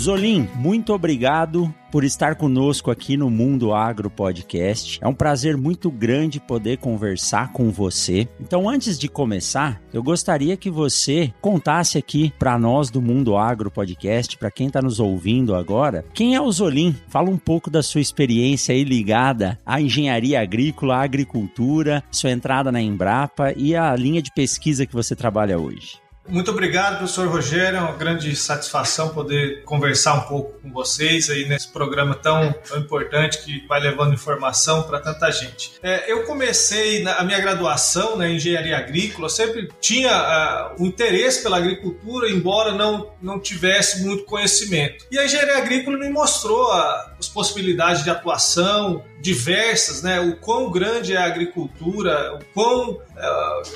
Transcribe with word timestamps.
Zolim, 0.03 0.48
muito 0.56 0.92
obrigado 0.92 1.72
por 1.92 2.03
estar 2.03 2.34
conosco 2.34 2.91
aqui 2.91 3.17
no 3.17 3.31
Mundo 3.31 3.72
Agro 3.72 4.11
Podcast. 4.11 4.98
É 5.00 5.06
um 5.06 5.14
prazer 5.14 5.56
muito 5.56 5.92
grande 5.92 6.41
poder 6.41 6.78
conversar 6.78 7.53
com 7.53 7.70
você. 7.70 8.27
Então, 8.41 8.69
antes 8.69 8.98
de 8.98 9.09
começar, 9.09 9.81
eu 9.94 10.03
gostaria 10.03 10.56
que 10.56 10.69
você 10.69 11.33
contasse 11.41 11.98
aqui 11.98 12.33
para 12.36 12.59
nós 12.59 12.91
do 12.91 13.00
Mundo 13.00 13.36
Agro 13.36 13.70
Podcast, 13.70 14.36
para 14.36 14.50
quem 14.50 14.67
está 14.67 14.83
nos 14.83 14.98
ouvindo 14.98 15.55
agora, 15.55 16.05
quem 16.12 16.34
é 16.34 16.41
o 16.41 16.50
Zolim? 16.50 16.97
Fala 17.06 17.31
um 17.31 17.39
pouco 17.39 17.70
da 17.70 17.81
sua 17.81 18.00
experiência 18.00 18.75
aí 18.75 18.83
ligada 18.83 19.56
à 19.64 19.81
engenharia 19.81 20.41
agrícola, 20.41 20.97
à 20.97 21.03
agricultura, 21.03 22.03
sua 22.11 22.33
entrada 22.33 22.72
na 22.72 22.83
Embrapa 22.83 23.53
e 23.56 23.77
a 23.77 23.94
linha 23.94 24.20
de 24.20 24.33
pesquisa 24.34 24.84
que 24.84 24.94
você 24.94 25.14
trabalha 25.14 25.61
hoje. 25.61 26.02
Muito 26.28 26.53
obrigado, 26.53 26.98
professor 26.98 27.28
Rogério. 27.28 27.78
É 27.78 27.81
uma 27.81 27.97
grande 27.97 28.34
satisfação 28.37 29.09
poder 29.09 29.65
conversar 29.65 30.15
um 30.15 30.20
pouco 30.23 30.61
com 30.61 30.70
vocês 30.70 31.28
aí 31.28 31.48
nesse 31.48 31.69
programa 31.69 32.15
tão, 32.15 32.53
tão 32.53 32.78
importante 32.78 33.42
que 33.42 33.67
vai 33.67 33.81
levando 33.81 34.15
informação 34.15 34.84
para 34.84 35.00
tanta 35.00 35.31
gente. 35.33 35.72
É, 35.83 36.10
eu 36.10 36.25
comecei 36.25 37.03
na, 37.03 37.16
a 37.16 37.25
minha 37.25 37.41
graduação 37.41 38.16
na 38.16 38.28
engenharia 38.28 38.78
agrícola, 38.78 39.28
sempre 39.28 39.69
tinha 39.81 40.72
uh, 40.78 40.83
o 40.83 40.87
interesse 40.87 41.43
pela 41.43 41.56
agricultura, 41.56 42.31
embora 42.31 42.72
não, 42.72 43.10
não 43.21 43.41
tivesse 43.41 44.03
muito 44.03 44.25
conhecimento. 44.25 45.04
E 45.10 45.19
a 45.19 45.25
engenharia 45.25 45.59
agrícola 45.59 45.99
me 45.99 46.09
mostrou 46.09 46.72
uh, 46.72 47.12
as 47.22 47.28
possibilidades 47.28 48.03
de 48.03 48.10
atuação, 48.10 49.05
diversas, 49.21 50.03
né? 50.03 50.21
O 50.21 50.37
quão 50.38 50.71
grande 50.71 51.15
é 51.15 51.16
a 51.16 51.25
agricultura, 51.25 52.34
o 52.34 52.44
quão 52.53 53.00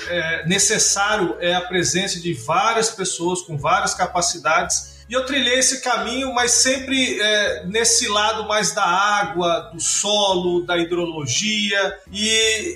é, 0.09 0.45
necessário 0.45 1.37
é 1.39 1.55
a 1.55 1.61
presença 1.61 2.19
de 2.19 2.33
várias 2.33 2.89
pessoas 2.89 3.41
com 3.41 3.57
várias 3.57 3.93
capacidades. 3.93 4.97
E 5.09 5.13
eu 5.13 5.25
trilhei 5.25 5.59
esse 5.59 5.81
caminho, 5.81 6.33
mas 6.33 6.51
sempre 6.51 7.17
é, 7.21 7.65
nesse 7.65 8.09
lado 8.09 8.45
mais 8.45 8.73
da 8.73 8.83
água, 8.83 9.71
do 9.73 9.79
solo, 9.79 10.65
da 10.65 10.77
hidrologia. 10.77 11.97
E, 12.11 12.27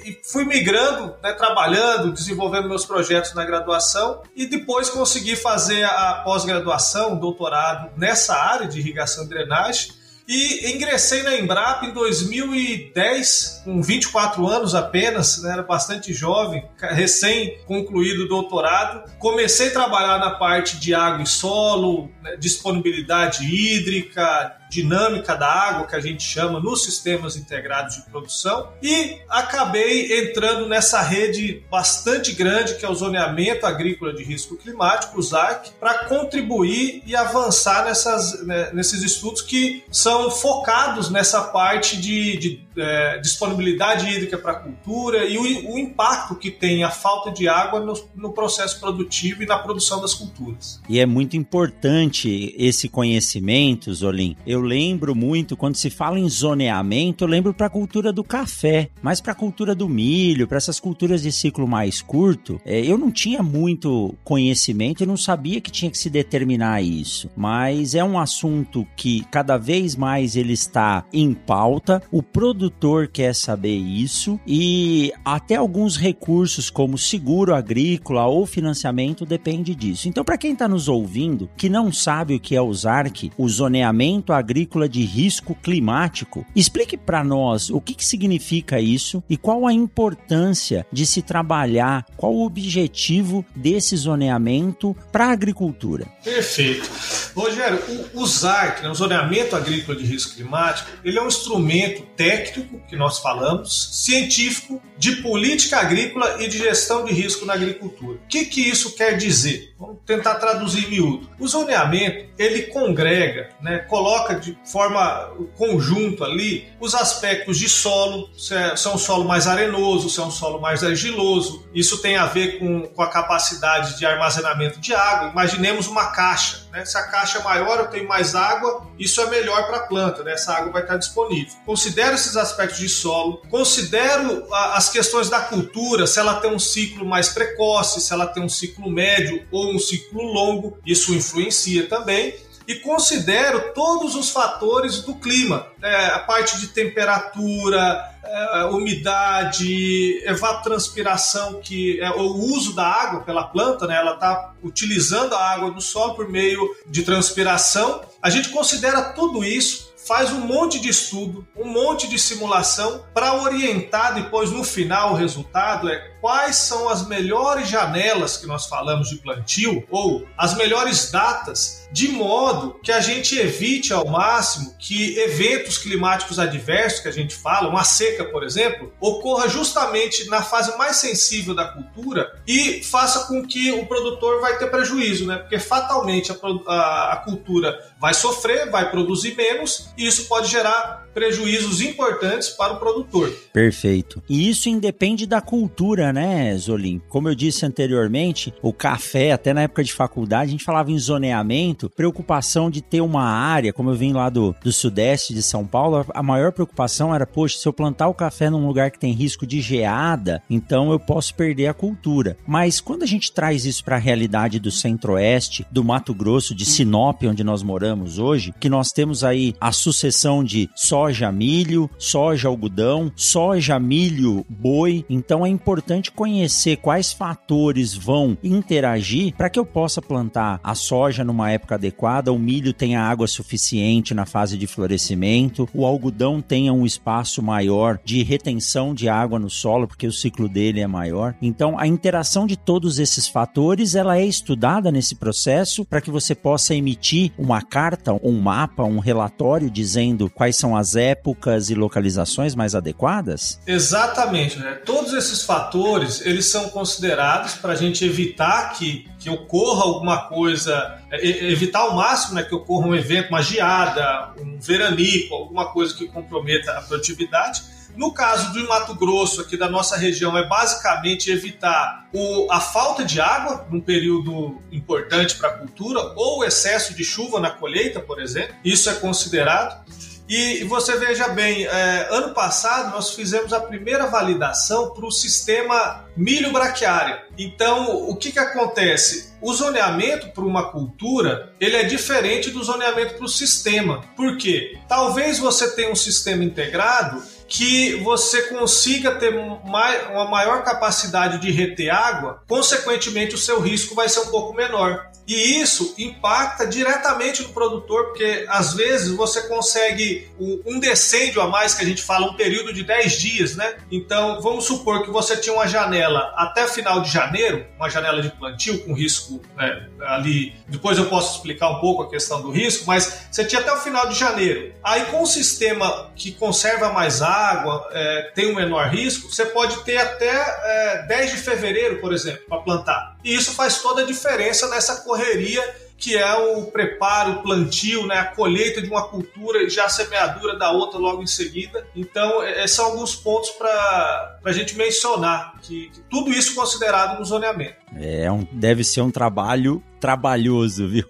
e 0.06 0.22
fui 0.24 0.46
migrando, 0.46 1.14
né, 1.22 1.34
trabalhando, 1.34 2.14
desenvolvendo 2.14 2.70
meus 2.70 2.86
projetos 2.86 3.34
na 3.34 3.44
graduação. 3.44 4.22
E 4.34 4.46
depois 4.46 4.90
consegui 4.90 5.36
fazer 5.36 5.84
a 5.84 6.22
pós-graduação, 6.24 7.18
doutorado 7.18 7.92
nessa 7.98 8.34
área 8.34 8.66
de 8.66 8.80
irrigação 8.80 9.26
e 9.26 9.28
drenagem 9.28 10.00
e 10.28 10.72
ingressei 10.72 11.24
na 11.24 11.36
Embrapa 11.36 11.86
em 11.86 11.92
2010, 11.92 13.62
com 13.64 13.82
24 13.82 14.48
anos 14.48 14.76
apenas, 14.76 15.42
né, 15.42 15.54
era 15.54 15.64
bastante 15.64 16.14
jovem, 16.14 16.64
recém 16.80 17.58
concluído 17.66 18.24
o 18.24 18.28
doutorado. 18.28 19.12
Comecei 19.20 19.70
a 19.70 19.72
trabalhar 19.72 20.20
na 20.20 20.32
parte 20.32 20.78
de 20.78 20.94
água 20.94 21.24
e 21.24 21.28
solo, 21.28 22.10
né, 22.22 22.36
disponibilidade 22.38 23.44
hídrica, 23.44 24.58
dinâmica 24.72 25.36
da 25.36 25.52
água, 25.52 25.86
que 25.86 25.96
a 25.96 26.00
gente 26.00 26.24
chama 26.24 26.60
nos 26.62 26.86
sistemas 26.86 27.36
integrados 27.36 27.98
de 27.98 28.04
produção, 28.04 28.70
e 28.82 29.18
acabei 29.30 30.22
entrando 30.22 30.68
nessa 30.68 31.02
rede 31.02 31.62
bastante 31.70 32.32
grande 32.32 32.76
que 32.76 32.86
é 32.86 32.90
o 32.90 32.96
zoneamento 32.96 33.66
agrícola 33.66 34.14
de 34.14 34.24
risco 34.24 34.56
climático, 34.56 35.20
o 35.20 35.22
ZARC, 35.22 35.72
para 35.78 36.06
contribuir 36.06 37.04
e 37.06 37.14
avançar 37.16 37.84
nessas, 37.84 38.46
né, 38.46 38.70
nesses 38.72 39.04
estudos 39.04 39.42
que 39.42 39.84
são 39.92 40.32
focados 40.32 41.10
nessa 41.10 41.42
parte 41.42 42.00
de, 42.00 42.38
de 42.38 42.66
é, 42.78 43.18
disponibilidade 43.20 44.08
hídrica 44.08 44.38
para 44.38 44.54
a 44.54 44.56
cultura 44.56 45.26
e 45.26 45.38
o, 45.38 45.74
o, 45.74 45.78
impacto 45.78 46.36
que 46.36 46.50
tem 46.50 46.84
a 46.84 46.90
falta 46.90 47.32
de 47.32 47.48
água 47.48 47.80
no, 47.80 47.94
no 48.16 48.32
processo 48.32 48.80
produtivo 48.80 49.44
e 49.44 49.46
na 49.46 49.58
produção 49.58 50.00
das 50.00 50.14
culturas. 50.14 50.80
E 50.88 51.00
é 51.00 51.06
muito 51.06 51.36
importante 51.36 52.56
esse 52.58 52.88
conhecimento, 52.88 53.94
Zolim. 53.94 54.38
Eu 54.46 54.61
eu 54.62 54.66
lembro 54.66 55.16
muito, 55.16 55.58
quando 55.58 55.76
se 55.76 55.90
fala 55.90 56.20
em 56.20 56.30
zoneamento, 56.30 57.24
eu 57.24 57.28
lembro 57.28 57.54
para 57.54 57.66
a 57.66 57.70
cultura 57.70 58.14
do 58.14 58.24
café, 58.24 58.90
mas 59.02 59.20
para 59.20 59.32
a 59.32 59.36
cultura 59.36 59.74
do 59.74 59.90
milho, 59.90 60.48
para 60.48 60.58
essas 60.58 60.80
culturas 60.80 61.24
de 61.24 61.32
ciclo 61.32 61.68
mais 61.68 62.02
curto, 62.02 62.62
é, 62.64 62.80
eu 62.80 62.98
não 62.98 63.12
tinha 63.12 63.42
muito 63.42 64.14
conhecimento, 64.24 65.02
eu 65.02 65.08
não 65.08 65.18
sabia 65.18 65.60
que 65.60 65.72
tinha 65.72 65.90
que 65.90 65.98
se 65.98 66.10
determinar 66.10 66.82
isso. 66.82 67.30
Mas 67.36 67.96
é 67.96 68.04
um 68.04 68.20
assunto 68.20 68.86
que 68.96 69.26
cada 69.32 69.58
vez 69.58 69.96
mais 69.96 70.36
ele 70.36 70.54
está 70.54 71.04
em 71.12 71.34
pauta, 71.34 72.04
o 72.12 72.22
produtor 72.22 73.08
quer 73.08 73.34
saber 73.34 73.76
isso 73.76 74.40
e 74.46 75.12
até 75.26 75.56
alguns 75.56 75.98
recursos 75.98 76.70
como 76.70 76.98
seguro 76.98 77.56
agrícola 77.56 78.28
ou 78.28 78.46
financiamento 78.46 79.26
depende 79.26 79.74
disso. 79.74 80.08
Então, 80.08 80.24
para 80.24 80.38
quem 80.38 80.54
está 80.54 80.68
nos 80.68 80.88
ouvindo 80.88 81.50
que 81.58 81.70
não 81.70 81.92
sabe 81.92 82.36
o 82.36 82.40
que 82.40 82.56
é 82.56 82.62
o 82.62 82.72
ZARC, 82.72 83.32
o 83.38 83.50
zoneamento 83.50 84.32
agrícola 84.32 84.51
agrícola 84.52 84.90
de 84.90 85.04
risco 85.06 85.56
climático. 85.56 86.46
Explique 86.54 86.98
para 86.98 87.24
nós 87.24 87.70
o 87.70 87.80
que, 87.80 87.94
que 87.94 88.06
significa 88.06 88.80
isso 88.82 89.24
e 89.30 89.38
qual 89.38 89.66
a 89.66 89.72
importância 89.72 90.86
de 90.92 91.06
se 91.06 91.22
trabalhar, 91.22 92.06
qual 92.18 92.34
o 92.34 92.46
objetivo 92.46 93.46
desse 93.56 93.96
zoneamento 93.96 94.96
para 95.12 95.28
a 95.28 95.32
agricultura. 95.32 96.06
Perfeito. 96.24 96.90
Rogério, 97.34 97.80
o, 98.14 98.22
o 98.22 98.28
ZARC, 98.28 98.84
né, 98.84 98.90
o 98.90 98.94
Zoneamento 98.94 99.56
Agrícola 99.56 99.98
de 99.98 100.06
Risco 100.06 100.36
Climático, 100.36 100.90
ele 101.04 101.18
é 101.18 101.22
um 101.22 101.28
instrumento 101.28 102.04
técnico 102.18 102.82
que 102.90 102.96
nós 102.96 103.20
falamos, 103.20 104.04
científico, 104.04 104.82
de 104.98 105.18
política 105.18 105.80
agrícola 105.80 106.44
e 106.44 106.48
de 106.48 106.58
gestão 106.58 107.06
de 107.06 107.14
risco 107.14 107.46
na 107.46 107.54
agricultura. 107.54 108.18
O 108.18 108.28
que, 108.28 108.46
que 108.46 108.62
isso 108.62 108.96
quer 108.96 109.18
dizer? 109.18 109.74
Vamos 109.80 109.98
tentar 110.06 110.36
traduzir 110.36 110.86
em 110.86 110.90
miúdo. 110.90 111.30
O 111.40 111.48
zoneamento, 111.48 112.30
ele 112.38 112.64
congrega, 112.64 113.50
né, 113.62 113.80
coloca 113.80 114.36
de 114.42 114.58
forma 114.66 115.32
conjunto 115.56 116.24
ali 116.24 116.70
os 116.80 116.96
aspectos 116.96 117.58
de 117.58 117.70
solo, 117.70 118.30
se 118.38 118.54
é, 118.54 118.76
se 118.76 118.88
é 118.88 118.92
um 118.92 118.98
solo 118.98 119.26
mais 119.26 119.48
arenoso, 119.48 120.10
se 120.10 120.20
é 120.20 120.24
um 120.24 120.32
solo 120.32 120.60
mais 120.60 120.84
argiloso. 120.84 121.66
Isso 121.74 122.02
tem 122.02 122.18
a 122.18 122.26
ver 122.26 122.60
com, 122.60 122.88
com 122.88 123.02
a 123.02 123.08
capacidade 123.08 123.98
de 123.98 124.06
armazenamento 124.06 124.80
de 124.80 124.94
água. 124.94 125.30
Imaginemos 125.30 125.88
uma 125.88 126.08
caixa. 126.08 126.68
Né? 126.72 126.84
Se 126.86 126.98
a 126.98 127.04
caixa 127.04 127.40
é 127.40 127.44
maior, 127.44 127.80
eu 127.80 127.88
tenho 127.88 128.08
mais 128.08 128.36
água, 128.36 128.88
isso 128.98 129.22
é 129.22 129.30
melhor 129.30 129.68
para 129.68 129.78
a 129.78 129.88
planta, 129.88 130.24
né? 130.24 130.34
essa 130.34 130.54
água 130.54 130.72
vai 130.72 130.82
estar 130.82 130.98
disponível. 130.98 131.54
Considero 131.66 132.16
esses 132.16 132.36
aspectos 132.36 132.80
de 132.80 132.90
solo, 132.90 133.42
considero 133.50 134.48
a, 134.52 134.78
as 134.78 134.90
questões 134.90 135.30
da 135.30 135.40
cultura, 135.42 136.08
se 136.08 136.20
ela 136.20 136.36
tem 136.36 136.52
um 136.52 136.60
ciclo 136.60 137.06
mais 137.06 137.30
precoce, 137.30 138.02
se 138.02 138.12
ela 138.14 138.26
tem 138.26 138.44
um 138.44 138.50
ciclo 138.50 138.90
médio 138.90 139.46
ou 139.52 139.74
um 139.74 139.80
ciclo 139.80 140.24
longo, 140.24 140.78
isso 140.86 141.14
influencia 141.14 141.88
também 141.88 142.36
e 142.72 142.80
considero 142.80 143.74
todos 143.74 144.16
os 144.16 144.30
fatores 144.30 145.02
do 145.02 145.16
clima, 145.16 145.68
é, 145.82 146.06
a 146.06 146.20
parte 146.20 146.58
de 146.58 146.68
temperatura, 146.68 148.10
é, 148.24 148.64
umidade, 148.66 150.22
evapotranspiração, 150.26 151.60
que 151.62 152.00
é 152.00 152.10
o 152.12 152.34
uso 152.38 152.74
da 152.74 152.86
água 152.86 153.22
pela 153.22 153.44
planta, 153.44 153.86
né? 153.86 153.98
ela 153.98 154.14
está 154.14 154.54
utilizando 154.64 155.36
a 155.36 155.52
água 155.52 155.72
do 155.72 155.82
solo 155.82 156.16
por 156.16 156.30
meio 156.30 156.62
de 156.88 157.04
transpiração. 157.04 158.02
A 158.22 158.30
gente 158.30 158.50
considera 158.50 159.02
tudo 159.02 159.44
isso 159.44 159.91
faz 160.08 160.32
um 160.32 160.40
monte 160.40 160.80
de 160.80 160.90
estudo, 160.90 161.48
um 161.56 161.66
monte 161.66 162.08
de 162.08 162.18
simulação 162.18 163.06
para 163.14 163.42
orientar 163.42 164.14
depois 164.14 164.52
no 164.52 164.64
final 164.64 165.14
o 165.14 165.16
resultado 165.16 165.90
é 165.90 166.12
quais 166.22 166.56
são 166.56 166.88
as 166.88 167.08
melhores 167.08 167.68
janelas 167.68 168.38
que 168.38 168.46
nós 168.46 168.68
falamos 168.68 169.10
de 169.10 169.18
plantio 169.18 169.84
ou 169.90 170.28
as 170.38 170.56
melhores 170.56 171.12
datas, 171.12 171.88
de 171.92 172.10
modo 172.10 172.80
que 172.84 172.92
a 172.92 173.02
gente 173.02 173.38
evite 173.38 173.92
ao 173.92 174.08
máximo 174.08 174.76
que 174.78 175.18
eventos 175.20 175.78
climáticos 175.80 176.38
adversos 176.38 177.00
que 177.00 177.08
a 177.08 177.12
gente 177.12 177.34
fala, 177.36 177.70
uma 177.70 177.84
seca, 177.84 178.26
por 178.26 178.44
exemplo, 178.44 178.94
ocorra 179.00 179.50
justamente 179.50 180.30
na 180.30 180.44
fase 180.44 180.78
mais 180.78 180.98
sensível 180.98 181.56
da 181.56 181.66
cultura 181.66 182.40
e 182.48 182.84
faça 182.84 183.28
com 183.28 183.46
que 183.46 183.72
o 183.72 183.88
produtor 183.88 184.40
vai 184.42 184.58
ter 184.58 184.68
prejuízo, 184.68 185.26
né? 185.26 185.38
Porque 185.38 185.58
fatalmente 185.58 186.32
a, 186.32 186.36
a, 186.68 187.14
a 187.14 187.16
cultura 187.18 187.91
vai 188.02 188.16
sofrer, 188.16 188.68
vai 188.72 188.90
produzir 188.90 189.36
menos 189.36 189.90
e 189.96 190.08
isso 190.08 190.28
pode 190.28 190.50
gerar 190.50 191.08
prejuízos 191.14 191.82
importantes 191.82 192.50
para 192.50 192.74
o 192.74 192.80
produtor. 192.80 193.32
Perfeito. 193.54 194.22
E 194.30 194.50
isso 194.50 194.70
independe 194.70 195.26
da 195.26 195.42
cultura, 195.42 196.14
né, 196.14 196.56
Zolim? 196.58 197.02
Como 197.10 197.30
eu 197.30 197.36
disse 197.36 197.66
anteriormente, 197.66 198.54
o 198.62 198.74
café, 198.74 199.32
até 199.32 199.54
na 199.54 199.64
época 199.64 199.84
de 199.84 199.94
faculdade, 199.94 200.50
a 200.50 200.52
gente 200.52 200.64
falava 200.64 200.92
em 200.92 201.00
zoneamento, 201.00 201.90
preocupação 201.90 202.70
de 202.70 202.82
ter 202.82 203.02
uma 203.02 203.24
área, 203.24 203.74
como 203.74 203.90
eu 203.90 203.96
vim 203.96 204.14
lá 204.14 204.30
do, 204.30 204.56
do 204.64 204.72
sudeste 204.72 205.34
de 205.34 205.44
São 205.44 205.66
Paulo, 205.66 206.06
a 206.14 206.24
maior 206.24 206.52
preocupação 206.52 207.14
era, 207.14 207.26
poxa, 207.26 207.58
se 207.58 207.68
eu 207.68 207.74
plantar 207.74 208.08
o 208.08 208.14
café 208.14 208.50
num 208.50 208.66
lugar 208.66 208.92
que 208.92 209.00
tem 209.00 209.14
risco 209.14 209.46
de 209.46 209.62
geada, 209.62 210.42
então 210.50 210.92
eu 210.92 211.00
posso 211.00 211.36
perder 211.36 211.68
a 211.68 211.74
cultura. 211.74 212.38
Mas 212.48 212.80
quando 212.80 213.04
a 213.04 213.08
gente 213.08 213.32
traz 213.32 213.66
isso 213.66 213.84
para 213.84 213.96
a 213.96 214.00
realidade 214.00 214.60
do 214.60 214.72
centro-oeste, 214.72 215.66
do 215.72 215.84
Mato 215.84 216.14
Grosso, 216.14 216.56
de 216.56 216.66
Sinop, 216.66 217.24
onde 217.24 217.44
nós 217.44 217.64
moramos 217.64 218.20
hoje, 218.20 218.54
que 218.60 218.70
nós 218.70 218.92
temos 218.92 219.24
aí 219.24 219.54
a 219.60 219.72
sucessão 219.72 220.44
de 220.44 220.70
soja, 221.02 221.32
milho, 221.32 221.90
soja, 221.98 222.48
algodão, 222.48 223.12
soja, 223.16 223.80
milho, 223.80 224.46
boi. 224.48 225.04
Então 225.10 225.44
é 225.44 225.50
importante 225.50 226.12
conhecer 226.12 226.78
quais 226.78 227.12
fatores 227.12 227.96
vão 227.96 228.38
interagir 228.44 229.34
para 229.36 229.50
que 229.50 229.58
eu 229.58 229.66
possa 229.66 230.00
plantar 230.00 230.60
a 230.64 230.76
soja 230.76 231.24
numa 231.24 231.50
época 231.50 231.74
adequada, 231.74 232.32
o 232.32 232.38
milho 232.38 232.72
tenha 232.72 233.02
água 233.02 233.26
suficiente 233.26 234.14
na 234.14 234.28
fase 234.28 234.56
de 234.56 234.68
florescimento, 234.68 235.68
o 235.74 235.88
algodão 235.88 236.40
tenha 236.40 236.72
um 236.72 236.86
espaço 236.86 237.42
maior 237.42 238.00
de 238.06 238.22
retenção 238.22 238.94
de 238.94 239.10
água 239.10 239.40
no 239.40 239.50
solo, 239.50 239.88
porque 239.88 240.06
o 240.06 240.12
ciclo 240.12 240.48
dele 240.48 240.82
é 240.82 240.88
maior. 240.88 241.34
Então 241.42 241.80
a 241.80 241.88
interação 241.88 242.46
de 242.46 242.56
todos 242.56 243.00
esses 243.00 243.28
fatores, 243.28 243.96
ela 243.96 244.20
é 244.20 244.26
estudada 244.26 244.92
nesse 244.92 245.16
processo 245.16 245.84
para 245.84 246.00
que 246.00 246.12
você 246.12 246.36
possa 246.36 246.76
emitir 246.76 247.32
uma 247.40 247.64
carta, 247.64 248.14
um 248.24 248.40
mapa, 248.40 248.84
um 248.84 249.00
relatório 249.00 249.68
dizendo 249.68 250.30
quais 250.30 250.56
são 250.56 250.78
as 250.78 250.91
épocas 250.96 251.70
e 251.70 251.76
localizações 251.76 252.56
mais 252.56 252.76
adequadas? 252.76 253.60
Exatamente, 253.66 254.60
né? 254.60 254.74
Todos 254.86 255.14
esses 255.14 255.44
fatores, 255.44 256.26
eles 256.26 256.50
são 256.50 256.70
considerados 256.70 257.56
para 257.56 257.74
a 257.74 257.76
gente 257.76 258.06
evitar 258.06 258.74
que, 258.74 259.10
que 259.20 259.30
ocorra 259.30 259.84
alguma 259.84 260.28
coisa, 260.28 261.00
é, 261.12 261.52
evitar 261.52 261.80
ao 261.80 261.96
máximo 261.96 262.36
né, 262.36 262.44
que 262.44 262.56
ocorra 262.56 262.88
um 262.88 262.96
evento, 262.96 263.30
uma 263.30 263.42
geada, 263.42 264.34
um 264.40 264.58
veranico, 264.60 265.36
alguma 265.36 265.72
coisa 265.72 265.94
que 265.94 266.08
comprometa 266.08 266.72
a 266.74 266.82
produtividade. 266.82 267.64
No 267.96 268.14
caso 268.14 268.54
do 268.54 268.68
Mato 268.68 268.96
Grosso, 268.96 269.42
aqui 269.42 269.58
da 269.58 269.70
nossa 269.70 269.98
região, 269.98 270.38
é 270.38 270.48
basicamente 270.48 271.30
evitar 271.30 272.08
o, 272.14 272.48
a 272.50 272.60
falta 272.60 273.04
de 273.04 273.20
água 273.20 273.68
num 273.70 273.82
período 273.82 274.62
importante 274.72 275.36
para 275.36 275.50
a 275.50 275.54
cultura 275.54 276.00
ou 276.16 276.40
o 276.40 276.44
excesso 276.44 276.94
de 276.94 277.04
chuva 277.04 277.40
na 277.40 277.50
colheita, 277.50 278.00
por 278.00 278.22
exemplo. 278.22 278.56
Isso 278.64 278.90
é 278.90 278.94
considerado. 278.94 279.84
E 280.32 280.64
você 280.64 280.96
veja 280.96 281.28
bem, 281.28 281.66
é, 281.66 282.08
ano 282.10 282.34
passado 282.34 282.92
nós 282.92 283.14
fizemos 283.14 283.52
a 283.52 283.60
primeira 283.60 284.08
validação 284.08 284.92
para 284.92 285.06
o 285.06 285.12
sistema 285.12 286.06
milho 286.16 286.54
braquiário. 286.54 287.20
Então, 287.38 288.08
o 288.08 288.16
que, 288.16 288.32
que 288.32 288.40
acontece? 288.40 289.34
O 289.42 289.54
zoneamento 289.54 290.30
para 290.30 290.46
uma 290.46 290.72
cultura 290.72 291.52
ele 291.60 291.76
é 291.76 291.84
diferente 291.84 292.50
do 292.50 292.64
zoneamento 292.64 293.16
para 293.16 293.26
o 293.26 293.28
sistema. 293.28 294.06
Por 294.16 294.38
quê? 294.38 294.80
Talvez 294.88 295.38
você 295.38 295.70
tenha 295.76 295.92
um 295.92 295.96
sistema 295.96 296.46
integrado 296.46 297.22
que 297.46 297.96
você 297.96 298.44
consiga 298.44 299.16
ter 299.16 299.36
uma 299.36 300.30
maior 300.30 300.64
capacidade 300.64 301.40
de 301.40 301.52
reter 301.52 301.90
água, 301.90 302.42
consequentemente 302.48 303.36
o 303.36 303.38
seu 303.38 303.60
risco 303.60 303.94
vai 303.94 304.08
ser 304.08 304.22
um 304.22 304.28
pouco 304.28 304.54
menor. 304.54 305.11
E 305.32 305.62
isso 305.62 305.96
impacta 305.98 306.68
diretamente 306.68 307.42
no 307.42 307.54
produtor, 307.54 308.08
porque 308.08 308.46
às 308.50 308.74
vezes 308.74 309.16
você 309.16 309.48
consegue 309.48 310.30
um 310.66 310.78
decêndio 310.78 311.42
a 311.42 311.48
mais, 311.48 311.74
que 311.74 311.86
a 311.86 311.88
gente 311.88 312.02
fala, 312.02 312.30
um 312.30 312.34
período 312.34 312.74
de 312.74 312.84
10 312.84 313.14
dias, 313.14 313.56
né? 313.56 313.78
Então, 313.90 314.42
vamos 314.42 314.66
supor 314.66 315.04
que 315.04 315.10
você 315.10 315.38
tinha 315.38 315.56
uma 315.56 315.66
janela 315.70 316.34
até 316.36 316.68
final 316.68 317.02
de 317.02 317.10
janeiro, 317.10 317.66
uma 317.78 317.90
janela 317.90 318.22
de 318.22 318.30
plantio 318.32 318.84
com 318.84 318.94
risco 318.94 319.42
né, 319.56 319.88
ali. 320.02 320.54
Depois 320.68 320.98
eu 320.98 321.06
posso 321.06 321.38
explicar 321.38 321.70
um 321.70 321.80
pouco 321.80 322.04
a 322.04 322.10
questão 322.10 322.42
do 322.42 322.52
risco, 322.52 322.84
mas 322.86 323.28
você 323.32 323.46
tinha 323.46 323.62
até 323.62 323.72
o 323.72 323.78
final 323.78 324.10
de 324.10 324.20
janeiro. 324.20 324.74
Aí, 324.84 325.06
com 325.06 325.22
o 325.22 325.26
sistema 325.26 326.12
que 326.14 326.34
conserva 326.34 326.92
mais 326.92 327.22
água, 327.22 327.88
é, 327.94 328.32
tem 328.36 328.52
um 328.52 328.56
menor 328.56 328.90
risco, 328.90 329.32
você 329.32 329.46
pode 329.46 329.82
ter 329.86 329.96
até 329.96 330.28
é, 330.30 331.06
10 331.08 331.32
de 331.32 331.38
fevereiro, 331.38 332.02
por 332.02 332.12
exemplo, 332.12 332.42
para 332.50 332.58
plantar. 332.58 333.11
E 333.24 333.34
isso 333.34 333.54
faz 333.54 333.82
toda 333.82 334.02
a 334.02 334.06
diferença 334.06 334.68
nessa 334.70 335.02
correria 335.02 335.64
que 336.02 336.18
é 336.18 336.34
o 336.34 336.64
preparo, 336.64 337.34
o 337.34 337.44
plantio, 337.44 338.08
né, 338.08 338.16
a 338.16 338.26
colheita 338.26 338.82
de 338.82 338.90
uma 338.90 339.08
cultura 339.08 339.62
e 339.62 339.70
já 339.70 339.86
a 339.86 339.90
semeadura 339.90 340.58
da 340.58 340.72
outra 340.72 340.98
logo 340.98 341.22
em 341.22 341.28
seguida. 341.28 341.86
Então, 341.96 342.44
esses 342.44 342.76
são 342.76 342.86
alguns 342.86 343.16
pontos 343.16 343.52
para 343.52 344.40
a 344.44 344.52
gente 344.52 344.76
mencionar, 344.76 345.54
que, 345.62 345.92
que, 345.92 346.02
tudo 346.10 346.32
isso 346.32 346.56
considerado 346.56 347.20
no 347.20 347.24
zoneamento. 347.24 347.76
É, 347.96 348.32
um, 348.32 348.48
deve 348.52 348.84
ser 348.84 349.02
um 349.02 349.12
trabalho 349.12 349.82
trabalhoso, 350.00 350.88
viu? 350.88 351.06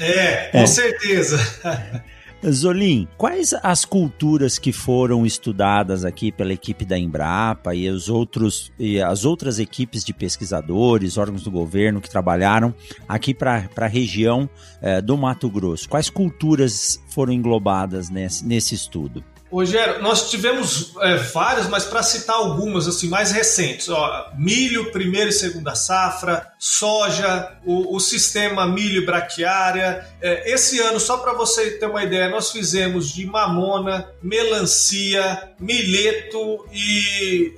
é, 0.00 0.48
com 0.48 0.58
é. 0.58 0.66
certeza. 0.66 1.38
Zolim, 2.48 3.06
quais 3.18 3.52
as 3.62 3.84
culturas 3.84 4.58
que 4.58 4.72
foram 4.72 5.26
estudadas 5.26 6.06
aqui 6.06 6.32
pela 6.32 6.54
equipe 6.54 6.86
da 6.86 6.98
Embrapa 6.98 7.74
e 7.74 7.88
os 7.90 8.08
outros 8.08 8.72
e 8.78 9.00
as 9.00 9.26
outras 9.26 9.58
equipes 9.58 10.02
de 10.02 10.14
pesquisadores, 10.14 11.18
órgãos 11.18 11.42
do 11.42 11.50
governo 11.50 12.00
que 12.00 12.08
trabalharam 12.08 12.74
aqui 13.06 13.34
para 13.34 13.68
a 13.76 13.86
região 13.86 14.48
eh, 14.80 15.02
do 15.02 15.18
Mato 15.18 15.50
Grosso? 15.50 15.88
Quais 15.88 16.08
culturas 16.08 17.02
foram 17.10 17.32
englobadas 17.32 18.08
nesse, 18.08 18.46
nesse 18.46 18.74
estudo? 18.74 19.22
Rogério, 19.50 20.00
nós 20.00 20.30
tivemos 20.30 20.92
é, 21.00 21.16
várias, 21.16 21.68
mas 21.68 21.84
para 21.84 22.02
citar 22.02 22.36
algumas 22.36 22.86
assim 22.86 23.08
mais 23.08 23.32
recentes, 23.32 23.88
ó, 23.88 24.30
milho 24.36 24.92
primeira 24.92 25.30
e 25.30 25.32
segunda 25.32 25.74
safra, 25.74 26.52
soja, 26.58 27.52
o, 27.64 27.96
o 27.96 28.00
sistema 28.00 28.66
milho 28.66 29.04
braquiária. 29.04 30.06
É, 30.20 30.52
esse 30.52 30.78
ano, 30.78 31.00
só 31.00 31.16
para 31.16 31.32
você 31.32 31.72
ter 31.72 31.86
uma 31.86 32.04
ideia, 32.04 32.28
nós 32.28 32.52
fizemos 32.52 33.10
de 33.10 33.26
mamona, 33.26 34.08
melancia, 34.22 35.50
milheto 35.58 36.64
e 36.72 37.52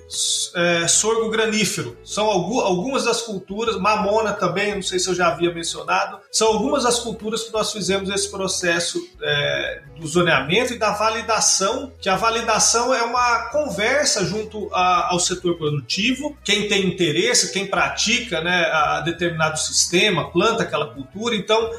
é, 0.55 0.89
sorgo 0.89 1.31
granífero. 1.31 1.97
São 2.05 2.27
algumas 2.27 3.05
das 3.05 3.21
culturas, 3.23 3.77
mamona 3.77 4.33
também, 4.33 4.75
não 4.75 4.83
sei 4.83 4.99
se 4.99 5.09
eu 5.09 5.15
já 5.15 5.29
havia 5.29 5.53
mencionado, 5.53 6.19
são 6.31 6.49
algumas 6.49 6.85
das 6.85 7.01
culturas 7.01 7.43
que 7.43 7.53
nós 7.53 7.73
fizemos 7.73 8.09
esse 8.09 8.31
processo 8.31 8.99
é, 9.21 9.83
do 10.03 10.09
zoneamento 10.09 10.75
e 10.75 10.79
da 10.79 10.91
validação 10.91 11.93
que 12.01 12.09
a 12.09 12.17
validação 12.17 12.93
é 12.93 13.03
uma 13.03 13.49
conversa 13.51 14.25
junto 14.25 14.69
a, 14.75 15.13
ao 15.13 15.21
setor 15.21 15.57
produtivo, 15.57 16.37
quem 16.45 16.69
tem 16.69 16.87
interesse, 16.87 17.53
quem 17.53 17.67
pratica 17.67 18.41
né, 18.41 18.65
a 18.65 19.01
determinado 19.01 19.59
sistema, 19.59 20.31
planta 20.31 20.65
aquela 20.65 20.93
cultura. 20.93 21.37
Então, 21.37 21.71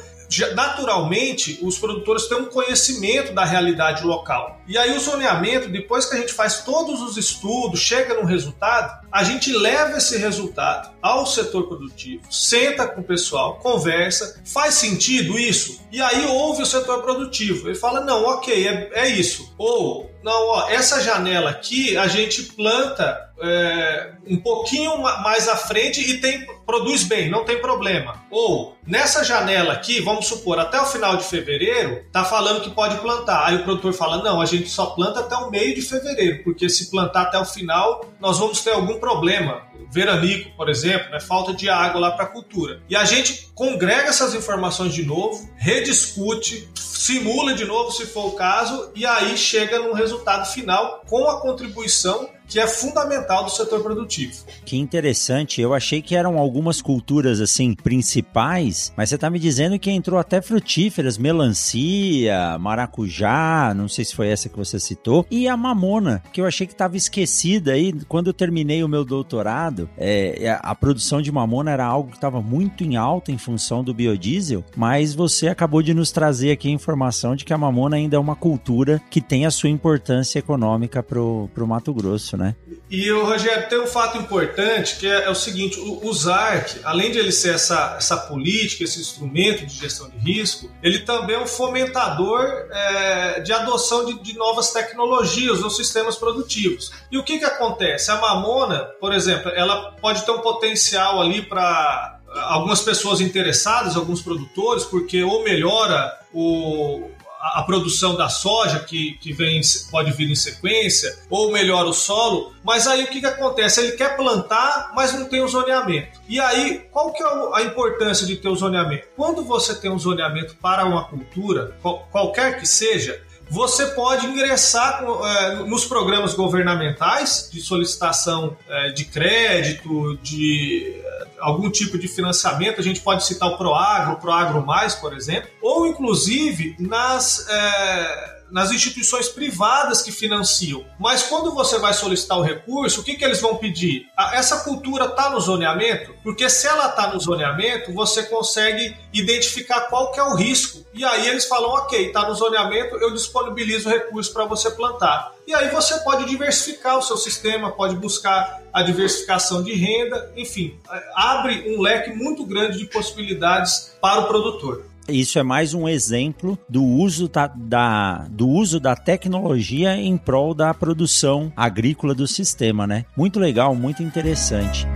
naturalmente 0.54 1.58
os 1.62 1.78
produtores 1.78 2.26
têm 2.26 2.38
um 2.38 2.46
conhecimento 2.46 3.32
da 3.32 3.44
realidade 3.44 4.04
local. 4.04 4.60
E 4.66 4.78
aí 4.78 4.96
o 4.96 5.00
zoneamento, 5.00 5.68
depois 5.68 6.06
que 6.06 6.16
a 6.16 6.18
gente 6.18 6.32
faz 6.32 6.62
todos 6.62 7.02
os 7.02 7.16
estudos, 7.16 7.80
chega 7.80 8.14
no 8.14 8.24
resultado, 8.24 9.04
a 9.12 9.22
gente 9.22 9.52
leva 9.52 9.98
esse 9.98 10.16
resultado 10.16 10.90
ao 11.02 11.26
setor 11.26 11.68
produtivo, 11.68 12.22
senta 12.30 12.88
com 12.88 13.00
o 13.00 13.04
pessoal, 13.04 13.56
conversa, 13.56 14.40
faz 14.44 14.74
sentido 14.74 15.38
isso? 15.38 15.80
E 15.92 16.00
aí 16.00 16.26
ouve 16.26 16.62
o 16.62 16.66
setor 16.66 17.02
produtivo. 17.02 17.68
Ele 17.68 17.76
fala: 17.76 18.00
não, 18.00 18.24
ok, 18.24 18.66
é, 18.66 18.90
é 18.94 19.08
isso. 19.08 19.54
Ou, 19.56 20.10
não, 20.22 20.48
ó, 20.48 20.68
essa 20.68 21.00
janela 21.00 21.50
aqui 21.50 21.96
a 21.96 22.08
gente 22.08 22.42
planta 22.42 23.30
é, 23.40 24.12
um 24.26 24.36
pouquinho 24.36 24.96
mais 24.98 25.48
à 25.48 25.56
frente 25.56 26.00
e 26.00 26.18
tem, 26.20 26.46
produz 26.64 27.02
bem, 27.04 27.30
não 27.30 27.44
tem 27.44 27.60
problema. 27.60 28.24
Ou 28.30 28.76
nessa 28.86 29.24
janela 29.24 29.72
aqui, 29.72 30.00
vamos 30.00 30.26
supor, 30.26 30.58
até 30.58 30.80
o 30.80 30.86
final 30.86 31.16
de 31.16 31.24
fevereiro, 31.24 32.04
tá 32.12 32.24
falando 32.24 32.62
que 32.62 32.70
pode 32.70 32.96
plantar. 32.98 33.46
Aí 33.46 33.56
o 33.56 33.64
produtor 33.64 33.92
fala: 33.92 34.22
não, 34.22 34.40
a 34.40 34.46
gente 34.46 34.53
só 34.66 34.86
planta 34.86 35.20
até 35.20 35.36
o 35.36 35.50
meio 35.50 35.74
de 35.74 35.82
fevereiro, 35.82 36.42
porque 36.44 36.68
se 36.68 36.90
plantar 36.90 37.22
até 37.22 37.38
o 37.38 37.44
final, 37.44 38.04
nós 38.20 38.38
vamos 38.38 38.62
ter 38.62 38.72
algum 38.72 38.98
problema. 38.98 39.62
Veranico, 39.90 40.50
por 40.56 40.68
exemplo, 40.68 41.10
né, 41.10 41.20
falta 41.20 41.52
de 41.54 41.68
água 41.68 42.00
lá 42.00 42.10
para 42.12 42.24
a 42.24 42.28
cultura. 42.28 42.82
E 42.88 42.96
a 42.96 43.04
gente 43.04 43.52
congrega 43.54 44.08
essas 44.08 44.34
informações 44.34 44.92
de 44.92 45.04
novo, 45.04 45.48
rediscute, 45.56 46.68
simula 46.74 47.54
de 47.54 47.64
novo 47.64 47.90
se 47.90 48.06
for 48.06 48.26
o 48.26 48.32
caso, 48.32 48.90
e 48.94 49.04
aí 49.06 49.36
chega 49.36 49.78
num 49.78 49.92
resultado 49.92 50.46
final 50.46 51.02
com 51.06 51.28
a 51.28 51.40
contribuição 51.40 52.28
que 52.46 52.60
é 52.60 52.66
fundamental 52.66 53.44
do 53.44 53.50
setor 53.50 53.82
produtivo. 53.82 54.44
Que 54.64 54.76
interessante. 54.76 55.60
Eu 55.60 55.74
achei 55.74 56.02
que 56.02 56.14
eram 56.14 56.38
algumas 56.38 56.82
culturas 56.82 57.40
assim 57.40 57.74
principais, 57.74 58.92
mas 58.96 59.08
você 59.08 59.14
está 59.14 59.30
me 59.30 59.38
dizendo 59.38 59.78
que 59.78 59.90
entrou 59.90 60.18
até 60.18 60.42
frutíferas, 60.42 61.16
melancia, 61.16 62.58
maracujá, 62.58 63.72
não 63.74 63.88
sei 63.88 64.04
se 64.04 64.14
foi 64.14 64.28
essa 64.28 64.48
que 64.48 64.56
você 64.56 64.78
citou, 64.78 65.26
e 65.30 65.48
a 65.48 65.56
mamona, 65.56 66.22
que 66.32 66.40
eu 66.40 66.46
achei 66.46 66.66
que 66.66 66.72
estava 66.72 66.96
esquecida 66.96 67.72
aí. 67.72 67.92
Quando 68.08 68.28
eu 68.28 68.34
terminei 68.34 68.82
o 68.84 68.88
meu 68.88 69.04
doutorado, 69.04 69.88
é, 69.96 70.58
a 70.60 70.74
produção 70.74 71.22
de 71.22 71.32
mamona 71.32 71.70
era 71.70 71.84
algo 71.84 72.10
que 72.10 72.16
estava 72.16 72.42
muito 72.42 72.84
em 72.84 72.96
alta 72.96 73.32
em 73.32 73.38
função 73.44 73.84
do 73.84 73.92
biodiesel, 73.92 74.64
mas 74.76 75.14
você 75.14 75.48
acabou 75.48 75.82
de 75.82 75.92
nos 75.92 76.10
trazer 76.10 76.50
aqui 76.50 76.68
a 76.68 76.72
informação 76.72 77.36
de 77.36 77.44
que 77.44 77.52
a 77.52 77.58
mamona 77.58 77.96
ainda 77.96 78.16
é 78.16 78.18
uma 78.18 78.34
cultura 78.34 79.00
que 79.10 79.20
tem 79.20 79.44
a 79.44 79.50
sua 79.50 79.68
importância 79.68 80.38
econômica 80.38 81.02
para 81.02 81.20
o 81.20 81.66
Mato 81.66 81.92
Grosso 81.92 82.24
né? 82.36 82.54
E 82.90 83.10
Rogério 83.10 83.68
tem 83.68 83.80
um 83.80 83.86
fato 83.86 84.18
importante 84.18 84.96
que 84.96 85.06
é, 85.06 85.24
é 85.24 85.30
o 85.30 85.34
seguinte: 85.34 85.78
o, 85.78 86.06
o 86.06 86.12
ZARC, 86.12 86.80
além 86.84 87.10
de 87.10 87.18
ele 87.18 87.32
ser 87.32 87.54
essa, 87.54 87.96
essa 87.96 88.16
política, 88.16 88.84
esse 88.84 89.00
instrumento 89.00 89.66
de 89.66 89.74
gestão 89.74 90.08
de 90.08 90.16
risco, 90.18 90.70
ele 90.82 91.00
também 91.00 91.36
é 91.36 91.40
um 91.40 91.46
fomentador 91.46 92.44
é, 92.70 93.40
de 93.40 93.52
adoção 93.52 94.04
de, 94.04 94.22
de, 94.22 94.36
novas 94.36 94.72
tecnologias 94.72 95.60
nos 95.60 95.76
sistemas 95.76 96.16
produtivos. 96.16 96.92
E 97.10 97.18
o 97.18 97.24
que, 97.24 97.38
que 97.38 97.44
acontece? 97.44 98.10
A 98.10 98.20
mamona, 98.20 98.84
por 99.00 99.12
exemplo, 99.12 99.50
ela 99.54 99.92
pode 99.92 100.24
ter 100.24 100.30
um 100.32 100.40
potencial 100.40 101.20
ali 101.20 101.42
para 101.42 102.13
algumas 102.42 102.80
pessoas 102.80 103.20
interessadas, 103.20 103.96
alguns 103.96 104.22
produtores, 104.22 104.84
porque 104.84 105.22
ou 105.22 105.44
melhora 105.44 106.18
o, 106.32 107.10
a, 107.40 107.62
produção 107.62 108.16
da 108.16 108.28
soja 108.28 108.80
que, 108.80 109.12
que 109.20 109.32
vem, 109.32 109.60
pode 109.90 110.10
vir 110.12 110.30
em 110.30 110.34
sequência, 110.34 111.18
ou 111.28 111.52
melhora 111.52 111.88
o 111.88 111.92
solo, 111.92 112.52
mas 112.64 112.86
aí 112.86 113.04
o 113.04 113.06
que, 113.08 113.20
que 113.20 113.26
acontece? 113.26 113.80
Ele 113.80 113.92
quer 113.92 114.16
plantar, 114.16 114.92
mas 114.94 115.12
não 115.12 115.26
tem 115.26 115.42
o 115.42 115.48
zoneamento. 115.48 116.20
E 116.28 116.40
aí, 116.40 116.86
qual 116.90 117.12
que 117.12 117.22
é 117.22 117.26
a 117.52 117.62
importância 117.62 118.26
de 118.26 118.36
ter 118.36 118.48
o 118.48 118.56
zoneamento? 118.56 119.06
Quando 119.16 119.44
você 119.44 119.74
tem 119.74 119.90
um 119.90 119.98
zoneamento 119.98 120.56
para 120.56 120.86
uma 120.86 121.04
cultura, 121.04 121.76
qualquer 122.10 122.58
que 122.58 122.66
seja, 122.66 123.22
você 123.48 123.86
pode 123.88 124.26
ingressar 124.26 125.02
é, 125.04 125.54
nos 125.64 125.84
programas 125.84 126.34
governamentais 126.34 127.48
de 127.52 127.60
solicitação 127.60 128.56
é, 128.68 128.90
de 128.90 129.04
crédito, 129.04 130.18
de 130.22 131.02
algum 131.38 131.70
tipo 131.70 131.98
de 131.98 132.08
financiamento, 132.08 132.80
a 132.80 132.82
gente 132.82 133.00
pode 133.00 133.24
citar 133.24 133.48
o 133.50 133.58
Proagro, 133.58 134.14
o 134.14 134.16
Proagro 134.16 134.64
Mais, 134.64 134.94
por 134.94 135.14
exemplo, 135.14 135.50
ou 135.60 135.86
inclusive 135.86 136.74
nas. 136.78 137.46
É, 137.48 138.33
nas 138.50 138.70
instituições 138.70 139.28
privadas 139.28 140.02
que 140.02 140.12
financiam. 140.12 140.84
Mas 140.98 141.22
quando 141.24 141.52
você 141.52 141.78
vai 141.78 141.92
solicitar 141.92 142.38
o 142.38 142.42
recurso, 142.42 143.00
o 143.00 143.04
que, 143.04 143.14
que 143.14 143.24
eles 143.24 143.40
vão 143.40 143.56
pedir? 143.56 144.06
Essa 144.32 144.60
cultura 144.60 145.06
está 145.06 145.30
no 145.30 145.40
zoneamento? 145.40 146.14
Porque 146.22 146.48
se 146.48 146.66
ela 146.66 146.88
está 146.88 147.12
no 147.12 147.20
zoneamento, 147.20 147.92
você 147.92 148.22
consegue 148.24 148.96
identificar 149.12 149.82
qual 149.82 150.12
que 150.12 150.20
é 150.20 150.22
o 150.22 150.34
risco. 150.34 150.84
E 150.94 151.04
aí 151.04 151.28
eles 151.28 151.46
falam, 151.46 151.70
ok, 151.70 152.06
está 152.06 152.28
no 152.28 152.34
zoneamento, 152.34 152.96
eu 152.96 153.12
disponibilizo 153.12 153.88
o 153.88 153.92
recurso 153.92 154.32
para 154.32 154.44
você 154.44 154.70
plantar. 154.70 155.32
E 155.46 155.54
aí 155.54 155.68
você 155.68 155.98
pode 156.00 156.24
diversificar 156.24 156.98
o 156.98 157.02
seu 157.02 157.16
sistema, 157.16 157.72
pode 157.72 157.96
buscar 157.96 158.62
a 158.72 158.82
diversificação 158.82 159.62
de 159.62 159.74
renda, 159.74 160.32
enfim, 160.36 160.78
abre 161.14 161.74
um 161.74 161.80
leque 161.80 162.10
muito 162.10 162.46
grande 162.46 162.78
de 162.78 162.86
possibilidades 162.86 163.94
para 164.00 164.22
o 164.22 164.26
produtor. 164.26 164.84
Isso 165.08 165.38
é 165.38 165.42
mais 165.42 165.74
um 165.74 165.86
exemplo 165.86 166.58
do 166.68 166.82
uso 166.82 167.28
da, 167.28 167.46
da, 167.46 168.26
do 168.30 168.48
uso 168.48 168.80
da 168.80 168.96
tecnologia 168.96 169.96
em 169.96 170.16
prol 170.16 170.54
da 170.54 170.72
produção 170.72 171.52
agrícola 171.54 172.14
do 172.14 172.26
sistema, 172.26 172.86
né? 172.86 173.04
Muito 173.16 173.38
legal, 173.38 173.74
muito 173.74 174.02
interessante. 174.02 174.86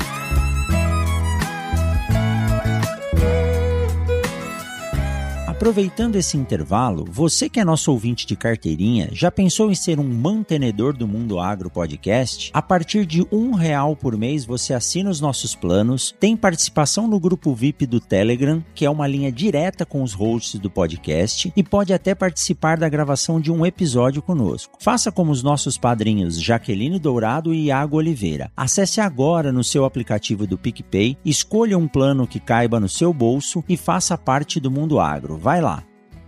Aproveitando 5.58 6.14
esse 6.14 6.36
intervalo, 6.36 7.04
você 7.10 7.48
que 7.48 7.58
é 7.58 7.64
nosso 7.64 7.90
ouvinte 7.90 8.24
de 8.24 8.36
carteirinha, 8.36 9.08
já 9.10 9.28
pensou 9.28 9.72
em 9.72 9.74
ser 9.74 9.98
um 9.98 10.08
mantenedor 10.08 10.96
do 10.96 11.08
Mundo 11.08 11.40
Agro 11.40 11.68
Podcast? 11.68 12.52
A 12.54 12.62
partir 12.62 13.04
de 13.04 13.26
um 13.32 13.50
real 13.54 13.96
por 13.96 14.16
mês 14.16 14.44
você 14.44 14.72
assina 14.72 15.10
os 15.10 15.20
nossos 15.20 15.56
planos, 15.56 16.14
tem 16.20 16.36
participação 16.36 17.08
no 17.08 17.18
grupo 17.18 17.52
VIP 17.56 17.86
do 17.86 17.98
Telegram, 17.98 18.64
que 18.72 18.86
é 18.86 18.90
uma 18.90 19.08
linha 19.08 19.32
direta 19.32 19.84
com 19.84 20.04
os 20.04 20.12
hosts 20.12 20.60
do 20.60 20.70
podcast, 20.70 21.52
e 21.56 21.62
pode 21.64 21.92
até 21.92 22.14
participar 22.14 22.78
da 22.78 22.88
gravação 22.88 23.40
de 23.40 23.50
um 23.50 23.66
episódio 23.66 24.22
conosco. 24.22 24.78
Faça 24.78 25.10
como 25.10 25.32
os 25.32 25.42
nossos 25.42 25.76
padrinhos 25.76 26.40
Jaqueline 26.40 27.00
Dourado 27.00 27.52
e 27.52 27.64
Iago 27.64 27.96
Oliveira. 27.96 28.48
Acesse 28.56 29.00
agora 29.00 29.50
no 29.50 29.64
seu 29.64 29.84
aplicativo 29.84 30.46
do 30.46 30.56
PicPay, 30.56 31.18
escolha 31.24 31.76
um 31.76 31.88
plano 31.88 32.28
que 32.28 32.38
caiba 32.38 32.78
no 32.78 32.88
seu 32.88 33.12
bolso 33.12 33.64
e 33.68 33.76
faça 33.76 34.16
parte 34.16 34.60
do 34.60 34.70
Mundo 34.70 35.00
Agro 35.00 35.47
Vai 35.48 35.62
lá. 35.62 35.82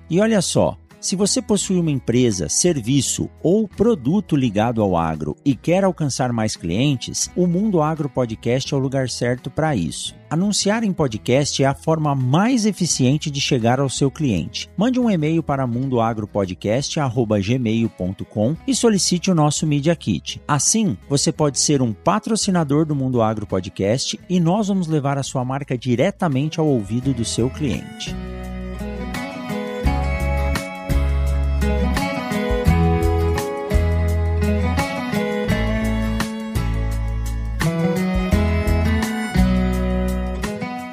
E 0.09 0.19
olha 0.19 0.41
só, 0.41 0.79
se 0.99 1.15
você 1.15 1.43
possui 1.43 1.79
uma 1.79 1.91
empresa, 1.91 2.49
serviço 2.49 3.29
ou 3.43 3.69
produto 3.69 4.35
ligado 4.35 4.81
ao 4.81 4.97
agro 4.97 5.37
e 5.45 5.55
quer 5.55 5.85
alcançar 5.85 6.33
mais 6.33 6.57
clientes, 6.57 7.31
o 7.37 7.47
Mundo 7.47 7.83
Agro 7.83 8.09
Podcast 8.09 8.73
é 8.73 8.77
o 8.79 8.81
lugar 8.81 9.11
certo 9.11 9.51
para 9.51 9.77
isso. 9.77 10.17
Anunciar 10.31 10.85
em 10.85 10.91
podcast 10.91 11.63
é 11.63 11.67
a 11.67 11.75
forma 11.75 12.15
mais 12.15 12.65
eficiente 12.65 13.31
de 13.31 13.43
chegar 13.43 13.79
ao 13.79 13.91
seu 13.91 14.11
cliente. 14.11 14.71
Mande 14.75 14.99
um 14.99 15.11
e-mail 15.11 15.43
para 15.43 15.67
mundoagropodcast@gmail.com 15.67 18.57
e 18.67 18.75
solicite 18.75 19.31
o 19.31 19.35
nosso 19.35 19.67
Media 19.67 19.95
Kit. 19.95 20.41
Assim, 20.49 20.97
você 21.11 21.31
pode 21.31 21.61
ser 21.61 21.83
um 21.83 21.93
patrocinador 21.93 22.87
do 22.87 22.97
Mundo 22.97 23.21
Agro 23.21 23.47
Podcast 23.47 24.19
e 24.31 24.41
nós 24.41 24.69
vamos 24.69 24.87
levar 24.87 25.19
a 25.19 25.23
sua 25.23 25.45
marca 25.45 25.77
diretamente 25.77 26.59
ao 26.59 26.67
ouvido 26.67 27.13
do 27.13 27.27
seu 27.27 27.51
cliente. 27.51 28.17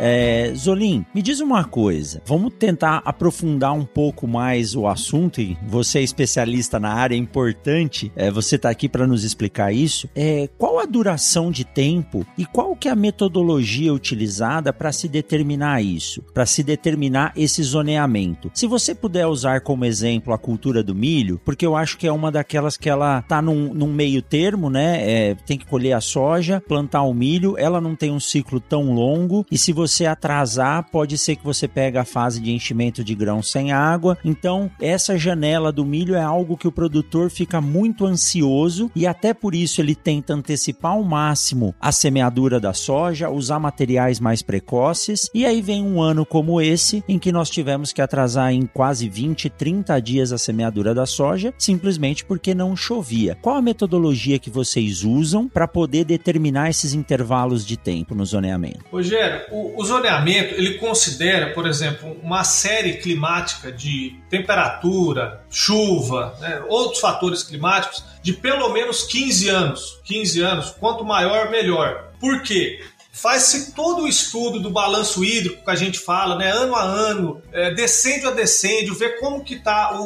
É, 0.09 0.53
Zolim, 0.55 1.05
me 1.13 1.21
diz 1.21 1.41
uma 1.41 1.65
coisa. 1.65 2.21
Vamos 2.25 2.53
tentar 2.57 3.01
aprofundar 3.03 3.73
um 3.73 3.83
pouco 3.83 4.25
mais 4.25 4.73
o 4.73 4.87
assunto 4.87 5.41
e 5.41 5.57
você 5.67 5.99
é 5.99 6.03
especialista 6.03 6.79
na 6.79 6.93
área, 6.93 7.13
é 7.13 7.17
importante 7.17 8.09
é, 8.15 8.31
você 8.31 8.55
estar 8.55 8.69
tá 8.69 8.71
aqui 8.71 8.87
para 8.87 9.05
nos 9.05 9.25
explicar 9.25 9.73
isso. 9.73 10.09
É, 10.15 10.49
qual 10.57 10.79
a 10.79 10.85
duração 10.85 11.51
de 11.51 11.65
tempo 11.65 12.25
e 12.37 12.45
qual 12.45 12.73
que 12.73 12.87
é 12.87 12.91
a 12.91 12.95
metodologia 12.95 13.93
utilizada 13.93 14.71
para 14.71 14.93
se 14.93 15.09
determinar 15.09 15.81
isso, 15.81 16.21
para 16.33 16.45
se 16.45 16.63
determinar 16.63 17.33
esse 17.35 17.61
zoneamento? 17.61 18.49
Se 18.53 18.65
você 18.65 18.95
puder 18.95 19.27
usar 19.27 19.59
como 19.59 19.83
exemplo 19.83 20.33
a 20.33 20.37
cultura 20.37 20.81
do 20.81 20.95
milho, 20.95 21.41
porque 21.43 21.65
eu 21.65 21.75
acho 21.75 21.97
que 21.97 22.07
é 22.07 22.11
uma 22.13 22.31
daquelas 22.31 22.77
que 22.77 22.89
ela 22.89 23.23
tá 23.23 23.41
num, 23.41 23.73
num 23.73 23.91
meio 23.91 24.21
termo, 24.21 24.69
né? 24.69 25.01
É, 25.01 25.35
tem 25.35 25.57
que 25.57 25.65
colher 25.65 25.91
a 25.91 26.01
soja, 26.01 26.63
plantar 26.65 27.01
o 27.01 27.13
milho, 27.13 27.57
ela 27.57 27.81
não 27.81 27.93
tem 27.93 28.09
um 28.09 28.21
ciclo 28.21 28.61
tão 28.61 28.93
longo 28.93 29.45
e 29.51 29.57
se 29.57 29.73
você 29.73 29.96
você 29.97 30.05
atrasar, 30.05 30.85
pode 30.91 31.17
ser 31.17 31.35
que 31.35 31.43
você 31.43 31.67
pegue 31.67 31.97
a 31.97 32.05
fase 32.05 32.39
de 32.39 32.51
enchimento 32.51 33.03
de 33.03 33.15
grão 33.15 33.41
sem 33.41 33.71
água. 33.71 34.15
Então, 34.23 34.69
essa 34.79 35.17
janela 35.17 35.71
do 35.71 35.83
milho 35.83 36.13
é 36.13 36.21
algo 36.21 36.55
que 36.55 36.67
o 36.67 36.71
produtor 36.71 37.31
fica 37.31 37.59
muito 37.59 38.05
ansioso 38.05 38.91
e 38.95 39.07
até 39.07 39.33
por 39.33 39.55
isso 39.55 39.81
ele 39.81 39.95
tenta 39.95 40.33
antecipar 40.33 40.91
ao 40.91 41.03
máximo 41.03 41.73
a 41.79 41.91
semeadura 41.91 42.59
da 42.59 42.73
soja, 42.73 43.29
usar 43.29 43.59
materiais 43.59 44.19
mais 44.19 44.43
precoces. 44.43 45.29
E 45.33 45.45
aí 45.45 45.61
vem 45.61 45.83
um 45.83 45.99
ano 45.99 46.25
como 46.25 46.61
esse 46.61 47.03
em 47.07 47.17
que 47.17 47.31
nós 47.31 47.49
tivemos 47.49 47.91
que 47.91 48.01
atrasar 48.01 48.53
em 48.53 48.67
quase 48.67 49.09
20, 49.09 49.49
30 49.49 49.99
dias 49.99 50.31
a 50.31 50.37
semeadura 50.37 50.93
da 50.93 51.07
soja, 51.07 51.53
simplesmente 51.57 52.23
porque 52.23 52.53
não 52.53 52.75
chovia. 52.75 53.35
Qual 53.41 53.55
a 53.55 53.61
metodologia 53.61 54.37
que 54.37 54.51
vocês 54.51 55.03
usam 55.03 55.47
para 55.47 55.67
poder 55.67 56.05
determinar 56.05 56.69
esses 56.69 56.93
intervalos 56.93 57.65
de 57.65 57.77
tempo 57.77 58.13
no 58.13 58.25
zoneamento? 58.25 58.85
Rogério, 58.91 59.41
o, 59.51 59.81
o 59.81 59.86
zoneamento 59.87 60.53
ele 60.53 60.75
considera, 60.75 61.53
por 61.53 61.67
exemplo, 61.67 62.17
uma 62.21 62.43
série 62.43 62.97
climática 62.97 63.71
de 63.71 64.19
temperatura, 64.29 65.41
chuva, 65.49 66.35
né, 66.39 66.61
outros 66.67 66.99
fatores 66.99 67.43
climáticos 67.43 68.03
de 68.21 68.33
pelo 68.33 68.69
menos 68.69 69.03
15 69.03 69.49
anos. 69.49 69.99
15 70.03 70.41
anos, 70.41 70.69
quanto 70.71 71.03
maior, 71.03 71.49
melhor. 71.49 72.11
Por 72.19 72.41
quê? 72.41 72.79
faz-se 73.17 73.73
todo 73.73 74.03
o 74.03 74.07
estudo 74.07 74.59
do 74.59 74.69
balanço 74.69 75.25
hídrico 75.25 75.63
que 75.63 75.71
a 75.71 75.75
gente 75.75 75.97
fala, 75.97 76.35
né, 76.35 76.51
ano 76.51 76.75
a 76.75 76.83
ano, 76.83 77.41
é, 77.51 77.67
a 77.67 78.31
decêndio, 78.31 78.93
ver 78.93 79.19
como 79.19 79.43
que 79.43 79.55
está 79.55 79.97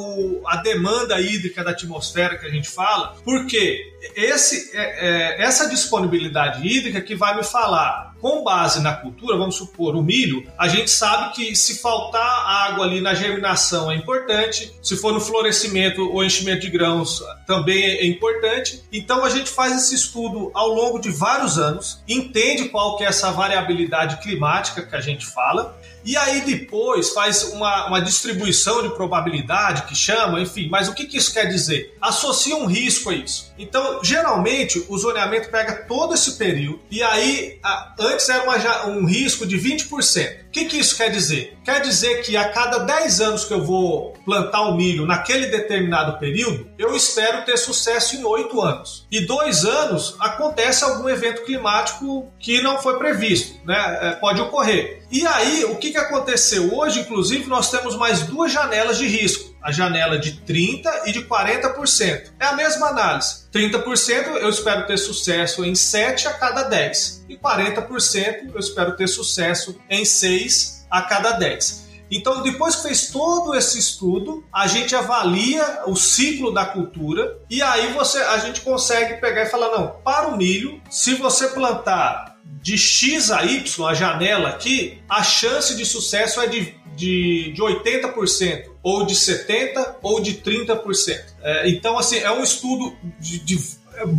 a 0.47 0.57
demanda 0.57 1.19
hídrica 1.19 1.63
da 1.63 1.71
atmosfera 1.71 2.38
que 2.38 2.45
a 2.45 2.50
gente 2.50 2.69
fala, 2.69 3.15
porque 3.23 3.81
esse, 4.15 4.75
é, 4.75 5.41
é, 5.41 5.43
essa 5.43 5.69
disponibilidade 5.69 6.65
hídrica 6.65 7.01
que 7.01 7.13
vai 7.13 7.35
me 7.35 7.43
falar 7.43 8.10
com 8.21 8.43
base 8.43 8.81
na 8.81 8.93
cultura, 8.93 9.35
vamos 9.35 9.55
supor, 9.55 9.95
o 9.95 10.03
milho, 10.03 10.47
a 10.57 10.67
gente 10.67 10.91
sabe 10.91 11.33
que 11.33 11.55
se 11.55 11.81
faltar 11.81 12.21
água 12.21 12.85
ali 12.85 13.01
na 13.01 13.15
germinação 13.15 13.91
é 13.91 13.95
importante, 13.95 14.71
se 14.81 14.95
for 14.95 15.11
no 15.11 15.19
florescimento 15.19 16.07
ou 16.13 16.23
enchimento 16.23 16.61
de 16.61 16.69
grãos 16.69 17.23
também 17.47 17.83
é 17.83 18.05
importante. 18.05 18.83
Então 18.91 19.25
a 19.25 19.29
gente 19.29 19.49
faz 19.49 19.75
esse 19.75 19.95
estudo 19.95 20.51
ao 20.53 20.69
longo 20.69 20.99
de 20.99 21.09
vários 21.09 21.57
anos, 21.57 22.01
entende 22.07 22.69
qual 22.69 22.95
que 22.95 23.03
é 23.03 23.07
essa 23.07 23.31
variabilidade 23.31 24.17
climática 24.17 24.83
que 24.83 24.95
a 24.95 25.01
gente 25.01 25.25
fala, 25.25 25.75
e 26.03 26.17
aí 26.17 26.41
depois 26.41 27.10
faz 27.10 27.43
uma, 27.53 27.88
uma 27.88 28.01
distribuição 28.01 28.81
de 28.84 28.89
probabilidade 28.89 29.84
que 29.84 29.96
chama, 29.96 30.39
enfim, 30.41 30.67
mas 30.70 30.88
o 30.88 30.93
que, 30.93 31.05
que 31.05 31.17
isso 31.17 31.34
quer 31.34 31.46
dizer? 31.46 31.96
Associa 32.01 32.55
um 32.55 32.65
risco 32.65 33.10
a 33.10 33.13
isso. 33.13 33.51
Então, 33.58 34.03
geralmente, 34.03 34.84
o 34.88 34.98
zoneamento 34.98 35.50
pega 35.50 35.86
todo 35.88 36.13
esse 36.13 36.34
período 36.34 36.81
e 36.89 37.01
aí 37.03 37.60
a, 37.63 37.93
antes 38.00 38.27
era 38.29 38.43
uma, 38.43 38.86
um 38.88 39.05
risco 39.05 39.46
de 39.46 39.58
20%. 39.58 40.40
O 40.51 40.53
que, 40.53 40.65
que 40.65 40.79
isso 40.79 40.98
quer 40.98 41.10
dizer? 41.10 41.58
Quer 41.63 41.81
dizer 41.81 42.24
que 42.24 42.36
a 42.36 42.50
cada 42.50 42.79
10 42.79 43.22
anos 43.22 43.46
que 43.46 43.53
eu 43.53 43.63
vou 43.63 44.12
plantar 44.25 44.63
o 44.63 44.75
milho 44.75 45.05
naquele 45.05 45.46
determinado 45.46 46.20
período, 46.20 46.70
eu 46.77 46.93
espero 46.93 47.46
ter 47.46 47.55
sucesso 47.55 48.17
em 48.17 48.25
8 48.25 48.62
anos. 48.62 49.08
E 49.10 49.25
dois 49.25 49.63
anos 49.63 50.17
acontece 50.20 50.84
algum 50.84 51.08
evento 51.08 51.46
climático 51.46 52.29
que 52.38 52.62
não 52.62 52.81
foi 52.81 52.98
previsto, 52.98 53.65
né? 53.65 54.00
É, 54.01 54.12
pode 54.15 54.41
ocorrer. 54.41 55.01
E 55.10 55.25
aí, 55.25 55.63
o 55.63 55.77
que, 55.77 55.91
que 55.91 55.98
aconteceu? 55.98 56.75
Hoje, 56.75 57.00
inclusive, 57.00 57.48
nós 57.48 57.72
temos 57.72 57.96
mais 57.96 58.24
duas 58.24 58.51
janelas 58.51 58.98
de 58.98 59.08
risco 59.08 59.50
a 59.61 59.71
janela 59.71 60.17
de 60.17 60.33
30% 60.41 60.83
e 61.05 61.11
de 61.11 61.21
40%. 61.25 62.31
É 62.39 62.45
a 62.45 62.53
mesma 62.53 62.87
análise. 62.87 63.45
30% 63.53 64.37
eu 64.37 64.49
espero 64.49 64.87
ter 64.87 64.97
sucesso 64.97 65.63
em 65.63 65.75
7 65.75 66.27
a 66.27 66.33
cada 66.33 66.63
10. 66.63 67.25
E 67.29 67.37
40% 67.37 68.51
eu 68.53 68.59
espero 68.59 68.95
ter 68.95 69.07
sucesso 69.07 69.79
em 69.89 70.03
6 70.05 70.85
a 70.89 71.01
cada 71.01 71.31
10. 71.31 71.81
Então, 72.11 72.41
depois 72.41 72.75
que 72.75 72.83
fez 72.83 73.07
todo 73.07 73.55
esse 73.55 73.79
estudo, 73.79 74.43
a 74.51 74.67
gente 74.67 74.93
avalia 74.93 75.83
o 75.85 75.95
ciclo 75.95 76.53
da 76.53 76.65
cultura 76.65 77.39
e 77.49 77.61
aí 77.61 77.93
você, 77.93 78.19
a 78.19 78.37
gente 78.39 78.59
consegue 78.61 79.21
pegar 79.21 79.43
e 79.43 79.45
falar: 79.45 79.69
não, 79.69 79.87
para 80.03 80.27
o 80.27 80.37
milho, 80.37 80.81
se 80.89 81.15
você 81.15 81.47
plantar 81.47 82.35
de 82.61 82.77
X 82.77 83.31
a 83.31 83.43
Y, 83.45 83.87
a 83.87 83.93
janela 83.93 84.49
aqui, 84.49 85.01
a 85.09 85.23
chance 85.23 85.75
de 85.75 85.85
sucesso 85.85 86.41
é 86.41 86.47
de 86.47 86.75
de, 86.95 87.51
de 87.53 87.62
80%, 87.62 88.65
ou 88.83 89.05
de 89.05 89.15
70% 89.15 89.95
ou 90.01 90.21
de 90.21 90.36
30%. 90.36 91.19
É, 91.41 91.69
então, 91.69 91.98
assim, 91.98 92.17
é 92.17 92.31
um 92.31 92.43
estudo 92.43 92.93
de, 93.19 93.39
de 93.39 93.60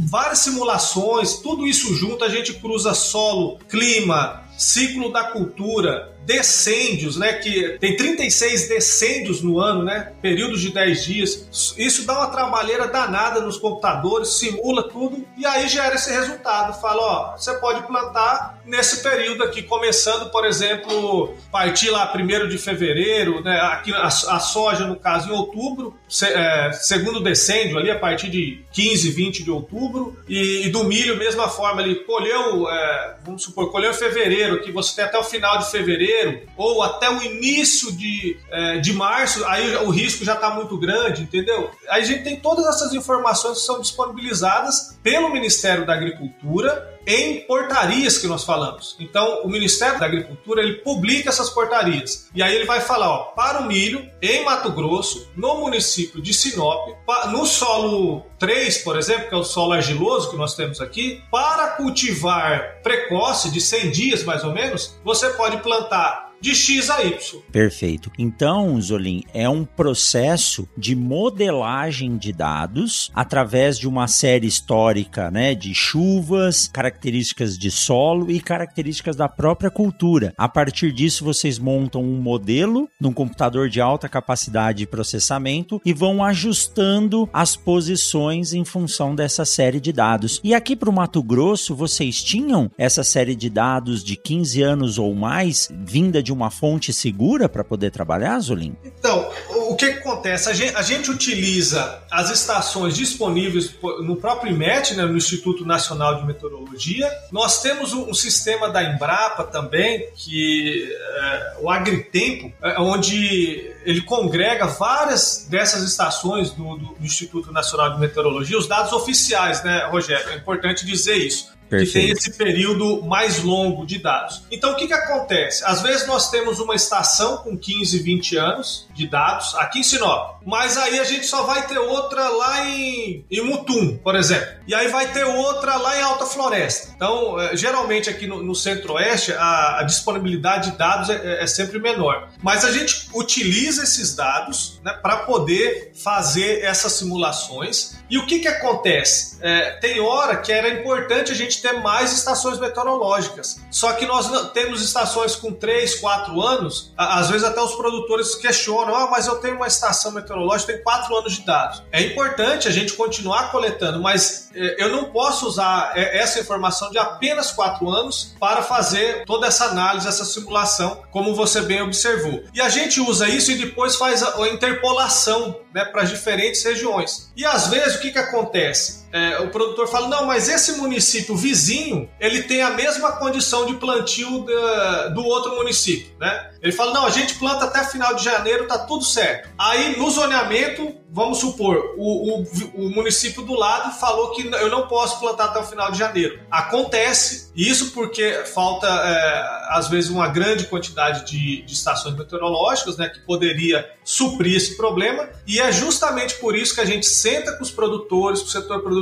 várias 0.09 0.39
simulações, 0.39 1.39
tudo 1.39 1.67
isso 1.67 1.95
junto, 1.95 2.25
a 2.25 2.29
gente 2.29 2.55
cruza 2.55 2.95
solo, 2.95 3.59
clima, 3.69 4.43
ciclo 4.57 5.13
da 5.13 5.25
cultura, 5.25 6.15
decêndios, 6.25 7.17
né? 7.17 7.33
Que 7.35 7.79
tem 7.79 7.97
36 7.97 8.69
decêndios 8.69 9.43
no 9.43 9.59
ano, 9.59 9.85
né? 9.85 10.13
Períodos 10.21 10.61
de 10.61 10.71
10 10.71 11.05
dias. 11.05 11.75
Isso 11.77 12.07
dá 12.07 12.15
uma 12.15 12.29
trabalheira 12.29 12.87
danada 12.87 13.41
nos 13.41 13.57
computadores, 13.57 14.39
simula 14.39 14.89
tudo 14.89 15.27
e 15.37 15.45
aí 15.45 15.69
gera 15.69 15.95
esse 15.95 16.11
resultado. 16.11 16.81
Fala, 16.81 17.03
ó, 17.03 17.37
você 17.37 17.55
pode 17.55 17.87
plantar 17.87 18.61
nesse 18.65 19.03
período 19.03 19.43
aqui, 19.43 19.63
começando, 19.63 20.31
por 20.31 20.45
exemplo, 20.45 21.35
partir 21.51 21.91
lá 21.91 22.13
1 22.15 22.49
de 22.49 22.59
fevereiro, 22.59 23.43
né? 23.43 23.61
Aqui 23.61 23.93
a, 23.93 24.07
a 24.07 24.41
soja, 24.41 24.87
no 24.87 24.97
caso, 24.97 25.29
em 25.29 25.33
outubro, 25.33 25.97
se, 26.09 26.27
é, 26.27 26.73
segundo 26.73 27.21
decêndio 27.21 27.79
ali, 27.79 27.91
a 27.91 27.99
partir 27.99 28.31
de 28.31 28.65
15, 28.73 29.11
20 29.11 29.45
de 29.45 29.51
outubro, 29.51 30.17
e, 30.29 30.67
e 30.67 30.71
do 30.71 30.85
milho, 30.85 31.17
mesma 31.17 31.49
forma, 31.49 31.83
ele 31.83 31.97
colheu, 31.97 32.69
é, 32.69 33.17
vamos 33.25 33.43
supor, 33.43 33.71
colheu 33.73 33.91
em 33.91 33.95
fevereiro, 33.95 34.63
que 34.63 34.71
você 34.71 34.95
tem 34.95 35.05
até 35.05 35.19
o 35.19 35.25
final 35.25 35.59
de 35.59 35.71
fevereiro 35.71 36.12
fevereiro 36.13 36.43
ou 36.57 36.83
até 36.83 37.11
o 37.11 37.23
início 37.23 37.93
de, 37.93 38.37
é, 38.51 38.79
de 38.79 38.93
março, 38.93 39.45
aí 39.47 39.75
o 39.77 39.91
risco 39.91 40.25
já 40.25 40.35
está 40.35 40.51
muito 40.51 40.77
grande, 40.77 41.23
entendeu? 41.23 41.71
Aí 41.89 42.03
a 42.03 42.05
gente 42.05 42.23
tem 42.23 42.37
todas 42.37 42.67
essas 42.67 42.93
informações 42.93 43.59
que 43.59 43.65
são 43.65 43.81
disponibilizadas 43.81 44.99
pelo 45.03 45.31
Ministério 45.31 45.87
da 45.87 45.95
Agricultura 45.95 47.01
em 47.07 47.41
portarias 47.47 48.19
que 48.19 48.27
nós 48.27 48.45
falamos. 48.45 48.97
Então, 48.99 49.43
o 49.43 49.49
Ministério 49.49 49.99
da 49.99 50.07
Agricultura 50.07 50.63
ele 50.63 50.75
publica 50.75 51.29
essas 51.29 51.51
portarias 51.51 52.29
e 52.35 52.43
aí 52.43 52.55
ele 52.55 52.65
vai 52.65 52.81
falar, 52.81 53.11
ó, 53.11 53.19
para 53.35 53.61
o 53.61 53.67
milho 53.67 54.09
em 54.21 54.45
Mato 54.45 54.71
Grosso, 54.71 55.31
no 55.37 55.57
município 55.57 56.23
de 56.23 56.33
Sinop, 56.33 56.89
no 57.31 57.45
solo 57.47 58.25
3, 58.39 58.79
por 58.79 58.97
exemplo, 58.97 59.29
que 59.29 59.35
é 59.35 59.39
o 59.39 59.45
solo 59.45 59.73
argiloso 59.73 60.31
que 60.31 60.37
nós 60.37 60.55
temos 60.55 60.81
aqui, 60.81 61.23
para 61.31 61.69
cultivar 61.69 62.81
precoce 62.83 63.51
de 63.51 63.61
100 63.61 63.91
dias 63.91 64.25
mais 64.25 64.45
ou 64.45 64.53
menos, 64.53 64.97
você 65.05 65.31
pode 65.31 65.59
plantar 65.59 66.32
de 66.43 66.57
X 66.57 66.91
a 66.91 67.05
Y. 67.05 67.41
Perfeito. 67.53 68.11
Então, 68.19 68.79
Zolim, 68.81 69.23
é 69.33 69.49
um 69.49 69.65
processo 69.65 70.69
de 70.77 70.97
modelagem 70.97 72.17
de 72.17 72.33
dados 72.33 73.11
através 73.15 73.79
de 73.79 73.87
uma 73.87 74.09
série 74.09 74.49
histórica, 74.49 75.31
né, 75.31 75.55
de 75.55 75.73
chuvas, 75.73 76.69
características 76.73 77.57
de 77.57 77.71
solo 77.71 78.29
e 78.29 78.41
características 78.41 79.15
da 79.15 79.29
própria 79.29 79.71
cultura. 79.71 80.35
A 80.37 80.49
partir 80.49 80.91
disso, 80.93 81.25
vocês 81.25 81.61
montam 81.61 82.03
um 82.03 82.21
modelo 82.21 82.89
num 83.01 83.13
computador 83.13 83.69
de 83.69 83.81
alta 83.81 84.09
capacidade 84.09 84.79
de 84.79 84.87
processamento 84.87 85.81
e 85.85 85.93
vão 85.93 86.25
ajustando 86.25 87.29
as 87.33 87.55
posições 87.55 88.53
em 88.53 88.65
função 88.65 89.15
dessa 89.15 89.45
série 89.45 89.79
de 89.79 89.93
dados. 89.93 90.41
E 90.43 90.55
aqui 90.55 90.75
para 90.75 90.91
o 90.91 90.93
Mato 90.93 91.23
Grosso, 91.23 91.77
vocês 91.77 92.21
tinham 92.21 92.69
essa 92.77 93.05
série 93.05 93.37
de 93.37 93.49
dados 93.49 94.03
de 94.03 94.17
15 94.17 94.61
anos 94.61 94.99
ou 94.99 95.15
mais 95.15 95.69
vinda 95.85 96.21
de 96.21 96.32
uma 96.33 96.51
fonte 96.51 96.93
segura 96.93 97.49
para 97.49 97.63
poder 97.63 97.91
trabalhar, 97.91 98.39
Zolim? 98.41 98.77
Então, 98.85 99.31
o 99.51 99.77
que, 99.77 99.93
que 99.93 99.99
acontece? 99.99 100.49
A 100.49 100.53
gente, 100.53 100.77
a 100.77 100.83
gente, 100.83 101.11
utiliza 101.11 102.03
as 102.11 102.31
estações 102.31 102.97
disponíveis 102.97 103.75
no 104.01 104.17
próprio 104.17 104.53
IMET, 104.53 104.95
né, 104.95 105.05
no 105.05 105.17
Instituto 105.17 105.65
Nacional 105.65 106.17
de 106.17 106.27
Meteorologia. 106.27 107.11
Nós 107.31 107.63
temos 107.63 107.93
um, 107.93 108.11
um 108.11 108.15
sistema 108.15 108.69
da 108.69 108.83
Embrapa 108.83 109.45
também, 109.45 110.09
que 110.15 110.89
é 110.93 111.57
o 111.61 111.71
Agritempo, 111.71 112.53
é, 112.63 112.81
onde 112.81 113.73
ele 113.85 114.03
congrega 114.03 114.67
várias 114.67 115.47
dessas 115.49 115.83
estações 115.83 116.51
do, 116.51 116.77
do, 116.77 116.87
do 116.95 117.05
Instituto 117.05 117.53
Nacional 117.53 117.95
de 117.95 118.01
Meteorologia, 118.01 118.59
os 118.59 118.69
dados 118.69 118.93
oficiais, 118.93 119.63
né, 119.63 119.87
Rogério? 119.91 120.31
É 120.31 120.37
importante 120.37 120.87
dizer 120.87 121.17
isso. 121.17 121.53
Perfeito. 121.73 121.93
que 121.93 121.93
tem 121.93 122.11
esse 122.11 122.37
período 122.37 123.03
mais 123.03 123.43
longo 123.43 123.87
de 123.87 123.99
dados. 123.99 124.43
Então, 124.51 124.73
o 124.73 124.77
que, 124.77 124.87
que 124.87 124.93
acontece? 124.93 125.65
Às 125.65 125.81
vezes 125.81 126.07
nós 126.07 126.31
temos 126.31 126.61
uma 126.61 126.75
estação 126.75 127.39
com 127.39 127.57
15, 127.57 127.99
20 127.99 128.37
anos 128.37 128.89
de 128.95 129.07
dados 129.07 129.55
aqui 129.55 129.79
em 129.79 129.83
Sinop, 129.83 130.43
mas 130.45 130.77
aí 130.77 130.99
a 130.99 131.05
gente 131.05 131.25
só 131.27 131.45
vai 131.45 131.67
ter 131.67 131.79
outra 131.79 132.29
lá 132.29 132.69
em, 132.69 133.25
em 133.31 133.41
Mutum, 133.41 133.97
por 133.97 134.15
exemplo, 134.15 134.49
e 134.67 134.75
aí 134.75 134.89
vai 134.89 135.11
ter 135.13 135.25
outra 135.25 135.77
lá 135.77 135.99
em 135.99 136.03
Alta 136.03 136.27
Floresta. 136.27 136.93
Então, 136.95 137.41
é, 137.41 137.57
geralmente 137.57 138.11
aqui 138.11 138.27
no, 138.27 138.43
no 138.43 138.55
Centro-Oeste, 138.55 139.33
a, 139.33 139.81
a, 139.81 139.83
disponibilidade 139.85 140.73
de 140.73 140.77
dados 140.77 141.09
é, 141.09 141.15
é, 141.15 141.43
é, 141.43 141.47
sempre 141.47 141.79
menor, 141.79 142.29
mas 142.43 142.65
a 142.67 142.73
gente 142.73 143.09
utiliza 143.15 143.83
esses 143.83 144.15
dados 144.15 144.72
né, 144.83 144.93
para 145.03 145.19
poder 145.19 145.93
fazer 145.95 146.63
essas 146.63 146.93
simulações. 146.93 147.97
E 148.11 148.19
o 148.19 148.27
que, 148.27 148.41
que 148.41 148.49
acontece? 148.49 149.39
É, 149.41 149.73
tem 149.81 150.01
hora 150.01 150.37
que 150.37 150.53
era 150.53 150.69
importante 150.69 151.33
a 151.33 151.35
gente 151.35 151.63
ter 151.63 151.73
mais 151.73 152.13
estações 152.13 152.59
meteorológicas. 152.59 153.61
Só 153.71 153.93
que 153.93 154.07
nós 154.07 154.51
temos 154.53 154.83
estações 154.83 155.35
com 155.35 155.53
3, 155.53 155.97
4 155.97 156.41
anos, 156.41 156.93
às 156.97 157.31
vezes 157.31 157.47
até 157.47 157.61
os 157.61 157.75
produtores 157.75 158.35
questionam: 158.35 158.95
ah, 158.95 159.09
mas 159.11 159.27
eu 159.27 159.37
tenho 159.37 159.57
uma 159.57 159.67
estação 159.67 160.13
meteorológica, 160.13 160.73
tem 160.73 160.83
4 160.83 161.17
anos 161.17 161.33
de 161.33 161.43
dados. 161.43 161.83
É 161.91 162.03
importante 162.03 162.69
a 162.69 162.71
gente 162.71 162.93
continuar 162.95 163.51
coletando, 163.51 164.01
mas 164.01 164.51
é, 164.55 164.83
eu 164.83 164.91
não 164.91 165.05
posso 165.05 165.47
usar 165.47 165.93
é, 165.95 166.19
essa 166.19 166.41
informação 166.41 166.91
de 166.91 166.99
apenas 166.99 167.51
4 167.53 167.89
anos 167.89 168.35
para 168.39 168.63
fazer 168.63 169.25
toda 169.25 169.47
essa 169.47 169.67
análise, 169.67 170.07
essa 170.07 170.25
simulação, 170.25 171.03
como 171.11 171.35
você 171.35 171.61
bem 171.63 171.83
observou. 171.83 172.43
E 172.55 172.61
a 172.61 172.69
gente 172.69 173.01
usa 173.01 173.29
isso 173.29 173.51
e 173.51 173.57
depois 173.57 173.97
faz 173.97 174.23
a 174.23 174.39
interpolação 174.73 175.61
né, 175.73 175.85
para 175.85 176.03
as 176.03 176.11
diferentes 176.11 176.65
regiões. 176.65 177.31
E 177.37 177.45
às 177.45 177.69
vezes 177.69 177.97
o 177.97 178.01
que, 178.01 178.11
que 178.11 178.19
acontece? 178.19 179.02
É, 179.13 179.39
o 179.41 179.51
produtor 179.51 179.87
fala: 179.87 180.09
não, 180.09 180.27
mas 180.27 180.49
esse 180.49 180.73
município 180.73 181.37
vizinho 181.37 182.09
ele 182.19 182.43
tem 182.43 182.63
a 182.63 182.71
mesma 182.71 183.13
condição 183.13 183.67
de 183.67 183.75
plantio 183.75 184.45
da, 184.45 185.09
do 185.09 185.23
outro 185.23 185.55
município, 185.57 186.15
né? 186.19 186.51
Ele 186.63 186.73
fala: 186.73 186.95
não, 186.95 187.07
a 187.07 187.11
gente 187.11 187.35
planta 187.35 187.67
até 187.67 187.85
final 187.85 188.15
de 188.15 188.25
janeiro, 188.25 188.67
tá 188.67 188.79
tudo 188.79 189.05
certo. 189.05 189.51
Aí 189.59 189.99
no 189.99 190.11
zoneamento, 190.11 190.97
vamos 191.11 191.39
supor, 191.39 191.95
o, 191.99 192.41
o, 192.41 192.45
o 192.75 192.91
município 192.91 193.43
do 193.43 193.55
lado 193.55 193.93
falou 193.99 194.31
que 194.31 194.47
eu 194.47 194.71
não 194.71 194.89
posso 194.89 195.21
plantar 195.21 195.47
até 195.47 195.59
o 195.59 195.65
final 195.65 195.93
de 195.93 195.99
janeiro. 195.99 196.41
Acontece, 196.51 197.51
isso 197.55 197.91
porque 197.91 198.45
falta, 198.47 198.87
é, 198.87 199.77
às 199.77 199.89
vezes, 199.89 200.09
uma 200.09 200.29
grande 200.29 200.65
quantidade 200.67 201.27
de, 201.31 201.63
de 201.63 201.73
estações 201.75 202.17
meteorológicas, 202.17 202.97
né, 202.97 203.09
que 203.11 203.21
poderia 203.21 203.91
suprir 204.03 204.57
esse 204.57 204.77
problema, 204.77 205.29
e 205.47 205.61
é 205.61 205.71
justamente 205.71 206.37
por 206.37 206.57
isso 206.57 206.75
que 206.75 206.81
a 206.81 206.87
gente 206.87 207.07
senta 207.07 207.53
com 207.53 207.63
os 207.63 207.71
produtores, 207.71 208.41
com 208.41 208.47
o 208.47 208.51
setor 208.51 208.81
produtivo, 208.81 209.02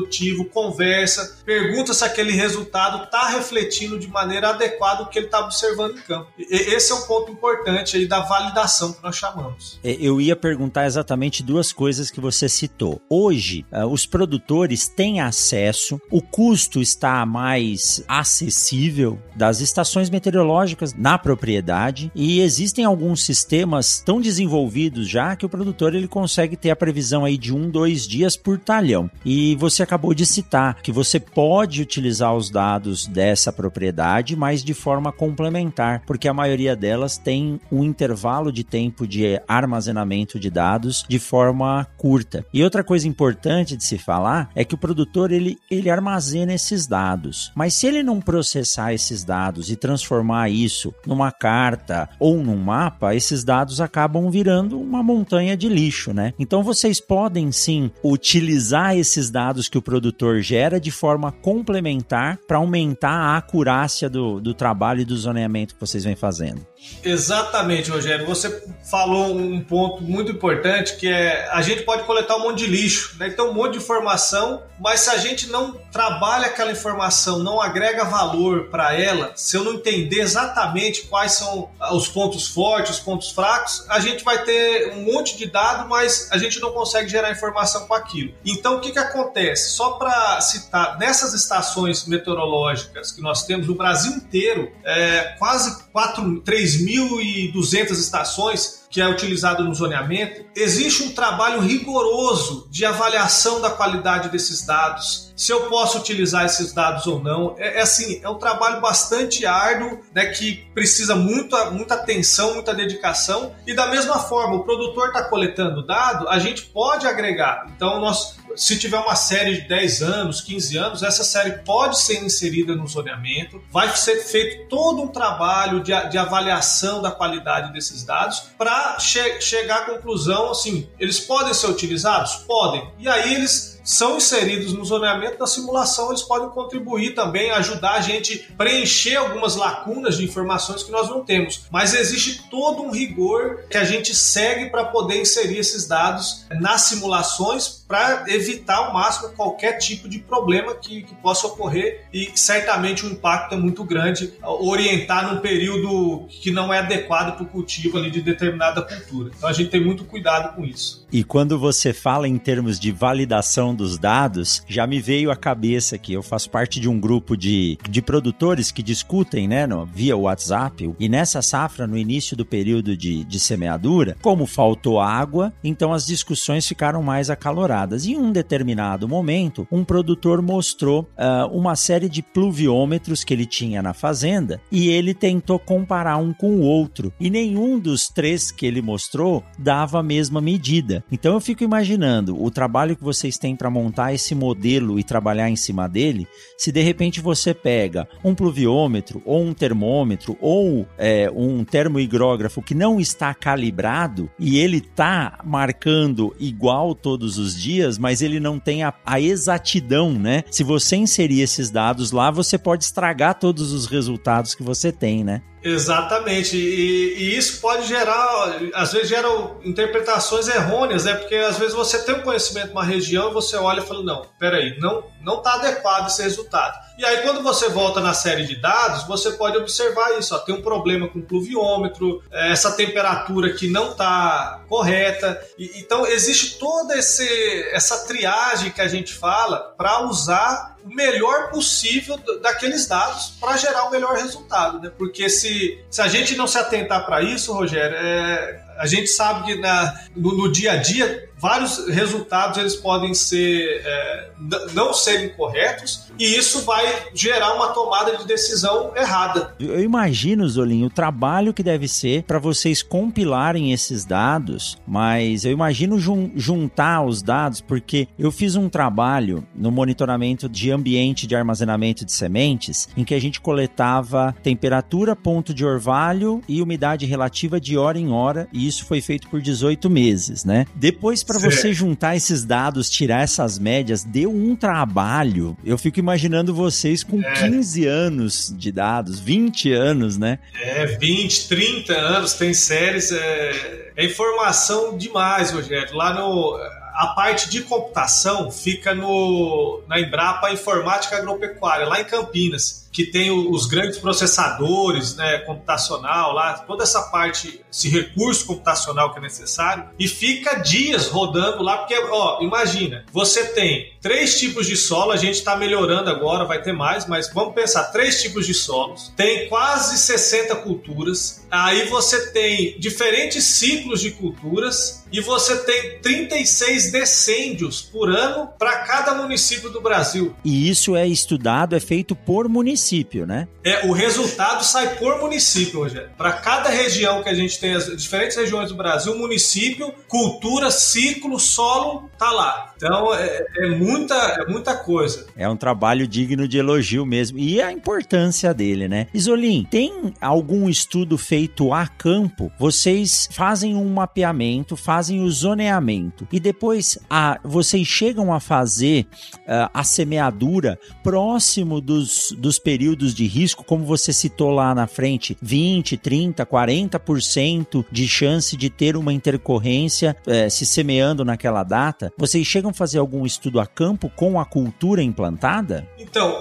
conversa, 0.53 1.39
pergunta 1.45 1.95
se 1.95 2.05
aquele 2.05 2.33
resultado 2.33 3.05
está 3.05 3.29
refletindo 3.29 3.99
de 3.99 4.09
maneira 4.09 4.51
adequada 4.51 5.03
o 5.03 5.07
que 5.07 5.19
ele 5.19 5.27
está 5.27 5.41
observando 5.41 5.99
em 5.99 6.03
campo. 6.03 6.29
E, 6.39 6.45
esse 6.51 6.93
é 6.93 6.95
um 6.95 7.03
ponto 7.03 7.33
importante 7.33 7.97
aí 7.97 8.07
da 8.07 8.21
validação 8.21 8.93
que 8.93 9.03
nós 9.03 9.17
chamamos. 9.17 9.79
É, 9.83 9.97
eu 10.01 10.21
ia 10.21 10.37
perguntar 10.37 10.87
exatamente 10.87 11.43
duas 11.43 11.73
coisas 11.73 12.11
que 12.11 12.21
você 12.21 12.49
citou. 12.49 13.01
Hoje, 13.09 13.65
uh, 13.73 13.87
os 13.87 14.07
produtores 14.07 14.89
têm 14.89 15.21
acesso, 15.21 16.01
o 16.11 16.21
custo 16.21 16.81
está 16.81 17.25
mais 17.25 18.03
acessível 18.07 19.19
das 19.35 19.61
estações 19.61 20.11
meteorológicas 20.11 20.95
na 20.95 21.19
propriedade 21.19 22.11
e 22.15 22.41
existem 22.41 22.85
alguns 22.85 23.25
sistemas 23.25 24.01
tão 24.05 24.21
desenvolvidos 24.21 25.09
já 25.09 25.35
que 25.37 25.47
o 25.47 25.49
produtor 25.49 25.95
ele 25.95 26.09
consegue 26.09 26.57
ter 26.57 26.71
a 26.71 26.77
previsão 26.77 27.25
aí 27.25 27.37
de 27.37 27.55
um, 27.55 27.71
dois 27.71 28.07
dias 28.07 28.37
por 28.37 28.59
talhão. 28.59 29.11
E 29.25 29.57
você 29.57 29.83
acabou 29.91 30.15
de 30.15 30.25
citar 30.25 30.81
que 30.81 30.93
você 30.93 31.19
pode 31.19 31.83
utilizar 31.83 32.33
os 32.33 32.49
dados 32.49 33.09
dessa 33.09 33.53
propriedade, 33.53 34.37
mas 34.37 34.63
de 34.63 34.73
forma 34.73 35.11
complementar, 35.11 36.03
porque 36.07 36.29
a 36.29 36.35
maioria 36.35 36.77
delas 36.77 37.19
tem 37.19 37.61
um 37.73 37.83
intervalo 37.83 38.53
de 38.53 38.63
tempo 38.63 39.05
de 39.05 39.41
armazenamento 39.49 40.39
de 40.39 40.49
dados 40.49 41.05
de 41.09 41.19
forma 41.19 41.89
curta. 41.97 42.47
E 42.55 42.63
outra 42.63 42.85
coisa 42.85 43.09
importante 43.09 43.77
de 43.77 43.83
se 43.83 43.99
falar 43.99 44.49
é 44.55 44.65
que 44.65 44.77
o 44.77 44.79
produtor 44.79 45.33
ele, 45.33 45.59
ele 45.69 45.91
armazena 45.91 46.55
esses 46.55 46.87
dados, 46.87 47.51
mas 47.57 47.75
se 47.75 47.89
ele 47.89 48.05
não 48.05 48.21
processar 48.21 48.95
esses 48.95 49.25
dados 49.25 49.71
e 49.71 49.77
transformar 49.77 50.51
isso 50.51 50.95
numa 51.05 51.33
carta 51.33 52.09
ou 52.21 52.39
num 52.39 52.59
mapa, 52.59 53.17
esses 53.17 53.43
dados 53.43 53.81
acabam 53.81 54.31
virando 54.31 54.81
uma 54.81 55.03
montanha 55.03 55.57
de 55.57 55.69
lixo, 55.69 56.13
né? 56.13 56.33
Então 56.39 56.63
vocês 56.63 57.01
podem 57.01 57.51
sim 57.51 57.91
utilizar 58.05 58.97
esses 58.97 59.31
dados 59.31 59.69
que 59.69 59.80
o 59.81 59.83
produtor 59.83 60.41
gera 60.41 60.79
de 60.79 60.91
forma 60.91 61.33
complementar 61.33 62.39
para 62.47 62.59
aumentar 62.59 63.11
a 63.11 63.37
acurácia 63.37 64.09
do, 64.09 64.41
do 64.41 64.55
trabalho 64.55 65.01
e 65.01 65.05
do 65.05 65.17
zoneamento 65.17 65.75
que 65.75 65.81
vocês 65.81 66.05
vêm 66.05 66.15
fazendo. 66.15 66.65
Exatamente, 67.03 67.91
Rogério. 67.91 68.27
Você 68.27 68.63
falou 68.91 69.35
um 69.35 69.61
ponto 69.63 70.03
muito 70.03 70.33
importante 70.33 70.97
que 70.97 71.07
é 71.07 71.49
a 71.51 71.63
gente 71.63 71.83
pode 71.83 72.05
coletar 72.05 72.37
um 72.37 72.43
monte 72.43 72.59
de 72.59 72.67
lixo, 72.67 73.17
né? 73.19 73.29
Então 73.29 73.51
um 73.51 73.55
monte 73.55 73.73
de 73.73 73.79
informação, 73.79 74.63
mas 74.79 75.01
se 75.01 75.11
a 75.11 75.19
gente 75.19 75.49
não 75.49 75.73
trabalha 75.93 76.47
aquela 76.47 76.73
informação, 76.73 77.39
não 77.39 77.61
agrega 77.61 78.05
valor 78.05 78.69
para 78.71 78.95
ela, 78.95 79.33
se 79.35 79.57
eu 79.57 79.65
não 79.65 79.75
entender 79.75 80.21
exatamente 80.21 81.03
quais 81.03 81.33
são 81.33 81.71
os 81.93 82.09
pontos 82.09 82.49
fortes, 82.49 82.97
os 82.97 83.01
pontos 83.01 83.31
fracos, 83.31 83.85
a 83.89 84.01
gente 84.01 84.25
vai 84.25 84.43
ter 84.45 84.95
um 84.95 85.13
monte 85.13 85.37
de 85.37 85.47
dado, 85.47 85.89
mas 85.89 86.29
a 86.31 86.39
gente 86.39 86.61
não 86.61 86.73
consegue 86.73 87.09
gerar 87.09 87.31
informação 87.31 87.87
com 87.87 87.95
aquilo. 87.95 88.33
Então 88.45 88.77
o 88.77 88.81
que 88.81 88.93
que 88.93 88.99
acontece? 88.99 89.70
Só 89.71 89.93
para 89.93 90.41
citar, 90.41 90.99
nessas 90.99 91.33
estações 91.33 92.07
meteorológicas 92.07 93.13
que 93.13 93.21
nós 93.21 93.45
temos 93.45 93.67
no 93.67 93.75
Brasil 93.75 94.13
inteiro, 94.13 94.71
é, 94.85 95.37
quase 95.39 95.85
4, 95.93 96.43
3.200 96.43 97.91
estações 97.93 98.87
que 98.91 99.01
é 99.01 99.09
utilizado 99.09 99.63
no 99.63 99.75
zoneamento, 99.75 100.45
existe 100.55 101.05
um 101.05 101.15
trabalho 101.15 101.61
rigoroso 101.61 102.67
de 102.71 102.85
avaliação 102.85 103.61
da 103.61 103.71
qualidade 103.71 104.29
desses 104.29 104.67
dados, 104.67 105.30
se 105.37 105.53
eu 105.53 105.69
posso 105.69 105.99
utilizar 105.99 106.45
esses 106.45 106.73
dados 106.73 107.07
ou 107.07 107.23
não. 107.23 107.55
É, 107.59 107.79
é 107.79 107.83
assim, 107.83 108.21
é 108.23 108.29
um 108.29 108.39
trabalho 108.39 108.81
bastante 108.81 109.47
árduo, 109.47 110.01
né, 110.15 110.27
que 110.27 110.67
precisa 110.75 111.15
muita, 111.15 111.71
muita 111.71 111.95
atenção, 111.95 112.55
muita 112.55 112.75
dedicação. 112.75 113.55
E 113.67 113.75
da 113.75 113.87
mesma 113.87 114.19
forma, 114.19 114.57
o 114.57 114.65
produtor 114.65 115.09
está 115.09 115.25
coletando 115.25 115.87
dado, 115.87 116.29
a 116.29 116.39
gente 116.39 116.63
pode 116.63 117.07
agregar. 117.07 117.67
Então, 117.75 118.01
nós 118.01 118.39
se 118.57 118.79
tiver 118.79 118.99
uma 118.99 119.15
série 119.15 119.63
de 119.63 119.69
10 119.69 120.03
anos, 120.03 120.41
15 120.41 120.77
anos, 120.77 121.03
essa 121.03 121.25
série 121.25 121.59
pode 121.65 122.01
ser 122.01 122.23
inserida 122.23 122.75
no 122.75 122.87
zoneamento, 122.87 123.63
vai 123.71 123.95
ser 123.97 124.17
feito 124.25 124.69
todo 124.69 125.03
um 125.03 125.09
trabalho 125.09 125.83
de, 125.83 125.93
de 126.09 126.19
avaliação 126.19 127.01
da 127.01 127.11
qualidade 127.11 127.73
desses 127.73 128.05
dados 128.05 128.51
para 128.59 128.99
che 128.99 129.41
chegar 129.41 129.79
à 129.79 129.85
conclusão 129.87 130.51
assim, 130.51 130.89
eles 130.99 131.21
podem 131.21 131.55
ser 131.55 131.69
utilizados? 131.69 132.37
Podem. 132.47 132.91
E 132.99 133.09
aí 133.09 133.35
eles 133.35 133.80
são 133.91 134.19
inseridos 134.19 134.73
no 134.73 134.85
zoneamento 134.85 135.37
da 135.37 135.49
simulação, 135.49 136.11
eles 136.11 136.23
podem 136.23 136.49
contribuir 136.51 137.13
também, 137.13 137.51
ajudar 137.51 137.95
a 137.95 138.01
gente 138.01 138.39
preencher 138.57 139.17
algumas 139.17 139.57
lacunas 139.57 140.17
de 140.17 140.25
informações 140.25 140.85
que 140.85 140.93
nós 140.93 141.09
não 141.09 141.25
temos. 141.25 141.63
Mas 141.73 141.93
existe 141.93 142.49
todo 142.49 142.85
um 142.85 142.93
rigor 142.93 143.65
que 143.69 143.77
a 143.77 143.83
gente 143.83 144.15
segue 144.15 144.71
para 144.71 144.85
poder 144.85 145.21
inserir 145.21 145.59
esses 145.59 145.89
dados 145.89 146.45
nas 146.61 146.83
simulações 146.83 147.80
para 147.91 148.25
evitar 148.29 148.77
ao 148.77 148.95
máximo 148.95 149.31
qualquer 149.31 149.73
tipo 149.79 150.09
de 150.09 150.21
problema 150.21 150.77
que, 150.77 151.03
que 151.03 151.13
possa 151.17 151.49
ocorrer 151.49 152.07
e 152.15 152.31
certamente 152.37 153.05
o 153.05 153.11
impacto 153.11 153.57
é 153.57 153.59
muito 153.59 153.83
grande 153.83 154.33
orientar 154.45 155.29
num 155.29 155.41
período 155.41 156.29
que 156.29 156.53
não 156.53 156.73
é 156.73 156.79
adequado 156.79 157.35
para 157.35 157.43
o 157.43 157.47
cultivo 157.47 157.99
ali 157.99 158.09
de 158.09 158.23
determinada 158.23 158.81
cultura. 158.81 159.33
Então 159.37 159.49
a 159.49 159.53
gente 159.53 159.71
tem 159.71 159.85
muito 159.85 160.05
cuidado 160.05 160.55
com 160.55 160.65
isso. 160.65 161.05
E 161.13 161.25
quando 161.25 161.59
você 161.59 161.93
fala 161.93 162.29
em 162.29 162.39
termos 162.39 162.79
de 162.79 162.93
validação 162.93 163.75
dos 163.75 163.99
dados, 163.99 164.63
já 164.69 164.87
me 164.87 165.01
veio 165.01 165.33
à 165.33 165.37
cabeça 165.37 165.99
que 165.99 166.13
eu 166.13 166.23
faço 166.23 166.49
parte 166.49 166.79
de 166.79 166.89
um 166.89 167.01
grupo 167.01 167.37
de, 167.37 167.77
de 167.89 168.01
produtores 168.01 168.71
que 168.71 168.85
discutem, 168.85 169.49
né, 169.49 169.67
no, 169.67 169.85
via 169.85 170.17
WhatsApp, 170.17 170.95
e 170.97 171.09
nessa 171.09 171.43
safra, 171.43 171.89
no 171.89 171.99
início 171.99 172.37
do 172.37 172.47
período 172.47 172.97
de, 172.97 173.25
de 173.25 173.41
semeadura, 173.41 174.17
como 174.23 174.47
faltou 174.47 175.01
água, 175.01 175.53
então 175.65 175.93
as 175.93 176.07
discussões 176.07 176.65
ficaram 176.69 177.03
mais 177.03 177.29
acaloradas. 177.29 177.80
Em 178.07 178.17
um 178.17 178.33
determinado 178.33 179.09
momento, 179.09 179.67
um 179.71 179.85
produtor 179.85 180.43
mostrou 180.43 181.09
uh, 181.17 181.47
uma 181.57 181.77
série 181.77 182.09
de 182.09 182.23
pluviômetros 182.23 183.25
que 183.25 183.33
ele 183.33 183.47
tinha 183.47 183.83
na 183.83 183.95
fazenda 183.95 184.61
e 184.71 184.89
ele 184.89 185.15
tentou 185.15 185.59
comparar 185.59 186.17
um 186.17 186.33
com 186.33 186.57
o 186.57 186.61
outro, 186.61 187.13
e 187.21 187.31
nenhum 187.31 187.79
dos 187.79 188.09
três 188.09 188.51
que 188.51 188.67
ele 188.67 188.83
mostrou 188.83 189.43
dava 189.59 190.01
a 190.01 190.03
mesma 190.03 190.41
medida. 190.41 191.05
Então 191.11 191.35
eu 191.35 191.41
fico 191.41 191.65
imaginando 191.65 192.43
o 192.43 192.51
trabalho 192.51 192.97
que 192.97 193.05
vocês 193.05 193.39
têm 193.39 193.57
para 193.57 193.71
montar 193.71 194.13
esse 194.13 194.35
modelo 194.35 194.99
e 194.99 195.05
trabalhar 195.05 195.49
em 195.49 195.57
cima 195.57 195.89
dele, 195.89 196.27
se 196.57 196.73
de 196.73 196.83
repente 196.83 197.21
você 197.21 197.55
pega 197.55 198.09
um 198.25 198.35
pluviômetro 198.35 199.23
ou 199.25 199.43
um 199.43 199.53
termômetro 199.53 200.37
ou 200.41 200.87
é, 200.99 201.31
um 201.35 201.65
termohigrógrafo 201.65 202.63
que 202.63 202.75
não 202.75 203.01
está 203.01 203.35
calibrado 203.35 204.31
e 204.39 204.59
ele 204.59 204.79
está 204.79 205.39
marcando 205.45 206.35
igual 206.39 206.95
todos 206.95 207.39
os 207.39 207.55
dias, 207.55 207.70
mas 207.99 208.23
ele 208.23 208.41
não 208.41 208.59
tem 208.59 208.83
a, 208.83 208.93
a 209.05 209.21
exatidão, 209.21 210.13
né? 210.13 210.43
Se 210.51 210.63
você 210.65 210.97
inserir 210.97 211.41
esses 211.41 211.71
dados 211.71 212.13
lá, 212.13 212.31
você 212.31 212.59
pode 212.59 212.85
estragar 212.85 213.39
todos 213.39 213.73
os 213.73 213.87
resultados 213.87 214.55
que 214.55 214.63
você 214.63 214.91
tem, 214.91 215.23
né? 215.23 215.43
Exatamente, 215.63 216.57
e, 216.57 217.15
e, 217.19 217.37
isso 217.37 217.61
pode 217.61 217.87
gerar, 217.87 218.59
às 218.75 218.93
vezes 218.93 219.09
gera 219.09 219.29
interpretações 219.63 220.49
errôneas, 220.49 221.05
né? 221.05 221.15
Porque 221.15 221.35
às 221.35 221.59
vezes 221.59 221.75
você 221.75 222.03
tem 222.03 222.15
um 222.15 222.23
conhecimento 222.23 222.69
de 222.69 222.73
uma 222.73 222.85
região 222.85 223.31
e 223.31 223.35
você 223.35 223.57
olha 223.57 223.81
e 223.81 223.87
fala, 223.87 224.03
não, 224.03 224.27
peraí, 224.39 224.79
não 224.79 225.05
não 225.23 225.39
está 225.39 225.55
adequado 225.55 226.09
esse 226.09 226.23
resultado. 226.23 226.79
E 226.99 227.05
aí, 227.05 227.23
quando 227.23 227.43
você 227.43 227.69
volta 227.69 228.01
na 228.01 228.13
série 228.13 228.45
de 228.45 228.57
dados, 228.57 229.07
você 229.07 229.33
pode 229.33 229.57
observar 229.57 230.19
isso. 230.19 230.35
Ó, 230.35 230.39
tem 230.39 230.55
um 230.55 230.63
problema 230.63 231.09
com 231.09 231.19
o 231.19 231.23
pluviômetro, 231.23 232.23
é, 232.31 232.53
essa 232.53 232.73
temperatura 232.73 233.53
que 233.53 233.69
não 233.69 233.93
está 233.93 234.63
correta. 234.69 235.41
E, 235.59 235.81
então, 235.81 236.07
existe 236.07 236.59
toda 236.59 236.97
esse, 236.97 237.27
essa 237.73 238.07
triagem 238.07 238.71
que 238.71 238.81
a 238.81 238.89
gente 238.89 239.15
fala 239.15 239.75
para 239.77 240.03
usar 240.03 240.70
o 240.85 240.95
melhor 240.95 241.51
possível 241.51 242.19
daqueles 242.43 242.87
dados 242.87 243.35
para 243.41 243.57
gerar 243.57 243.85
o 243.85 243.91
melhor 243.91 244.17
resultado, 244.17 244.81
né? 244.81 244.91
Porque 244.97 245.29
se, 245.29 245.83
se 245.91 246.01
a 246.01 246.09
gente 246.09 246.37
não 246.37 246.47
se 246.47 246.59
atentar 246.59 247.05
para 247.07 247.23
isso, 247.23 247.53
Rogério, 247.53 247.97
é, 247.97 248.65
a 248.79 248.87
gente 248.87 249.09
sabe 249.09 249.45
que 249.45 249.61
na, 249.61 250.01
no, 250.17 250.37
no, 250.37 250.51
dia 250.51 250.73
a 250.73 250.77
dia 250.77 251.30
vários 251.41 251.89
resultados 251.89 252.59
eles 252.59 252.77
podem 252.77 253.15
ser 253.15 253.83
é, 253.85 254.31
não 254.73 254.93
serem 254.93 255.31
corretos 255.31 256.11
e 256.19 256.37
isso 256.37 256.63
vai 256.63 256.85
gerar 257.15 257.55
uma 257.55 257.69
tomada 257.69 258.17
de 258.19 258.27
decisão 258.27 258.93
errada. 258.95 259.55
Eu 259.59 259.83
imagino, 259.83 260.47
Zolinho, 260.47 260.89
o 260.89 260.91
trabalho 260.91 261.55
que 261.55 261.63
deve 261.63 261.89
ser 261.89 262.25
para 262.25 262.39
vocês 262.39 262.83
compilarem 262.83 263.73
esses 263.73 264.05
dados, 264.05 264.77
mas 264.87 265.45
eu 265.45 265.53
imagino 265.53 265.99
jun 265.99 266.31
juntar 266.37 267.03
os 267.05 267.23
dados, 267.23 267.61
porque 267.61 268.07
eu 268.19 268.31
fiz 268.31 268.55
um 268.55 268.69
trabalho 268.69 269.47
no 269.55 269.71
monitoramento 269.71 270.49
de 270.49 270.71
ambiente 270.71 271.27
de 271.27 271.35
armazenamento 271.35 272.05
de 272.05 272.13
sementes, 272.13 272.89
em 272.97 273.05
que 273.05 273.15
a 273.15 273.21
gente 273.21 273.41
coletava 273.41 274.35
temperatura, 274.43 275.17
ponto 275.17 275.55
de 275.55 275.65
orvalho 275.65 276.43
e 276.47 276.61
umidade 276.61 277.07
relativa 277.07 277.59
de 277.59 277.79
hora 277.79 277.99
em 277.99 278.11
hora, 278.11 278.47
e 278.53 278.67
isso 278.67 278.85
foi 278.85 279.01
feito 279.01 279.29
por 279.29 279.41
18 279.41 279.89
meses, 279.89 280.45
né? 280.45 280.67
Depois, 280.75 281.23
para 281.31 281.39
você 281.39 281.73
juntar 281.73 282.17
esses 282.17 282.45
dados, 282.45 282.91
tirar 282.91 283.23
essas 283.23 283.59
médias, 283.59 284.03
deu 284.03 284.31
um 284.31 284.57
trabalho. 284.57 285.57
Eu 285.65 285.79
fico 285.79 286.01
imaginando 286.01 286.53
vocês 286.53 287.05
com 287.05 287.23
é. 287.23 287.33
15 287.49 287.87
anos 287.87 288.55
de 288.57 288.73
dados, 288.73 289.21
20 289.21 289.73
anos, 289.73 290.19
né? 290.19 290.41
É, 290.61 290.87
20, 290.87 291.49
30 291.49 291.93
anos, 291.93 292.33
tem 292.35 292.53
séries. 292.53 293.13
É, 293.13 293.93
é 293.97 294.05
informação 294.05 294.99
demais, 294.99 295.53
Rogério. 295.53 295.95
Lá 295.95 296.13
no. 296.13 296.59
A 296.93 297.15
parte 297.15 297.49
de 297.49 297.63
computação 297.63 298.51
fica 298.51 298.95
no, 298.95 299.83
na 299.89 300.01
Embrapa 300.01 300.53
Informática 300.53 301.17
Agropecuária, 301.17 301.87
lá 301.87 302.01
em 302.01 302.05
Campinas 302.05 302.90
que 302.93 303.05
tem 303.05 303.31
os 303.31 303.67
grandes 303.67 303.99
processadores, 303.99 305.15
né, 305.15 305.39
computacional 305.39 306.33
lá, 306.33 306.55
toda 306.59 306.83
essa 306.83 307.03
parte, 307.03 307.61
esse 307.73 307.89
recurso 307.89 308.47
computacional 308.47 309.13
que 309.13 309.19
é 309.19 309.23
necessário, 309.23 309.85
e 309.99 310.09
fica 310.09 310.57
dias 310.57 311.07
rodando 311.07 311.63
lá, 311.63 311.79
porque, 311.79 311.97
ó, 312.11 312.43
imagina, 312.43 313.05
você 313.13 313.45
tem 313.49 313.93
três 314.01 314.39
tipos 314.39 314.67
de 314.67 314.77
solo, 314.77 315.13
a 315.13 315.17
gente 315.17 315.37
está 315.37 315.57
melhorando 315.57 316.11
agora, 316.11 316.45
vai 316.45 316.63
ter 316.63 316.73
mais, 316.73 317.07
mas 317.07 317.33
vamos 317.33 317.55
pensar, 317.55 317.85
três 317.85 318.21
tipos 318.21 318.47
de 318.47 318.55
solos, 318.55 319.13
tem 319.17 319.49
quase 319.49 319.99
60 319.99 320.57
culturas, 320.57 321.47
aí 321.51 321.87
você 321.87 322.33
tem 322.33 322.79
diferentes 322.79 323.45
ciclos 323.45 324.01
de 324.01 324.11
culturas, 324.13 325.05
e 325.13 325.21
você 325.21 325.57
tem 325.65 325.99
36 326.01 326.93
decêndios 326.93 327.83
por 327.83 328.09
ano 328.09 328.49
para 328.57 328.85
cada 328.85 329.13
município 329.15 329.69
do 329.69 329.81
Brasil. 329.81 330.37
E 330.45 330.71
isso 330.71 330.95
é 330.95 331.05
estudado, 331.05 331.75
é 331.75 331.81
feito 331.81 332.15
por 332.15 332.49
município 332.49 332.80
município, 332.81 333.27
né? 333.27 333.47
É, 333.63 333.87
o 333.87 333.93
resultado 333.93 334.65
sai 334.65 334.97
por 334.97 335.21
município, 335.21 335.81
Rogério. 335.81 336.11
Para 336.17 336.33
cada 336.33 336.71
região 336.71 337.23
que 337.23 337.29
a 337.29 337.35
gente 337.35 337.61
tem, 337.61 337.75
as 337.75 337.95
diferentes 337.97 338.37
regiões 338.37 338.71
do 338.71 338.77
Brasil, 338.77 339.17
município, 339.17 339.93
cultura, 340.09 340.71
ciclo, 340.71 341.39
solo, 341.39 342.09
tá 342.19 342.31
lá. 342.31 342.73
Então 342.77 343.15
é, 343.15 343.45
é, 343.59 343.69
muita, 343.69 344.15
é 344.15 344.47
muita 344.51 344.75
coisa. 344.75 345.27
É 345.37 345.49
um 345.49 345.57
trabalho 345.57 346.07
digno 346.07 346.49
de 346.49 346.59
elogio 346.59 347.05
mesmo. 347.05 347.39
E 347.39 347.61
a 347.61 347.71
importância 347.71 348.55
dele, 348.55 348.89
né? 348.89 349.07
Isolim, 349.13 349.67
tem 349.71 350.15
algum 350.21 350.69
estudo 350.69 351.19
feito 351.19 351.75
a 351.75 351.87
campo? 351.87 352.51
Vocês 352.59 353.29
fazem 353.31 353.75
um 353.77 353.93
mapeamento, 353.93 354.77
fazem 354.77 355.23
o 355.23 355.31
zoneamento 355.31 356.27
e 356.33 356.41
depois 356.41 356.99
a, 357.09 357.39
vocês 357.45 357.87
chegam 357.87 358.33
a 358.33 358.41
fazer 358.41 359.07
uh, 359.41 359.69
a 359.75 359.85
semeadura 359.85 360.79
próximo 361.03 361.81
dos, 361.81 362.35
dos 362.39 362.59
períodos 362.71 363.13
de 363.13 363.27
risco, 363.27 363.65
como 363.65 363.85
você 363.85 364.13
citou 364.13 364.53
lá 364.53 364.73
na 364.73 364.87
frente, 364.87 365.37
20, 365.43 365.97
30, 365.97 366.47
40% 366.47 367.85
de 367.91 368.07
chance 368.07 368.57
de 368.57 368.71
ter 368.71 368.97
uma 368.97 369.13
intercorrência 369.13 370.17
é, 370.25 370.49
se 370.49 370.65
semeando 370.65 371.25
naquela 371.25 371.65
data, 371.65 372.13
vocês 372.17 372.47
chegam 372.47 372.71
a 372.71 372.73
fazer 372.73 373.01
algum 373.01 373.27
estudo 373.27 373.59
a 373.59 373.67
campo 373.67 374.09
com 374.15 374.39
a 374.39 374.45
cultura 374.45 375.03
implantada? 375.03 375.85
Então, 375.99 376.33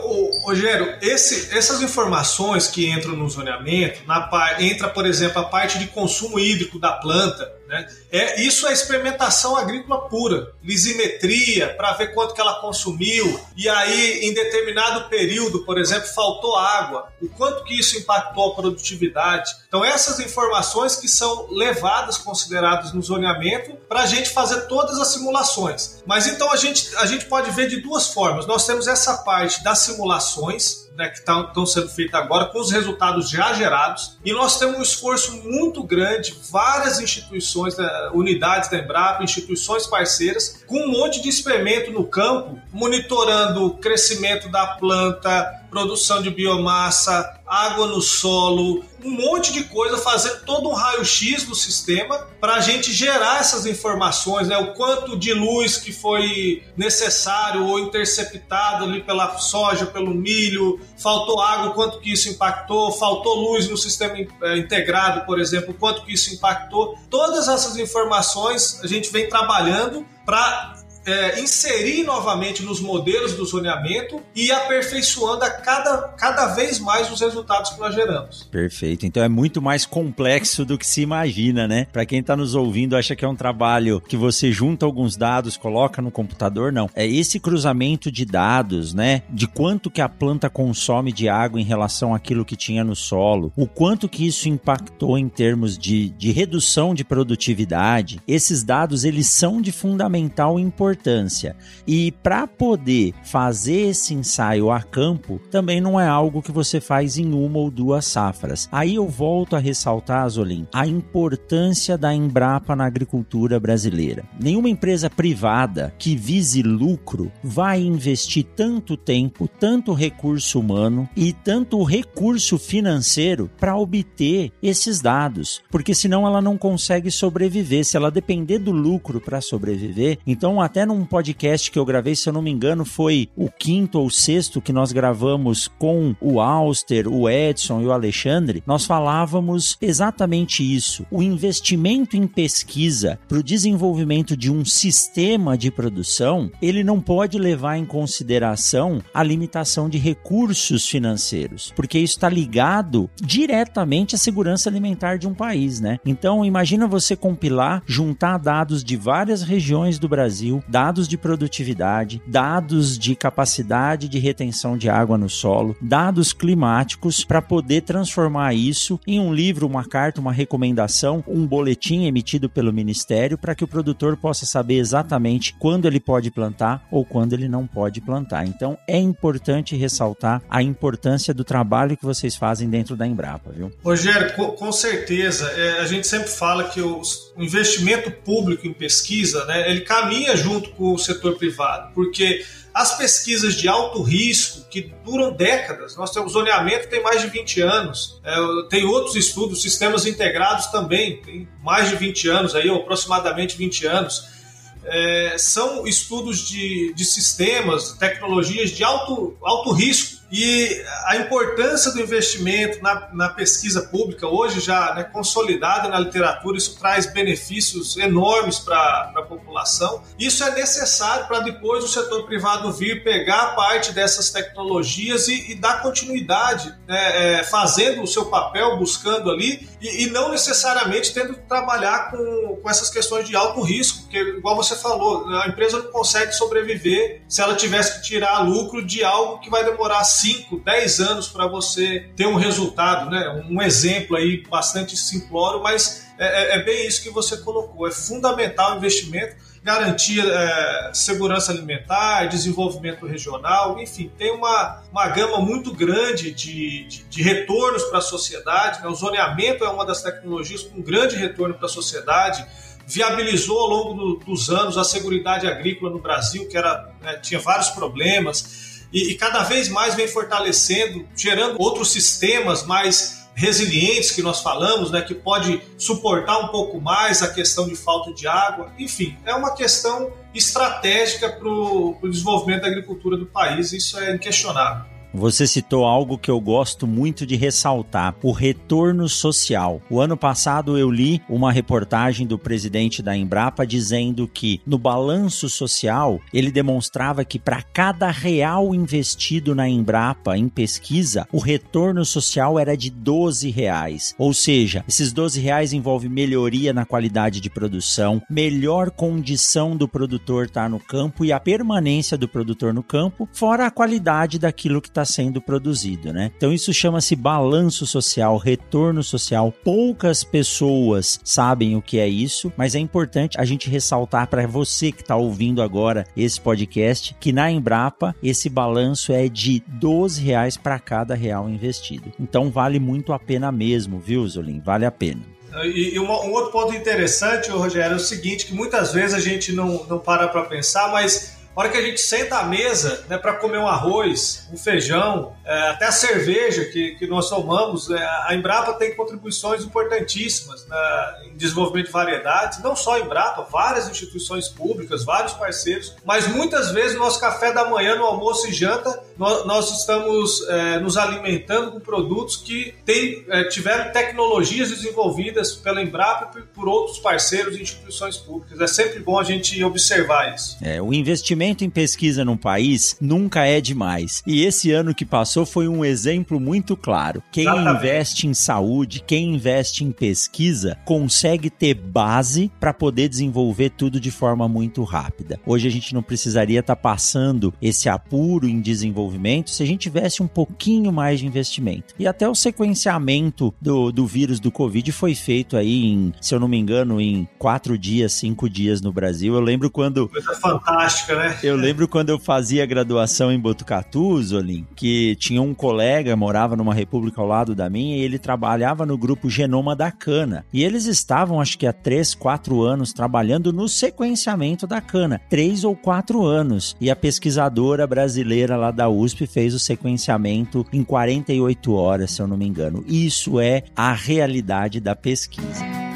Rogério, 0.43 0.97
esse, 1.01 1.57
essas 1.57 1.81
informações 1.81 2.67
que 2.67 2.87
entram 2.87 3.15
no 3.15 3.27
zoneamento, 3.27 4.01
na, 4.05 4.29
entra, 4.59 4.87
por 4.87 5.07
exemplo, 5.07 5.41
a 5.41 5.45
parte 5.45 5.79
de 5.79 5.87
consumo 5.87 6.39
hídrico 6.39 6.77
da 6.77 6.91
planta, 6.91 7.58
né? 7.69 7.87
É, 8.11 8.41
isso 8.41 8.67
é 8.67 8.73
experimentação 8.73 9.55
agrícola 9.55 10.09
pura, 10.09 10.51
lisimetria, 10.63 11.75
para 11.75 11.93
ver 11.93 12.15
quanto 12.15 12.33
que 12.33 12.41
ela 12.41 12.59
consumiu, 12.59 13.39
e 13.55 13.69
aí 13.69 14.21
em 14.27 14.33
determinado 14.33 15.07
período, 15.07 15.63
por 15.63 15.77
exemplo, 15.77 16.07
faltou 16.07 16.57
água, 16.57 17.13
o 17.21 17.29
quanto 17.29 17.63
que 17.63 17.79
isso 17.79 17.95
impactou 17.95 18.51
a 18.51 18.55
produtividade. 18.55 19.51
Então 19.67 19.85
essas 19.85 20.19
informações 20.19 20.95
que 20.95 21.07
são 21.07 21.47
levadas, 21.51 22.17
consideradas 22.17 22.91
no 22.91 23.03
zoneamento, 23.03 23.75
para 23.87 24.01
a 24.01 24.05
gente 24.07 24.31
fazer 24.31 24.61
todas 24.61 24.97
as 24.97 25.09
simulações. 25.09 26.01
Mas 26.07 26.25
então 26.25 26.51
a 26.51 26.55
gente, 26.55 26.95
a 26.95 27.05
gente 27.05 27.25
pode 27.25 27.51
ver 27.51 27.69
de 27.69 27.81
duas 27.81 28.07
formas. 28.07 28.47
Nós 28.47 28.65
temos 28.65 28.87
essa 28.87 29.19
parte 29.19 29.63
das 29.63 29.77
simulações, 29.79 30.88
né, 30.99 31.07
que 31.07 31.17
estão 31.17 31.65
sendo 31.65 31.87
feitas 31.87 32.19
agora, 32.19 32.47
com 32.47 32.59
os 32.59 32.71
resultados 32.71 33.29
já 33.29 33.53
gerados. 33.53 34.19
E 34.23 34.33
nós 34.33 34.59
temos 34.59 34.77
um 34.77 34.81
esforço 34.81 35.41
muito 35.43 35.81
grande, 35.81 36.37
várias 36.51 36.99
instituições, 36.99 37.77
né, 37.77 37.89
unidades 38.13 38.69
da 38.69 38.77
Embrapa, 38.77 39.23
instituições 39.23 39.87
parceiras, 39.87 40.61
com 40.67 40.77
um 40.77 40.91
monte 40.91 41.21
de 41.21 41.29
experimento 41.29 41.89
no 41.89 42.05
campo, 42.05 42.59
monitorando 42.73 43.65
o 43.65 43.77
crescimento 43.77 44.49
da 44.49 44.67
planta, 44.67 45.68
produção 45.69 46.21
de 46.21 46.29
biomassa, 46.29 47.39
água 47.45 47.87
no 47.87 48.01
solo, 48.01 48.83
um 49.03 49.11
monte 49.11 49.51
de 49.53 49.63
coisa, 49.63 49.97
fazer 49.97 50.41
todo 50.41 50.69
um 50.69 50.73
raio-x 50.73 51.43
do 51.45 51.55
sistema 51.55 52.27
para 52.39 52.55
a 52.55 52.59
gente 52.59 52.91
gerar 52.91 53.39
essas 53.39 53.65
informações, 53.65 54.47
né? 54.47 54.57
O 54.57 54.73
quanto 54.73 55.17
de 55.17 55.33
luz 55.33 55.77
que 55.77 55.91
foi 55.91 56.63
necessário 56.75 57.65
ou 57.65 57.79
interceptado 57.79 58.83
ali 58.85 59.01
pela 59.01 59.37
soja, 59.37 59.85
pelo 59.85 60.13
milho, 60.13 60.79
faltou 60.97 61.41
água, 61.41 61.73
quanto 61.73 61.99
que 61.99 62.11
isso 62.11 62.29
impactou, 62.29 62.91
faltou 62.91 63.35
luz 63.35 63.69
no 63.69 63.77
sistema 63.77 64.15
eh, 64.17 64.57
integrado, 64.57 65.25
por 65.25 65.39
exemplo, 65.39 65.73
quanto 65.73 66.03
que 66.05 66.13
isso 66.13 66.33
impactou. 66.33 66.97
Todas 67.09 67.47
essas 67.47 67.77
informações 67.77 68.79
a 68.83 68.87
gente 68.87 69.11
vem 69.11 69.29
trabalhando 69.29 70.05
para 70.25 70.78
é, 71.09 71.39
inserir 71.39 72.03
novamente 72.03 72.63
nos 72.63 72.79
modelos 72.79 73.33
do 73.33 73.45
zoneamento 73.45 74.21
e 74.35 74.51
aperfeiçoando 74.51 75.43
a 75.43 75.49
cada, 75.49 76.09
cada 76.17 76.53
vez 76.53 76.79
mais 76.79 77.11
os 77.11 77.19
resultados 77.19 77.71
que 77.71 77.79
nós 77.79 77.95
geramos. 77.95 78.43
Perfeito. 78.43 79.05
Então 79.05 79.23
é 79.23 79.27
muito 79.27 79.61
mais 79.61 79.85
complexo 79.85 80.63
do 80.63 80.77
que 80.77 80.85
se 80.85 81.01
imagina, 81.01 81.67
né? 81.67 81.87
Para 81.91 82.05
quem 82.05 82.19
está 82.19 82.35
nos 82.35 82.53
ouvindo, 82.53 82.95
acha 82.95 83.15
que 83.15 83.25
é 83.25 83.27
um 83.27 83.35
trabalho 83.35 84.01
que 84.01 84.15
você 84.15 84.51
junta 84.51 84.85
alguns 84.85 85.17
dados, 85.17 85.57
coloca 85.57 86.01
no 86.01 86.11
computador, 86.11 86.71
não. 86.71 86.89
É 86.93 87.05
esse 87.05 87.39
cruzamento 87.39 88.11
de 88.11 88.25
dados, 88.25 88.93
né? 88.93 89.23
De 89.29 89.47
quanto 89.47 89.89
que 89.89 90.01
a 90.01 90.09
planta 90.09 90.49
consome 90.49 91.11
de 91.11 91.27
água 91.27 91.59
em 91.59 91.65
relação 91.65 92.13
àquilo 92.13 92.45
que 92.45 92.55
tinha 92.55 92.83
no 92.83 92.95
solo, 92.95 93.51
o 93.55 93.65
quanto 93.65 94.07
que 94.07 94.27
isso 94.27 94.47
impactou 94.47 95.17
em 95.17 95.27
termos 95.27 95.77
de, 95.77 96.09
de 96.09 96.31
redução 96.31 96.93
de 96.93 97.03
produtividade. 97.03 98.21
Esses 98.27 98.63
dados, 98.63 99.03
eles 99.03 99.27
são 99.27 99.61
de 99.61 99.71
fundamental 99.71 100.59
importância 100.59 100.98
importância. 100.99 101.55
E 101.87 102.11
para 102.11 102.45
poder 102.45 103.13
fazer 103.23 103.89
esse 103.89 104.13
ensaio 104.13 104.69
a 104.69 104.81
campo, 104.81 105.39
também 105.49 105.79
não 105.79 105.99
é 105.99 106.07
algo 106.07 106.41
que 106.41 106.51
você 106.51 106.81
faz 106.81 107.17
em 107.17 107.33
uma 107.33 107.57
ou 107.57 107.71
duas 107.71 108.05
safras. 108.05 108.67
Aí 108.71 108.95
eu 108.95 109.07
volto 109.07 109.55
a 109.55 109.59
ressaltar, 109.59 110.23
Azolim, 110.23 110.67
a 110.73 110.85
importância 110.85 111.97
da 111.97 112.13
Embrapa 112.13 112.75
na 112.75 112.85
agricultura 112.85 113.59
brasileira. 113.59 114.23
Nenhuma 114.39 114.69
empresa 114.69 115.09
privada 115.09 115.93
que 115.97 116.15
vise 116.15 116.61
lucro 116.61 117.31
vai 117.43 117.81
investir 117.81 118.45
tanto 118.55 118.97
tempo, 118.97 119.47
tanto 119.47 119.93
recurso 119.93 120.59
humano 120.59 121.07
e 121.15 121.31
tanto 121.31 121.81
recurso 121.83 122.57
financeiro 122.57 123.49
para 123.57 123.77
obter 123.77 124.51
esses 124.61 124.99
dados, 124.99 125.61
porque 125.71 125.95
senão 125.95 126.27
ela 126.27 126.41
não 126.41 126.57
consegue 126.57 127.09
sobreviver. 127.09 127.85
Se 127.85 127.95
ela 127.95 128.11
depender 128.11 128.59
do 128.59 128.71
lucro 128.71 129.21
para 129.21 129.41
sobreviver, 129.41 130.19
então 130.25 130.59
até 130.59 130.85
num 130.89 131.05
podcast 131.05 131.69
que 131.69 131.77
eu 131.77 131.85
gravei, 131.85 132.15
se 132.15 132.27
eu 132.27 132.33
não 132.33 132.41
me 132.41 132.49
engano, 132.49 132.83
foi 132.83 133.29
o 133.35 133.47
quinto 133.47 133.99
ou 133.99 134.09
sexto 134.09 134.59
que 134.59 134.73
nós 134.73 134.91
gravamos 134.91 135.67
com 135.67 136.15
o 136.19 136.41
Auster, 136.41 137.07
o 137.07 137.29
Edson 137.29 137.81
e 137.81 137.85
o 137.85 137.91
Alexandre, 137.91 138.63
nós 138.65 138.85
falávamos 138.85 139.77
exatamente 139.79 140.63
isso. 140.63 141.05
O 141.11 141.21
investimento 141.21 142.17
em 142.17 142.25
pesquisa 142.25 143.19
para 143.27 143.37
o 143.37 143.43
desenvolvimento 143.43 144.35
de 144.35 144.51
um 144.51 144.65
sistema 144.65 145.55
de 145.55 145.69
produção, 145.69 146.51
ele 146.59 146.83
não 146.83 146.99
pode 146.99 147.37
levar 147.37 147.77
em 147.77 147.85
consideração 147.85 148.99
a 149.13 149.21
limitação 149.21 149.87
de 149.87 149.99
recursos 149.99 150.89
financeiros, 150.89 151.71
porque 151.75 151.99
isso 151.99 152.15
está 152.15 152.27
ligado 152.27 153.07
diretamente 153.21 154.15
à 154.15 154.17
segurança 154.17 154.67
alimentar 154.67 155.17
de 155.17 155.27
um 155.27 155.35
país, 155.35 155.79
né? 155.79 155.99
Então, 156.03 156.43
imagina 156.43 156.87
você 156.87 157.15
compilar, 157.15 157.83
juntar 157.85 158.39
dados 158.39 158.83
de 158.83 158.97
várias 158.97 159.43
regiões 159.43 159.99
do 159.99 160.09
Brasil, 160.09 160.63
dados 160.69 161.07
de 161.07 161.17
produtividade, 161.17 162.21
dados 162.27 162.97
de 162.97 163.15
capacidade 163.15 164.07
de 164.07 164.19
retenção 164.19 164.77
de 164.77 164.89
água 164.89 165.17
no 165.17 165.29
solo, 165.29 165.75
dados 165.81 166.31
climáticos 166.31 167.23
para 167.23 167.41
poder 167.41 167.81
transformar 167.81 168.53
isso 168.53 168.99
em 169.07 169.19
um 169.19 169.33
livro, 169.33 169.65
uma 169.65 169.83
carta, 169.83 170.21
uma 170.21 170.31
recomendação, 170.31 171.23
um 171.27 171.45
boletim 171.45 172.05
emitido 172.05 172.49
pelo 172.49 172.71
ministério 172.71 173.37
para 173.37 173.55
que 173.55 173.63
o 173.63 173.67
produtor 173.67 174.15
possa 174.15 174.45
saber 174.45 174.77
exatamente 174.77 175.55
quando 175.57 175.87
ele 175.87 175.99
pode 175.99 176.29
plantar 176.31 176.85
ou 176.91 177.03
quando 177.03 177.33
ele 177.33 177.47
não 177.47 177.65
pode 177.65 178.01
plantar. 178.01 178.45
Então 178.45 178.77
é 178.87 178.97
importante 178.97 179.75
ressaltar 179.75 180.41
a 180.49 180.61
importância 180.61 181.33
do 181.33 181.43
trabalho 181.43 181.97
que 181.97 182.05
vocês 182.05 182.35
fazem 182.35 182.69
dentro 182.69 182.95
da 182.95 183.07
Embrapa, 183.07 183.51
viu? 183.51 183.71
Rogério, 183.83 184.33
com, 184.33 184.71
certeza. 184.71 185.47
É, 185.55 185.79
a 185.81 185.85
gente 185.85 186.07
sempre 186.07 186.29
fala 186.29 186.65
que 186.65 186.81
o 186.81 187.01
investimento 187.37 188.11
público 188.11 188.67
em 188.67 188.73
pesquisa, 188.73 189.45
né, 189.45 189.69
ele 189.69 189.81
caminha 189.81 190.35
junto 190.35 190.58
com 190.69 190.93
o 190.93 190.99
setor 190.99 191.37
privado, 191.37 191.93
porque 191.93 192.45
as 192.73 192.97
pesquisas 192.97 193.55
de 193.55 193.67
alto 193.67 194.01
risco, 194.01 194.65
que 194.69 194.93
duram 195.03 195.31
décadas, 195.31 195.95
nós 195.95 196.11
temos 196.11 196.33
zoneamento 196.33 196.87
tem 196.87 197.01
mais 197.01 197.21
de 197.21 197.27
20 197.27 197.61
anos, 197.61 198.21
é, 198.23 198.35
tem 198.69 198.85
outros 198.85 199.15
estudos, 199.15 199.61
sistemas 199.61 200.05
integrados 200.05 200.67
também, 200.67 201.21
tem 201.21 201.47
mais 201.63 201.89
de 201.89 201.95
20 201.95 202.27
anos, 202.29 202.55
aí, 202.55 202.69
aproximadamente 202.69 203.57
20 203.57 203.87
anos. 203.87 204.39
É, 204.85 205.35
são 205.37 205.85
estudos 205.85 206.47
de, 206.47 206.93
de 206.93 207.05
sistemas, 207.05 207.93
tecnologias 207.93 208.71
de 208.71 208.83
alto, 208.83 209.37
alto 209.41 209.71
risco 209.71 210.18
e 210.31 210.83
a 211.05 211.17
importância 211.17 211.91
do 211.91 211.99
investimento 211.99 212.81
na, 212.83 213.09
na 213.13 213.29
pesquisa 213.29 213.81
pública, 213.81 214.27
hoje 214.27 214.59
já 214.59 214.93
né, 214.93 215.03
consolidada 215.03 215.89
na 215.89 215.99
literatura, 215.99 216.57
isso 216.57 216.77
traz 216.79 217.11
benefícios 217.11 217.97
enormes 217.97 218.59
para 218.59 219.11
a 219.15 219.21
população. 219.23 220.03
Isso 220.19 220.43
é 220.43 220.51
necessário 220.51 221.27
para 221.27 221.39
depois 221.39 221.83
o 221.83 221.87
setor 221.87 222.25
privado 222.25 222.71
vir 222.71 223.03
pegar 223.03 223.55
parte 223.55 223.91
dessas 223.91 224.29
tecnologias 224.29 225.27
e, 225.27 225.51
e 225.51 225.55
dar 225.55 225.81
continuidade, 225.81 226.75
né, 226.87 227.39
é, 227.39 227.43
fazendo 227.43 228.03
o 228.03 228.07
seu 228.07 228.25
papel, 228.25 228.77
buscando 228.77 229.31
ali, 229.31 229.67
e, 229.81 230.03
e, 230.03 230.09
não 230.09 230.29
necessariamente 230.29 231.13
tendo 231.13 231.33
que 231.33 231.41
trabalhar 231.41 232.11
com, 232.11 232.59
com 232.61 232.69
essas 232.69 232.89
questões 232.89 233.27
de 233.27 233.35
alto 233.35 233.61
risco, 233.61 234.03
porque, 234.03 234.19
igual 234.19 234.55
você 234.55 234.75
falou, 234.75 235.27
a 235.27 235.47
empresa 235.47 235.79
não 235.79 235.91
consegue 235.91 236.33
sobreviver 236.33 237.21
se 237.27 237.41
ela 237.41 237.55
tivesse 237.55 237.99
que 237.99 238.07
tirar 238.07 238.39
lucro 238.39 238.85
de 238.85 239.03
algo 239.03 239.39
que 239.39 239.49
vai 239.49 239.63
demorar 239.63 240.03
5, 240.21 240.59
10 240.59 240.99
anos 240.99 241.27
para 241.27 241.47
você 241.47 242.09
ter 242.15 242.27
um 242.27 242.35
resultado, 242.35 243.09
né? 243.09 243.43
Um 243.49 243.61
exemplo 243.61 244.17
aí 244.17 244.43
bastante 244.49 244.97
simplório, 244.97 245.61
mas 245.61 246.07
é, 246.17 246.55
é, 246.55 246.59
é 246.59 246.63
bem 246.63 246.85
isso 246.85 247.01
que 247.01 247.09
você 247.09 247.37
colocou. 247.37 247.87
É 247.87 247.91
fundamental 247.91 248.73
o 248.73 248.77
investimento, 248.77 249.35
garantir 249.63 250.19
é, 250.25 250.91
segurança 250.93 251.51
alimentar, 251.51 252.25
desenvolvimento 252.25 253.05
regional, 253.05 253.79
enfim, 253.79 254.11
tem 254.17 254.31
uma, 254.31 254.83
uma 254.91 255.07
gama 255.07 255.39
muito 255.39 255.73
grande 255.73 256.31
de, 256.31 256.85
de, 256.85 257.03
de 257.03 257.21
retornos 257.21 257.83
para 257.83 257.99
a 257.99 258.01
sociedade. 258.01 258.81
Né? 258.81 258.87
O 258.87 258.95
zoneamento 258.95 259.63
é 259.63 259.69
uma 259.69 259.85
das 259.85 260.01
tecnologias 260.01 260.63
com 260.63 260.81
grande 260.81 261.15
retorno 261.15 261.53
para 261.55 261.65
a 261.65 261.69
sociedade 261.69 262.45
viabilizou 262.85 263.59
ao 263.59 263.67
longo 263.67 263.93
do, 263.93 264.15
dos 264.25 264.49
anos 264.49 264.75
a 264.75 264.83
segurança 264.83 265.47
agrícola 265.47 265.91
no 265.91 265.99
Brasil, 265.99 266.47
que 266.49 266.57
era, 266.57 266.91
né, 267.01 267.17
tinha 267.17 267.39
vários 267.39 267.69
problemas 267.69 268.68
e, 268.91 269.11
e 269.11 269.15
cada 269.15 269.43
vez 269.43 269.69
mais 269.69 269.95
vem 269.95 270.07
fortalecendo, 270.07 271.07
gerando 271.15 271.55
outros 271.59 271.91
sistemas 271.91 272.65
mais 272.65 273.19
resilientes 273.35 274.11
que 274.11 274.21
nós 274.21 274.41
falamos, 274.41 274.91
né, 274.91 275.01
que 275.01 275.15
pode 275.15 275.61
suportar 275.77 276.39
um 276.39 276.49
pouco 276.49 276.81
mais 276.81 277.23
a 277.23 277.33
questão 277.33 277.67
de 277.69 277.75
falta 277.75 278.13
de 278.13 278.27
água. 278.27 278.73
Enfim, 278.77 279.17
é 279.25 279.33
uma 279.33 279.55
questão 279.55 280.11
estratégica 280.33 281.29
para 281.29 281.47
o 281.47 281.97
desenvolvimento 282.03 282.63
da 282.63 282.67
agricultura 282.67 283.15
do 283.15 283.25
país, 283.25 283.71
isso 283.71 283.97
é 283.97 284.13
inquestionável. 284.13 284.98
Você 285.13 285.47
citou 285.47 285.85
algo 285.85 286.17
que 286.17 286.29
eu 286.29 286.39
gosto 286.39 286.85
muito 286.85 287.25
de 287.25 287.35
ressaltar: 287.35 288.15
o 288.21 288.31
retorno 288.31 289.09
social. 289.09 289.81
O 289.89 289.99
ano 289.99 290.15
passado 290.15 290.77
eu 290.77 290.91
li 290.91 291.21
uma 291.27 291.51
reportagem 291.51 292.27
do 292.27 292.37
presidente 292.37 293.01
da 293.01 293.15
Embrapa 293.15 293.65
dizendo 293.65 294.27
que 294.27 294.61
no 294.65 294.77
balanço 294.77 295.49
social 295.49 296.19
ele 296.33 296.51
demonstrava 296.51 297.25
que 297.25 297.39
para 297.39 297.63
cada 297.63 298.11
real 298.11 298.73
investido 298.75 299.55
na 299.55 299.67
Embrapa 299.67 300.37
em 300.37 300.47
pesquisa, 300.47 301.27
o 301.31 301.39
retorno 301.39 302.05
social 302.05 302.59
era 302.59 302.77
de 302.77 302.89
12 302.89 303.49
reais. 303.49 304.13
Ou 304.17 304.33
seja, 304.33 304.83
esses 304.87 305.11
12 305.11 305.39
reais 305.39 305.73
envolvem 305.73 306.09
melhoria 306.09 306.71
na 306.71 306.85
qualidade 306.85 307.41
de 307.41 307.49
produção, 307.49 308.21
melhor 308.29 308.91
condição 308.91 309.75
do 309.75 309.87
produtor 309.87 310.45
estar 310.45 310.63
tá 310.63 310.69
no 310.69 310.79
campo 310.79 311.25
e 311.25 311.31
a 311.31 311.39
permanência 311.39 312.17
do 312.17 312.27
produtor 312.27 312.73
no 312.73 312.83
campo, 312.83 313.27
fora 313.33 313.65
a 313.65 313.71
qualidade 313.71 314.37
daquilo 314.37 314.81
que 314.81 314.89
está 314.89 314.98
está 314.99 315.05
sendo 315.05 315.41
produzido, 315.41 316.11
né? 316.11 316.31
Então 316.35 316.51
isso 316.51 316.73
chama-se 316.73 317.15
balanço 317.15 317.85
social, 317.85 318.37
retorno 318.37 319.01
social. 319.01 319.53
Poucas 319.63 320.23
pessoas 320.23 321.19
sabem 321.23 321.75
o 321.75 321.81
que 321.81 321.99
é 321.99 322.07
isso, 322.07 322.51
mas 322.57 322.75
é 322.75 322.79
importante 322.79 323.39
a 323.39 323.45
gente 323.45 323.69
ressaltar 323.69 324.27
para 324.27 324.45
você 324.47 324.91
que 324.91 325.01
está 325.01 325.15
ouvindo 325.15 325.61
agora 325.61 326.05
esse 326.15 326.39
podcast 326.39 327.15
que 327.19 327.31
na 327.31 327.49
Embrapa 327.49 328.15
esse 328.21 328.49
balanço 328.49 329.13
é 329.13 329.27
de 329.27 329.63
12 329.67 330.21
reais 330.21 330.57
para 330.57 330.79
cada 330.79 331.15
real 331.15 331.49
investido. 331.49 332.11
Então 332.19 332.49
vale 332.49 332.79
muito 332.79 333.13
a 333.13 333.19
pena 333.19 333.51
mesmo, 333.51 333.99
viu, 333.99 334.27
Zolim? 334.27 334.59
Vale 334.59 334.85
a 334.85 334.91
pena. 334.91 335.21
E, 335.63 335.99
um 335.99 336.07
outro 336.07 336.51
ponto 336.51 336.75
interessante, 336.75 337.49
Rogério, 337.49 337.93
é 337.93 337.95
o 337.95 337.99
seguinte, 337.99 338.45
que 338.45 338.53
muitas 338.53 338.93
vezes 338.93 339.15
a 339.15 339.19
gente 339.19 339.51
não, 339.51 339.83
não 339.87 339.97
para 339.97 340.27
para 340.27 340.43
pensar, 340.43 340.91
mas 340.91 341.38
hora 341.59 341.69
que 341.69 341.77
a 341.77 341.81
gente 341.81 341.99
senta 341.99 342.37
à 342.37 342.43
mesa 342.43 343.03
né, 343.09 343.17
para 343.17 343.33
comer 343.33 343.57
um 343.57 343.67
arroz, 343.67 344.47
um 344.51 344.57
feijão, 344.57 345.33
é, 345.45 345.69
até 345.69 345.87
a 345.87 345.91
cerveja 345.91 346.63
que, 346.65 346.95
que 346.95 347.05
nós 347.05 347.29
tomamos, 347.29 347.89
é, 347.89 348.01
a 348.25 348.33
Embrapa 348.33 348.73
tem 348.73 348.95
contribuições 348.95 349.63
importantíssimas 349.63 350.65
na, 350.67 351.19
em 351.25 351.35
desenvolvimento 351.35 351.87
de 351.87 351.91
variedades, 351.91 352.59
não 352.63 352.75
só 352.75 352.95
a 352.95 352.99
Embrapa, 352.99 353.45
várias 353.51 353.89
instituições 353.89 354.47
públicas, 354.47 355.03
vários 355.03 355.33
parceiros, 355.33 355.95
mas 356.05 356.27
muitas 356.27 356.71
vezes 356.71 356.93
no 356.93 356.99
nosso 356.99 357.19
café 357.19 357.51
da 357.51 357.69
manhã, 357.69 357.95
no 357.95 358.05
almoço 358.05 358.47
e 358.47 358.53
janta, 358.53 358.97
nós, 359.17 359.45
nós 359.45 359.79
estamos 359.79 360.47
é, 360.47 360.79
nos 360.79 360.95
alimentando 360.95 361.73
com 361.73 361.79
produtos 361.81 362.37
que 362.37 362.73
tem, 362.85 363.25
é, 363.27 363.43
tiveram 363.45 363.91
tecnologias 363.91 364.69
desenvolvidas 364.69 365.55
pela 365.55 365.81
Embrapa 365.81 366.39
e 366.39 366.41
por 366.41 366.69
outros 366.69 366.99
parceiros 366.99 367.57
e 367.57 367.61
instituições 367.61 368.15
públicas. 368.15 368.61
É 368.61 368.67
sempre 368.67 368.99
bom 368.99 369.19
a 369.19 369.23
gente 369.25 369.61
observar 369.61 370.33
isso. 370.33 370.57
É, 370.61 370.81
o 370.81 370.93
investimento 370.93 371.48
investimento 371.49 371.63
em 371.63 371.69
pesquisa 371.69 372.23
num 372.23 372.37
país 372.37 372.95
nunca 373.01 373.45
é 373.45 373.59
demais. 373.59 374.21
E 374.25 374.43
esse 374.43 374.71
ano 374.71 374.93
que 374.93 375.05
passou 375.05 375.45
foi 375.45 375.67
um 375.67 375.83
exemplo 375.83 376.39
muito 376.39 376.77
claro. 376.77 377.23
Quem 377.31 377.47
investe 377.47 378.27
em 378.27 378.33
saúde, 378.33 379.03
quem 379.05 379.35
investe 379.35 379.83
em 379.83 379.91
pesquisa, 379.91 380.77
consegue 380.85 381.49
ter 381.49 381.73
base 381.73 382.51
para 382.59 382.73
poder 382.73 383.09
desenvolver 383.09 383.71
tudo 383.71 383.99
de 383.99 384.11
forma 384.11 384.47
muito 384.47 384.83
rápida. 384.83 385.39
Hoje 385.45 385.67
a 385.67 385.71
gente 385.71 385.93
não 385.93 386.03
precisaria 386.03 386.59
estar 386.59 386.75
tá 386.75 386.81
passando 386.81 387.53
esse 387.61 387.89
apuro 387.89 388.47
em 388.47 388.61
desenvolvimento 388.61 389.49
se 389.49 389.63
a 389.63 389.65
gente 389.65 389.81
tivesse 389.81 390.21
um 390.21 390.27
pouquinho 390.27 390.91
mais 390.91 391.19
de 391.19 391.25
investimento. 391.25 391.93
E 391.97 392.07
até 392.07 392.27
o 392.27 392.35
sequenciamento 392.35 393.53
do, 393.59 393.91
do 393.91 394.05
vírus 394.05 394.39
do 394.39 394.51
Covid 394.51 394.91
foi 394.91 395.15
feito 395.15 395.57
aí 395.57 395.85
em, 395.85 396.13
se 396.21 396.35
eu 396.35 396.39
não 396.39 396.47
me 396.47 396.57
engano, 396.57 397.01
em 397.01 397.27
quatro 397.37 397.77
dias, 397.77 398.13
cinco 398.13 398.49
dias 398.49 398.81
no 398.81 398.91
Brasil. 398.91 399.33
Eu 399.33 399.41
lembro 399.41 399.69
quando. 399.69 400.07
Coisa 400.09 400.33
fantástica, 400.35 401.15
né? 401.15 401.28
Eu 401.43 401.55
lembro 401.55 401.87
quando 401.87 402.09
eu 402.09 402.19
fazia 402.19 402.65
graduação 402.65 403.31
em 403.31 403.39
Botucatu, 403.39 404.21
Zolim, 404.21 404.65
que 404.75 405.15
tinha 405.15 405.41
um 405.41 405.53
colega, 405.53 406.15
morava 406.15 406.55
numa 406.55 406.73
república 406.73 407.21
ao 407.21 407.27
lado 407.27 407.55
da 407.55 407.69
minha, 407.69 407.97
e 407.97 408.01
ele 408.01 408.19
trabalhava 408.19 408.85
no 408.85 408.97
grupo 408.97 409.29
Genoma 409.29 409.75
da 409.75 409.91
Cana. 409.91 410.45
E 410.51 410.63
eles 410.63 410.85
estavam, 410.85 411.39
acho 411.39 411.57
que 411.57 411.67
há 411.67 411.73
3, 411.73 412.15
4 412.15 412.61
anos, 412.61 412.93
trabalhando 412.93 413.53
no 413.53 413.67
sequenciamento 413.67 414.67
da 414.67 414.81
cana. 414.81 415.21
3 415.29 415.63
ou 415.63 415.75
4 415.75 416.23
anos. 416.25 416.75
E 416.79 416.89
a 416.89 416.95
pesquisadora 416.95 417.85
brasileira 417.87 418.55
lá 418.55 418.71
da 418.71 418.89
USP 418.89 419.27
fez 419.27 419.53
o 419.53 419.59
sequenciamento 419.59 420.65
em 420.71 420.83
48 420.83 421.73
horas, 421.73 422.11
se 422.11 422.21
eu 422.21 422.27
não 422.27 422.37
me 422.37 422.47
engano. 422.47 422.83
Isso 422.87 423.39
é 423.39 423.63
a 423.75 423.93
realidade 423.93 424.79
da 424.79 424.95
pesquisa. 424.95 425.88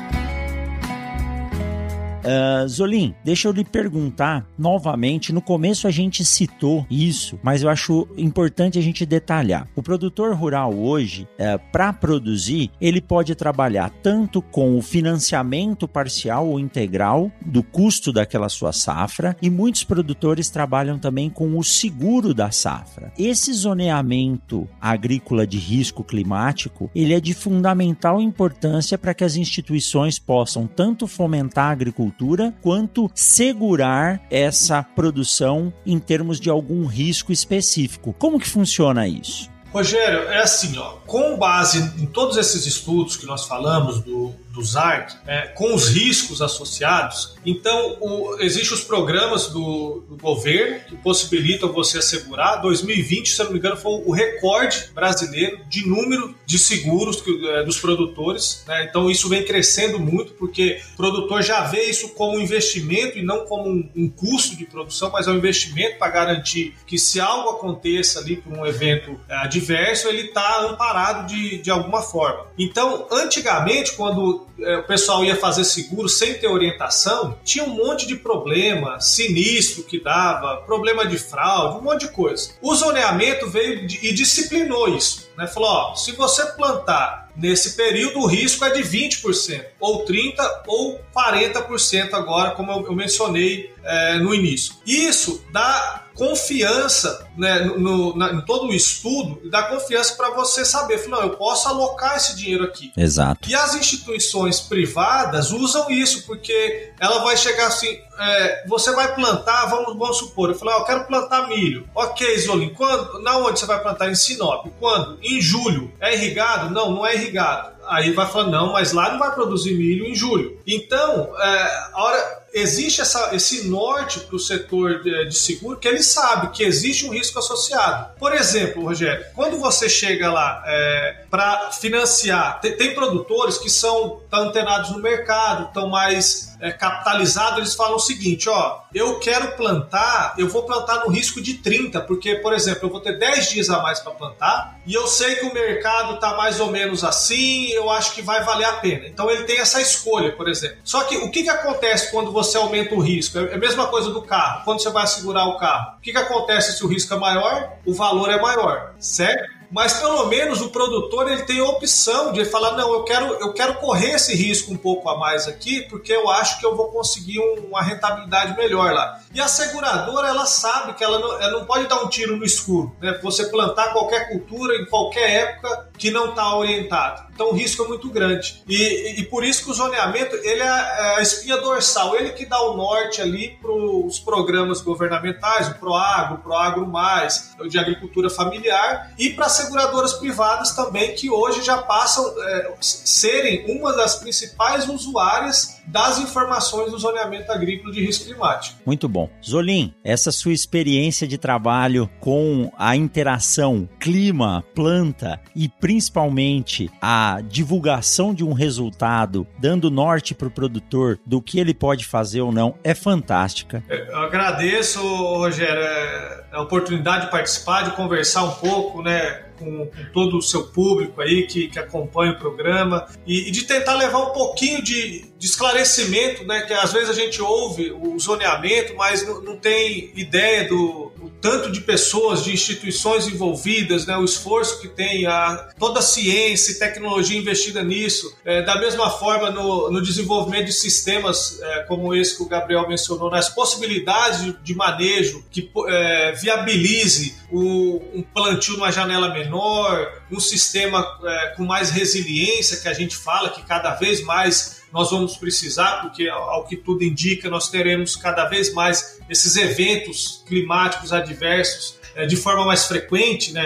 Uh, 2.24 2.68
Zolim, 2.68 3.14
deixa 3.24 3.48
eu 3.48 3.52
lhe 3.52 3.66
perguntar 3.66 4.46
novamente. 4.58 5.34
No 5.34 5.42
começo 5.42 5.88
a 5.88 5.92
gente 5.92 6.24
citou 6.24 6.86
isso, 6.90 7.38
mas 7.44 7.62
eu 7.62 7.70
acho 7.70 8.08
importante 8.18 8.80
a 8.80 8.82
gente 8.82 9.06
detalhar. 9.06 9.68
O 9.76 9.84
produtor 9.84 10.34
rural 10.34 10.74
hoje, 10.74 11.24
uh, 11.24 11.44
é, 11.44 11.58
para 11.58 11.92
produzir, 11.92 12.72
ele 12.80 13.02
pode 13.02 13.36
trabalhar 13.36 13.90
tanto 14.02 14.42
com 14.42 14.78
o 14.78 14.82
financiamento 14.82 15.88
parcial 15.88 16.48
ou 16.48 16.60
integral 16.60 17.30
do 17.46 17.62
custo 17.62 18.14
daquela 18.14 18.48
sua 18.48 18.72
safra, 18.72 19.36
e 19.42 19.50
muitos 19.50 19.84
produtores 19.84 20.50
trabalham 20.50 20.98
também 20.98 21.30
com 21.30 21.58
o 21.58 21.64
seguro 21.64 22.34
da 22.34 22.52
safra. 22.52 23.12
Esse 23.18 23.52
zoneamento 23.54 24.68
agrícola 24.80 25.46
de 25.46 25.58
risco 25.58 26.04
climático, 26.04 26.90
ele 26.96 27.14
é 27.14 27.20
de 27.20 27.34
fundamental 27.34 28.22
importância 28.22 28.98
para 28.98 29.14
que 29.14 29.24
as 29.24 29.36
instituições 29.36 30.18
possam 30.18 30.66
tanto 30.66 31.06
fomentar 31.06 31.66
a 31.66 31.72
agricultura 31.72 32.13
quanto 32.62 33.10
segurar 33.14 34.22
essa 34.30 34.84
produção 34.84 35.74
em 35.86 36.00
termos 36.00 36.40
de 36.40 36.50
algum 36.50 36.86
risco 36.86 37.32
específico. 37.32 38.14
Como 38.18 38.40
que 38.40 38.50
funciona 38.50 39.08
isso? 39.08 39.52
Rogério, 39.74 40.30
é 40.30 40.42
assim, 40.44 40.78
ó, 40.78 40.98
com 41.08 41.36
base 41.36 41.80
em 42.00 42.06
todos 42.06 42.38
esses 42.38 42.68
estudos 42.68 43.18
que 43.18 43.26
nós 43.26 43.48
falamos 43.48 44.02
do, 44.02 44.32
do 44.54 44.64
ZARC, 44.64 45.16
é, 45.26 45.48
com 45.48 45.74
os 45.74 45.90
riscos 45.90 46.40
associados, 46.40 47.36
então 47.44 47.98
existem 48.40 48.72
os 48.72 48.84
programas 48.84 49.48
do, 49.48 50.06
do, 50.08 50.16
governo 50.16 50.80
que 50.88 50.96
possibilitam 50.98 51.74
você 51.74 51.98
assegurar. 51.98 52.62
2020, 52.62 53.30
se 53.30 53.42
eu 53.42 53.46
não 53.46 53.54
me 53.54 53.58
engano, 53.58 53.76
foi 53.76 53.92
o 54.06 54.12
recorde 54.12 54.92
brasileiro 54.94 55.60
de 55.68 55.88
número 55.88 56.36
de 56.46 56.60
seguros 56.60 57.20
que, 57.20 57.50
é, 57.50 57.64
dos 57.64 57.80
produtores. 57.80 58.64
Né? 58.68 58.86
Então 58.88 59.10
isso 59.10 59.28
vem 59.28 59.44
crescendo 59.44 60.00
muito 60.00 60.34
porque 60.34 60.80
o 60.94 60.98
produtor 60.98 61.42
já 61.42 61.62
vê 61.62 61.86
isso 61.86 62.10
como 62.10 62.38
um 62.38 62.42
investimento 62.42 63.18
e 63.18 63.24
não 63.24 63.46
como 63.46 63.68
um, 63.68 63.90
um 63.96 64.08
custo 64.08 64.56
de 64.56 64.66
produção, 64.66 65.10
mas 65.12 65.28
é 65.28 65.32
um 65.32 65.38
investimento 65.38 65.98
para 65.98 66.12
garantir 66.12 66.76
que 66.86 67.00
se 67.00 67.20
algo 67.20 67.50
aconteça 67.50 68.20
ali 68.20 68.38
por 68.38 68.54
um 68.54 68.66
evento 68.68 69.20
é, 69.28 69.36
adverso, 69.38 70.08
ele 70.08 70.28
está 70.28 70.62
amparado 70.62 71.28
de, 71.28 71.58
de 71.58 71.72
alguma 71.72 72.04
forma. 72.04 72.46
Então, 72.58 73.08
antigamente, 73.12 73.94
quando 73.94 74.43
é, 74.60 74.78
o 74.78 74.84
pessoal 74.84 75.24
ia 75.24 75.36
fazer 75.36 75.64
seguro 75.64 76.08
sem 76.08 76.36
ter 76.36 76.48
orientação, 76.48 77.38
tinha 77.44 77.64
um 77.64 77.76
monte 77.76 78.06
de 78.08 78.16
problema, 78.16 79.00
sinistro 79.00 79.84
que 79.84 80.02
dava, 80.02 80.58
problema 80.58 81.06
de 81.06 81.18
fraude, 81.18 81.78
um 81.78 81.82
monte 81.82 82.02
de 82.02 82.12
coisa. 82.12 82.52
O 82.62 82.74
zoneamento 82.76 83.50
veio 83.50 83.86
e 84.02 84.14
disciplinou 84.14 84.96
isso. 84.96 85.30
Né? 85.38 85.48
Falou: 85.48 85.70
ó, 85.70 85.96
se 85.96 86.12
você 86.12 86.46
plantar 86.54 87.30
nesse 87.36 87.76
período, 87.76 88.20
o 88.20 88.28
risco 88.28 88.64
é 88.64 88.70
de 88.70 88.84
20%, 88.84 89.66
ou 89.80 90.06
30% 90.06 90.36
ou 90.68 91.00
40% 91.16 92.14
agora, 92.14 92.52
como 92.52 92.72
eu 92.72 92.94
mencionei 92.94 93.72
é, 93.84 94.20
no 94.20 94.34
início. 94.34 94.76
Isso 94.86 95.44
dá 95.52 96.03
confiança 96.16 97.28
né, 97.38 97.60
no, 97.60 98.16
na, 98.16 98.34
em 98.34 98.42
todo 98.42 98.68
o 98.68 98.74
estudo 98.74 99.42
e 99.44 99.50
dá 99.50 99.64
confiança 99.64 100.16
para 100.16 100.32
você 100.32 100.64
saber, 100.64 101.08
não, 101.08 101.22
eu 101.22 101.32
posso 101.32 101.68
alocar 101.68 102.18
esse 102.18 102.36
dinheiro 102.36 102.64
aqui. 102.64 102.92
Exato. 102.96 103.50
E 103.50 103.56
as 103.56 103.76
instituições 103.76 104.60
privadas 104.60 105.52
usam 105.52 105.90
isso, 105.90 106.26
porque 106.26 106.92
ela 107.00 107.24
vai 107.24 107.36
chegar 107.36 107.68
assim, 107.68 108.00
é, 108.20 108.64
você 108.68 108.92
vai 108.94 109.16
plantar, 109.16 109.66
vamos, 109.66 109.98
vamos 109.98 110.18
supor, 110.18 110.50
eu 110.50 110.56
falei, 110.56 110.76
ah, 110.76 110.80
eu 110.80 110.86
quero 110.86 111.06
plantar 111.06 111.48
milho. 111.48 111.88
Ok, 111.96 112.38
Zolim, 112.40 112.70
quando, 112.70 113.22
na 113.22 113.38
onde 113.38 113.60
você 113.60 113.66
vai 113.66 113.82
plantar? 113.82 114.10
Em 114.10 114.16
Sinop. 114.16 114.68
Quando? 114.80 115.18
Em 115.22 115.42
julho. 115.42 115.92
É 116.00 116.14
irrigado? 116.14 116.74
Não, 116.74 116.92
não 116.92 117.06
é 117.06 117.16
irrigado. 117.16 117.74
Aí 117.88 118.12
vai 118.12 118.28
falar, 118.28 118.50
não, 118.50 118.74
mas 118.74 118.92
lá 118.92 119.12
não 119.12 119.20
vai 119.20 119.34
produzir 119.34 119.74
milho 119.74 120.06
em 120.06 120.16
julho. 120.16 120.60
Então, 120.66 121.34
é, 121.38 121.90
a 121.94 122.04
hora 122.04 122.43
existe 122.54 123.02
essa, 123.02 123.36
esse 123.36 123.68
norte 123.68 124.20
para 124.22 124.36
o 124.36 124.40
setor 124.40 125.02
de, 125.02 125.26
de, 125.28 125.36
seguro 125.36 125.80
que 125.80 125.88
ele 125.88 126.04
sabe 126.04 126.52
que 126.52 126.64
existe 126.64 127.06
um 127.06 127.10
risco 127.12 127.40
associado. 127.40 128.14
Por 128.20 128.34
exemplo, 128.34 128.84
Rogério, 128.84 129.26
quando 129.34 129.58
você 129.58 129.90
chega 129.90 130.32
lá 130.32 130.64
é, 130.66 131.26
para 131.30 131.72
financiar, 131.72 132.62
tem, 132.62 132.78
tem, 132.78 132.94
produtores 132.94 133.58
que 133.58 133.70
são 133.70 134.22
tão 134.30 134.44
antenados 134.50 134.92
no 134.92 135.00
mercado, 135.00 135.66
estão 135.66 135.90
mais 135.90 136.56
é, 136.62 136.72
capitalizados, 136.72 137.58
eles 137.58 137.74
falam 137.74 137.96
o 137.96 138.00
seguinte: 138.00 138.48
ó, 138.48 138.82
eu 138.94 139.20
quero 139.20 139.56
plantar, 139.58 140.36
eu 140.38 140.48
vou 140.48 140.64
plantar 140.64 141.04
no 141.06 141.12
risco 141.12 141.42
de 141.42 141.56
30, 141.56 142.02
porque, 142.02 142.36
por 142.36 142.54
exemplo, 142.54 142.88
eu 142.88 142.90
vou 142.90 143.00
ter 143.00 143.18
10 143.18 143.50
dias 143.50 143.70
a 143.70 143.82
mais 143.82 144.00
para 144.00 144.14
plantar 144.14 144.80
e 144.86 144.94
eu 144.94 145.08
sei 145.08 145.36
que 145.36 145.46
o 145.46 145.54
mercado 145.54 146.16
está 146.16 146.36
mais 146.36 146.60
ou 146.60 146.70
menos 146.70 147.04
assim, 147.04 147.70
eu 147.70 147.90
acho 147.90 148.14
que 148.14 148.22
vai 148.22 148.44
valer 148.44 148.66
a 148.66 148.74
pena. 148.74 149.08
Então 149.08 149.30
ele 149.32 149.44
tem 149.44 149.60
essa 149.60 149.82
escolha, 149.82 150.32
por 150.34 150.48
exemplo. 150.48 150.78
Só 150.84 151.04
que 151.04 151.18
o 151.18 151.32
que, 151.32 151.44
que 151.44 151.50
acontece 151.50 152.12
quando 152.12 152.32
você 152.32 152.43
você 152.44 152.58
aumenta 152.58 152.94
o 152.96 153.00
risco. 153.00 153.38
É 153.38 153.56
a 153.56 153.58
mesma 153.58 153.88
coisa 153.88 154.10
do 154.10 154.22
carro. 154.22 154.64
Quando 154.66 154.82
você 154.82 154.90
vai 154.90 155.08
segurar 155.08 155.46
o 155.46 155.58
carro, 155.58 155.98
o 155.98 156.02
que, 156.02 156.12
que 156.12 156.18
acontece 156.18 156.78
se 156.78 156.84
o 156.84 156.88
risco 156.88 157.14
é 157.14 157.18
maior? 157.18 157.74
O 157.86 157.94
valor 157.94 158.30
é 158.30 158.40
maior, 158.40 158.94
certo? 159.00 159.63
Mas 159.74 159.94
pelo 159.94 160.28
menos 160.28 160.62
o 160.62 160.70
produtor 160.70 161.32
ele 161.32 161.42
tem 161.44 161.60
a 161.60 161.66
opção 161.66 162.32
de 162.32 162.46
falar 162.46 162.78
não, 162.78 162.94
eu 162.94 163.04
quero 163.04 163.26
eu 163.34 163.54
quero 163.54 163.74
correr 163.76 164.12
esse 164.12 164.36
risco 164.36 164.72
um 164.72 164.78
pouco 164.78 165.10
a 165.10 165.18
mais 165.18 165.48
aqui 165.48 165.82
porque 165.90 166.14
eu 166.14 166.30
acho 166.30 166.60
que 166.60 166.66
eu 166.66 166.76
vou 166.76 166.92
conseguir 166.92 167.40
um, 167.40 167.68
uma 167.70 167.82
rentabilidade 167.82 168.56
melhor 168.56 168.94
lá. 168.94 169.20
E 169.34 169.42
a 169.42 169.48
seguradora 169.48 170.28
ela 170.28 170.46
sabe 170.46 170.94
que 170.94 171.04
ela 171.04 171.18
não, 171.18 171.42
ela 171.42 171.60
não 171.60 171.66
pode 171.66 171.88
dar 171.88 172.04
um 172.04 172.08
tiro 172.08 172.38
no 172.38 172.46
escuro, 172.46 172.96
né? 173.02 173.20
Você 173.24 173.46
plantar 173.46 173.92
qualquer 173.92 174.30
cultura 174.30 174.76
em 174.76 174.86
qualquer 174.86 175.30
época 175.30 175.90
que 175.98 176.12
não 176.12 176.30
está 176.30 176.56
orientado. 176.56 177.24
Então 177.34 177.50
o 177.50 177.54
risco 177.54 177.84
é 177.84 177.88
muito 177.88 178.10
grande. 178.10 178.64
E, 178.68 179.20
e, 179.20 179.26
por 179.26 179.44
isso 179.44 179.64
que 179.64 179.72
o 179.72 179.74
zoneamento 179.74 180.36
ele 180.36 180.62
é, 180.62 180.66
é 180.66 181.16
a 181.18 181.22
espinha 181.22 181.58
dorsal, 181.58 182.16
ele 182.16 182.30
que 182.32 182.46
dá 182.46 182.62
o 182.62 182.78
norte 182.78 183.22
ali 183.22 183.58
para 183.60 183.72
os 183.72 184.20
programas 184.20 184.82
governamentais, 184.82 185.68
o 185.68 185.74
Proagro, 185.76 186.36
o 186.36 186.38
Proagro 186.40 186.86
Mais, 186.86 187.56
o 187.60 187.68
de 187.68 187.80
agricultura 187.80 188.30
familiar 188.30 189.12
e 189.18 189.32
para 189.32 189.48
as 189.48 189.54
seguradoras 189.64 190.14
privadas 190.14 190.72
também 190.76 191.14
que 191.16 191.30
hoje 191.30 191.64
já 191.64 191.78
passam 191.78 192.34
é, 192.38 192.74
serem 192.80 193.66
uma 193.78 193.94
das 193.94 194.16
principais 194.16 194.88
usuárias 194.88 195.82
das 195.88 196.20
informações 196.20 196.92
do 196.92 196.98
zoneamento 196.98 197.52
agrícola 197.52 197.94
de 197.94 198.04
risco 198.06 198.26
climático. 198.26 198.80
Muito 198.86 199.10
bom. 199.10 199.30
Zolim, 199.44 199.94
essa 200.04 200.32
sua 200.32 200.54
experiência 200.54 201.28
de 201.28 201.38
trabalho 201.38 202.10
com 202.20 202.72
a 202.78 202.96
interação 202.96 203.88
clima, 204.00 204.64
planta 204.74 205.40
e 205.56 205.68
principalmente 205.68 206.90
a 207.02 207.42
divulgação 207.42 208.34
de 208.34 208.44
um 208.44 208.54
resultado, 208.54 209.46
dando 209.60 209.92
norte 209.92 210.34
para 210.34 210.48
o 210.48 210.52
produtor 210.52 211.20
do 211.26 211.42
que 211.42 211.60
ele 211.60 211.74
pode 211.74 212.06
fazer 212.06 212.42
ou 212.42 212.52
não, 212.52 212.76
é 212.84 212.94
fantástica. 212.94 213.84
Eu 213.90 214.20
agradeço, 214.20 215.02
Rogério, 215.02 215.84
é, 215.84 216.44
a 216.52 216.62
oportunidade 216.62 217.26
de 217.26 217.32
participar, 217.32 217.84
de 217.84 217.92
conversar 217.92 218.44
um 218.44 218.52
pouco, 218.52 219.02
né? 219.02 219.53
Com, 219.64 219.88
com, 219.88 220.06
todo 220.14 220.38
o 220.38 220.42
seu 220.42 220.68
público 220.68 221.22
aí 221.22 221.48
que, 221.48 221.68
que 221.68 221.80
acompanha 221.80 222.34
o 222.34 222.40
programa 222.40 223.08
e, 223.26 223.48
e 223.48 223.52
de 223.52 223.64
tentar 223.64 223.96
levar 223.96 224.20
um 224.20 224.34
pouquinho 224.34 224.82
de, 224.82 225.26
de, 225.38 225.46
esclarecimento, 225.46 226.46
né? 226.46 226.62
Que 226.62 226.74
às 226.74 226.92
vezes 226.92 227.10
a 227.10 227.14
gente 227.14 227.42
ouve 227.42 227.92
o 227.92 228.18
zoneamento, 228.20 228.96
mas 228.96 229.26
não, 229.26 229.42
não 229.42 229.58
tem 229.58 230.12
ideia 230.16 230.68
do, 230.68 231.12
do, 231.18 231.30
tanto 231.42 231.72
de 231.72 231.82
pessoas, 231.82 232.44
de 232.44 232.54
instituições 232.54 233.28
envolvidas, 233.28 234.06
né? 234.06 234.18
O 234.18 234.26
esforço 234.26 234.82
que 234.82 234.88
tem, 234.88 235.26
a, 235.26 235.70
toda 235.78 236.00
a 236.00 236.04
ciência 236.04 236.72
e 236.72 236.80
tecnologia 236.80 237.38
investida 237.38 237.84
nisso. 237.84 238.36
É, 238.46 238.62
da 238.62 238.80
mesma 238.80 239.10
forma 239.10 239.50
no, 239.50 239.92
no 239.92 240.02
desenvolvimento 240.02 240.66
de 240.66 240.74
sistemas 240.74 241.60
é, 241.62 241.84
como 241.84 242.14
esse 242.14 242.36
que 242.36 242.44
o 242.44 242.48
Gabriel 242.48 242.88
mencionou, 242.88 243.30
nas 243.30 243.50
possibilidades 243.50 244.44
de, 244.44 244.54
de 244.64 244.76
manejo 244.76 245.44
que 245.50 245.70
é, 245.88 246.32
viabilize 246.34 247.36
o, 247.52 248.02
um 248.14 248.22
plantio 248.22 248.74
numa 248.74 248.92
janela 248.92 249.34
menor 249.34 249.53
menor, 249.54 250.24
um 250.32 250.40
sistema 250.40 251.06
é, 251.24 251.48
com 251.56 251.64
mais 251.64 251.92
resiliência, 251.92 252.78
que 252.78 252.88
a 252.88 252.94
gente 252.94 253.16
fala 253.16 253.50
que 253.50 253.62
cada 253.64 253.94
vez 253.94 254.24
mais 254.24 254.82
nós 254.92 255.12
vamos 255.12 255.38
precisar, 255.38 256.02
porque 256.02 256.28
ao 256.28 256.66
que 256.66 256.76
tudo 256.76 257.04
indica, 257.04 257.50
nós 257.50 257.70
teremos 257.70 258.16
cada 258.16 258.46
vez 258.46 258.74
mais 258.74 259.20
esses 259.30 259.56
eventos 259.56 260.44
climáticos 260.48 261.14
adversos 261.14 262.03
de 262.28 262.36
forma 262.36 262.66
mais 262.66 262.86
frequente, 262.86 263.52
né, 263.52 263.66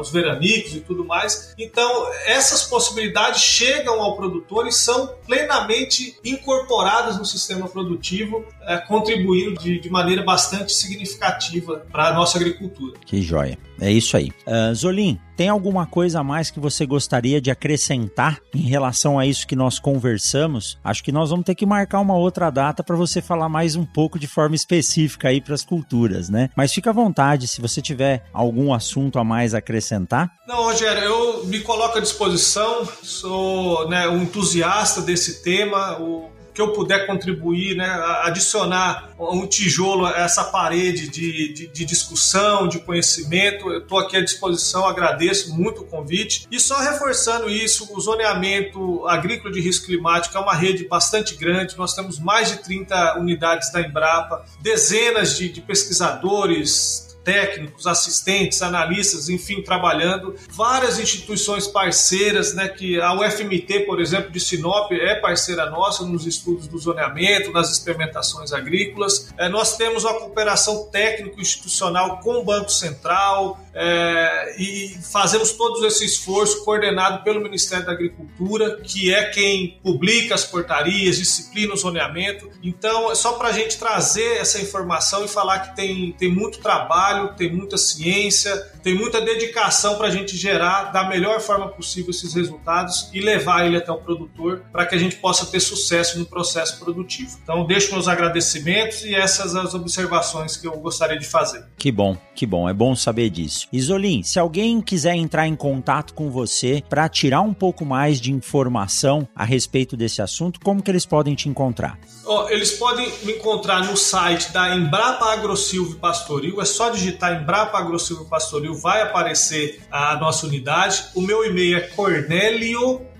os 0.00 0.10
veranicos 0.10 0.74
e 0.74 0.80
tudo 0.80 1.04
mais. 1.04 1.54
Então, 1.58 2.10
essas 2.26 2.64
possibilidades 2.64 3.40
chegam 3.40 4.00
ao 4.00 4.16
produtor 4.16 4.66
e 4.66 4.72
são 4.72 5.14
plenamente 5.26 6.18
incorporadas 6.24 7.18
no 7.18 7.24
sistema 7.24 7.68
produtivo, 7.68 8.44
é, 8.62 8.78
contribuindo 8.78 9.60
de, 9.60 9.80
de 9.80 9.90
maneira 9.90 10.22
bastante 10.22 10.72
significativa 10.72 11.86
para 11.90 12.08
a 12.08 12.14
nossa 12.14 12.38
agricultura. 12.38 12.98
Que 13.04 13.22
joia. 13.22 13.58
É 13.80 13.90
isso 13.90 14.16
aí. 14.16 14.30
Uh, 14.46 14.74
Zolim, 14.74 15.18
tem 15.36 15.50
alguma 15.50 15.86
coisa 15.86 16.20
a 16.20 16.24
mais 16.24 16.50
que 16.50 16.58
você 16.58 16.86
gostaria 16.86 17.40
de 17.42 17.50
acrescentar 17.50 18.40
em 18.54 18.62
relação 18.62 19.18
a 19.18 19.26
isso 19.26 19.46
que 19.46 19.54
nós 19.54 19.78
conversamos? 19.78 20.78
Acho 20.82 21.04
que 21.04 21.12
nós 21.12 21.28
vamos 21.28 21.44
ter 21.44 21.54
que 21.54 21.66
marcar 21.66 22.00
uma 22.00 22.16
outra 22.16 22.48
data 22.48 22.82
para 22.82 22.96
você 22.96 23.20
falar 23.20 23.48
mais 23.48 23.76
um 23.76 23.84
pouco 23.84 24.18
de 24.18 24.26
forma 24.26 24.54
específica 24.54 25.28
aí 25.28 25.40
para 25.40 25.54
as 25.54 25.62
culturas, 25.62 26.30
né? 26.30 26.48
Mas 26.56 26.72
fica 26.72 26.88
à 26.88 26.92
vontade 26.92 27.46
se 27.46 27.60
você 27.60 27.82
tiver 27.86 28.24
algum 28.32 28.72
assunto 28.72 29.18
a 29.18 29.24
mais 29.24 29.54
a 29.54 29.58
acrescentar. 29.58 30.30
Não, 30.46 30.64
Rogério, 30.64 31.02
eu 31.02 31.46
me 31.46 31.60
coloco 31.60 31.98
à 31.98 32.00
disposição, 32.00 32.86
sou 33.02 33.88
né, 33.88 34.08
um 34.08 34.22
entusiasta 34.22 35.00
desse 35.00 35.42
tema. 35.42 35.98
O 36.00 36.36
que 36.56 36.62
eu 36.62 36.72
puder 36.72 37.06
contribuir, 37.06 37.76
né, 37.76 37.86
adicionar 38.22 39.10
um 39.18 39.46
tijolo 39.46 40.06
a 40.06 40.20
essa 40.20 40.42
parede 40.42 41.06
de, 41.06 41.52
de, 41.52 41.66
de 41.66 41.84
discussão, 41.84 42.66
de 42.66 42.78
conhecimento, 42.78 43.70
eu 43.70 43.80
estou 43.80 43.98
aqui 43.98 44.16
à 44.16 44.24
disposição, 44.24 44.86
agradeço 44.86 45.54
muito 45.54 45.82
o 45.82 45.84
convite. 45.84 46.46
E 46.50 46.58
só 46.58 46.80
reforçando 46.80 47.50
isso, 47.50 47.94
o 47.94 48.00
zoneamento 48.00 49.06
agrícola 49.06 49.52
de 49.52 49.60
risco 49.60 49.84
climático 49.84 50.36
é 50.36 50.40
uma 50.40 50.54
rede 50.54 50.88
bastante 50.88 51.34
grande, 51.34 51.76
nós 51.76 51.94
temos 51.94 52.18
mais 52.18 52.48
de 52.48 52.56
30 52.62 53.18
unidades 53.18 53.70
da 53.70 53.82
Embrapa, 53.82 54.42
dezenas 54.62 55.36
de, 55.36 55.50
de 55.50 55.60
pesquisadores, 55.60 57.05
técnicos, 57.26 57.88
assistentes, 57.88 58.62
analistas, 58.62 59.28
enfim, 59.28 59.60
trabalhando. 59.60 60.36
Várias 60.48 61.00
instituições 61.00 61.66
parceiras, 61.66 62.54
né, 62.54 62.68
que 62.68 63.00
a 63.00 63.12
UFMT, 63.14 63.80
por 63.80 64.00
exemplo, 64.00 64.30
de 64.30 64.38
Sinop, 64.38 64.92
é 64.92 65.16
parceira 65.16 65.68
nossa 65.68 66.04
nos 66.04 66.24
estudos 66.24 66.68
do 66.68 66.78
zoneamento, 66.78 67.50
nas 67.50 67.72
experimentações 67.72 68.52
agrícolas. 68.52 69.34
É, 69.36 69.48
nós 69.48 69.76
temos 69.76 70.04
uma 70.04 70.14
cooperação 70.14 70.84
técnico-institucional 70.84 72.20
com 72.20 72.36
o 72.36 72.44
Banco 72.44 72.70
Central 72.70 73.58
é, 73.74 74.54
e 74.58 74.96
fazemos 75.02 75.52
todo 75.52 75.84
esse 75.84 76.04
esforço 76.04 76.64
coordenado 76.64 77.24
pelo 77.24 77.42
Ministério 77.42 77.84
da 77.84 77.92
Agricultura, 77.92 78.80
que 78.82 79.12
é 79.12 79.24
quem 79.30 79.80
publica 79.82 80.34
as 80.34 80.44
portarias, 80.44 81.18
disciplina 81.18 81.74
o 81.74 81.76
zoneamento. 81.76 82.48
Então, 82.62 83.10
é 83.10 83.16
só 83.16 83.32
para 83.32 83.48
a 83.48 83.52
gente 83.52 83.76
trazer 83.76 84.36
essa 84.38 84.60
informação 84.60 85.24
e 85.24 85.28
falar 85.28 85.58
que 85.58 85.76
tem, 85.76 86.12
tem 86.12 86.32
muito 86.32 86.58
trabalho, 86.60 87.15
tem 87.36 87.52
muita 87.52 87.76
ciência, 87.76 88.54
tem 88.82 88.94
muita 88.94 89.20
dedicação 89.20 89.96
para 89.96 90.08
a 90.08 90.10
gente 90.10 90.36
gerar 90.36 90.92
da 90.92 91.08
melhor 91.08 91.40
forma 91.40 91.68
possível 91.68 92.10
esses 92.10 92.34
resultados 92.34 93.10
e 93.12 93.20
levar 93.20 93.66
ele 93.66 93.76
até 93.76 93.90
o 93.90 93.98
produtor 93.98 94.62
para 94.72 94.86
que 94.86 94.94
a 94.94 94.98
gente 94.98 95.16
possa 95.16 95.46
ter 95.46 95.60
sucesso 95.60 96.18
no 96.18 96.26
processo 96.26 96.78
produtivo. 96.78 97.38
Então, 97.42 97.66
deixo 97.66 97.92
meus 97.92 98.08
agradecimentos 98.08 99.04
e 99.04 99.14
essas 99.14 99.54
as 99.54 99.74
observações 99.74 100.56
que 100.56 100.66
eu 100.66 100.72
gostaria 100.78 101.18
de 101.18 101.26
fazer. 101.26 101.64
Que 101.76 101.90
bom, 101.90 102.16
que 102.36 102.46
bom, 102.46 102.68
é 102.68 102.74
bom 102.74 102.94
saber 102.94 103.30
disso. 103.30 103.66
Isolim, 103.72 104.22
se 104.22 104.38
alguém 104.38 104.80
quiser 104.80 105.16
entrar 105.16 105.48
em 105.48 105.56
contato 105.56 106.12
com 106.12 106.30
você 106.30 106.84
para 106.88 107.08
tirar 107.08 107.40
um 107.40 107.54
pouco 107.54 107.84
mais 107.84 108.20
de 108.20 108.30
informação 108.30 109.26
a 109.34 109.44
respeito 109.44 109.96
desse 109.96 110.20
assunto, 110.20 110.60
como 110.60 110.82
que 110.82 110.90
eles 110.90 111.06
podem 111.06 111.34
te 111.34 111.48
encontrar? 111.48 111.98
Oh, 112.26 112.46
eles 112.50 112.72
podem 112.72 113.10
me 113.24 113.32
encontrar 113.32 113.84
no 113.84 113.96
site 113.96 114.52
da 114.52 114.76
Embrapa 114.76 115.32
AgroSilvio 115.32 115.96
Pastoril, 115.96 116.60
é 116.60 116.64
só 116.64 116.90
digitar 116.90 117.40
Embrapa 117.40 117.78
AgroSilvio 117.78 118.26
Pastoril, 118.26 118.74
vai 118.74 119.00
aparecer 119.00 119.80
a 119.90 120.16
nossa 120.16 120.46
unidade. 120.46 121.04
O 121.14 121.22
meu 121.22 121.44
e-mail 121.44 121.78
é 121.78 121.80
cornelio.zolin, 121.80 123.15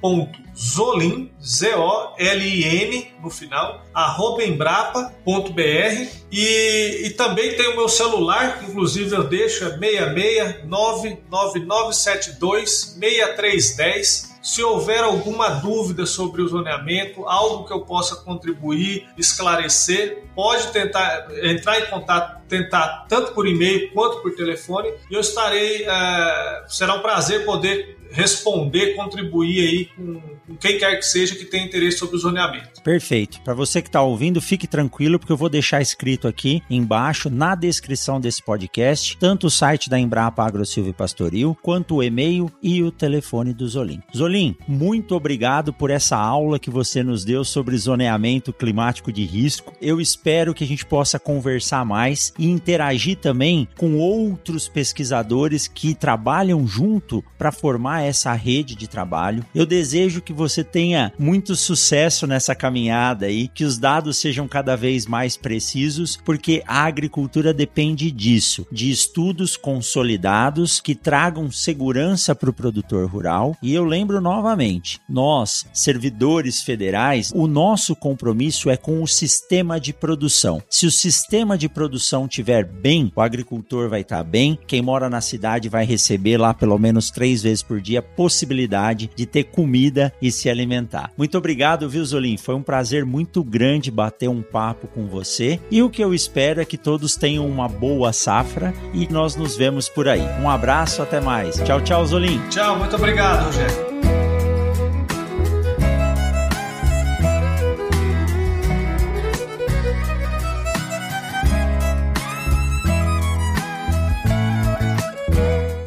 Z-O-L-I-N 1.42 3.12
no 3.22 3.30
final, 3.30 3.82
arroba 3.92 4.44
embrapa.br 4.44 6.08
e, 6.32 7.02
e 7.04 7.10
também 7.10 7.54
tem 7.56 7.68
o 7.68 7.76
meu 7.76 7.88
celular, 7.88 8.58
que 8.58 8.64
inclusive 8.66 9.14
eu 9.14 9.24
deixo, 9.24 9.64
é 9.64 9.70
66 9.70 10.64
99972 10.64 12.96
6310 12.98 14.36
se 14.46 14.62
houver 14.62 15.02
alguma 15.02 15.48
dúvida 15.48 16.06
sobre 16.06 16.40
o 16.40 16.46
zoneamento, 16.46 17.26
algo 17.26 17.66
que 17.66 17.72
eu 17.72 17.80
possa 17.80 18.14
contribuir, 18.14 19.08
esclarecer, 19.18 20.22
pode 20.36 20.68
tentar 20.68 21.26
entrar 21.42 21.80
em 21.80 21.86
contato, 21.86 22.45
tentar 22.48 23.06
tanto 23.08 23.32
por 23.32 23.46
e-mail 23.46 23.90
quanto 23.92 24.22
por 24.22 24.34
telefone, 24.34 24.88
e 25.10 25.14
eu 25.14 25.20
estarei. 25.20 25.84
É, 25.84 26.64
será 26.68 26.94
um 26.94 27.00
prazer 27.00 27.44
poder 27.44 27.96
responder, 28.10 28.94
contribuir 28.94 29.60
aí 29.60 29.84
com, 29.86 30.20
com, 30.46 30.56
quem 30.56 30.78
quer 30.78 30.96
que 30.96 31.04
seja 31.04 31.34
que 31.34 31.44
tenha 31.44 31.64
interesse 31.64 31.98
sobre 31.98 32.16
o 32.16 32.18
zoneamento. 32.18 32.82
Perfeito. 32.82 33.40
Para 33.42 33.54
você 33.54 33.82
que 33.82 33.88
está 33.88 34.02
ouvindo, 34.02 34.40
fique 34.40 34.66
tranquilo, 34.66 35.18
porque 35.18 35.32
eu 35.32 35.36
vou 35.36 35.48
deixar 35.48 35.80
escrito 35.80 36.28
aqui 36.28 36.62
embaixo, 36.70 37.28
na 37.28 37.54
descrição 37.54 38.20
desse 38.20 38.42
podcast, 38.42 39.16
tanto 39.18 39.48
o 39.48 39.50
site 39.50 39.90
da 39.90 39.98
Embrapa 39.98 40.44
AgroSilva 40.44 40.92
Pastoril, 40.92 41.56
quanto 41.62 41.96
o 41.96 42.02
e-mail 42.02 42.50
e 42.62 42.82
o 42.82 42.90
telefone 42.90 43.52
do 43.52 43.68
Zolim. 43.68 44.00
Zolim, 44.16 44.56
muito 44.66 45.14
obrigado 45.14 45.72
por 45.72 45.90
essa 45.90 46.16
aula 46.16 46.58
que 46.58 46.70
você 46.70 47.02
nos 47.02 47.24
deu 47.24 47.44
sobre 47.44 47.76
zoneamento 47.76 48.52
climático 48.52 49.12
de 49.12 49.24
risco. 49.24 49.74
Eu 49.80 50.00
espero 50.00 50.54
que 50.54 50.64
a 50.64 50.66
gente 50.66 50.86
possa 50.86 51.18
conversar 51.18 51.84
mais 51.84 52.32
e 52.38 52.48
interagir 52.48 53.16
também 53.16 53.68
com 53.76 53.96
outros 53.96 54.68
pesquisadores 54.68 55.66
que 55.68 55.94
trabalham 55.94 56.66
junto 56.66 57.24
para 57.38 57.52
formar 57.52 58.02
essa 58.02 58.32
rede 58.32 58.74
de 58.74 58.88
trabalho. 58.88 59.44
Eu 59.54 59.66
desejo 59.66 60.20
que 60.20 60.32
você 60.32 60.62
tenha 60.62 61.12
muito 61.18 61.54
sucesso 61.54 62.26
nessa 62.26 62.54
caminhada 62.54 63.26
aí, 63.26 63.48
que 63.48 63.64
os 63.64 63.78
dados 63.78 64.18
sejam 64.18 64.48
cada 64.48 64.76
vez 64.76 65.06
mais 65.06 65.36
precisos, 65.36 66.18
porque 66.24 66.62
a 66.66 66.84
agricultura 66.84 67.52
depende 67.52 68.10
disso, 68.10 68.66
de 68.70 68.90
estudos 68.90 69.56
consolidados 69.56 70.80
que 70.80 70.94
tragam 70.94 71.50
segurança 71.50 72.34
para 72.34 72.50
o 72.50 72.52
produtor 72.52 73.08
rural. 73.08 73.56
E 73.62 73.74
eu 73.74 73.84
lembro 73.84 74.20
novamente, 74.20 75.00
nós, 75.08 75.66
servidores 75.72 76.62
federais, 76.62 77.32
o 77.34 77.46
nosso 77.46 77.94
compromisso 77.94 78.70
é 78.70 78.76
com 78.76 79.02
o 79.02 79.08
sistema 79.08 79.80
de 79.80 79.92
produção. 79.92 80.62
Se 80.68 80.86
o 80.86 80.90
sistema 80.90 81.56
de 81.56 81.68
produção 81.68 82.25
estiver 82.26 82.64
bem, 82.64 83.12
o 83.14 83.20
agricultor 83.20 83.88
vai 83.88 84.00
estar 84.00 84.22
bem, 84.22 84.58
quem 84.66 84.82
mora 84.82 85.08
na 85.08 85.20
cidade 85.20 85.68
vai 85.68 85.84
receber 85.84 86.36
lá 86.36 86.52
pelo 86.52 86.78
menos 86.78 87.10
três 87.10 87.42
vezes 87.42 87.62
por 87.62 87.80
dia 87.80 88.02
possibilidade 88.02 89.10
de 89.14 89.26
ter 89.26 89.44
comida 89.44 90.12
e 90.20 90.30
se 90.30 90.48
alimentar. 90.48 91.10
Muito 91.16 91.36
obrigado, 91.38 91.88
viu, 91.88 92.04
Zolim? 92.04 92.36
Foi 92.36 92.54
um 92.54 92.62
prazer 92.62 93.04
muito 93.04 93.42
grande 93.42 93.90
bater 93.90 94.28
um 94.28 94.42
papo 94.42 94.86
com 94.86 95.06
você. 95.06 95.60
E 95.70 95.82
o 95.82 95.90
que 95.90 96.02
eu 96.02 96.14
espero 96.14 96.60
é 96.60 96.64
que 96.64 96.76
todos 96.76 97.14
tenham 97.14 97.46
uma 97.46 97.68
boa 97.68 98.12
safra 98.12 98.74
e 98.92 99.06
nós 99.08 99.36
nos 99.36 99.56
vemos 99.56 99.88
por 99.88 100.08
aí. 100.08 100.22
Um 100.40 100.48
abraço, 100.48 101.02
até 101.02 101.20
mais. 101.20 101.56
Tchau, 101.62 101.80
tchau, 101.80 102.06
Zolim. 102.06 102.40
Tchau, 102.48 102.78
muito 102.78 102.96
obrigado, 102.96 103.46
Rogério. 103.46 103.95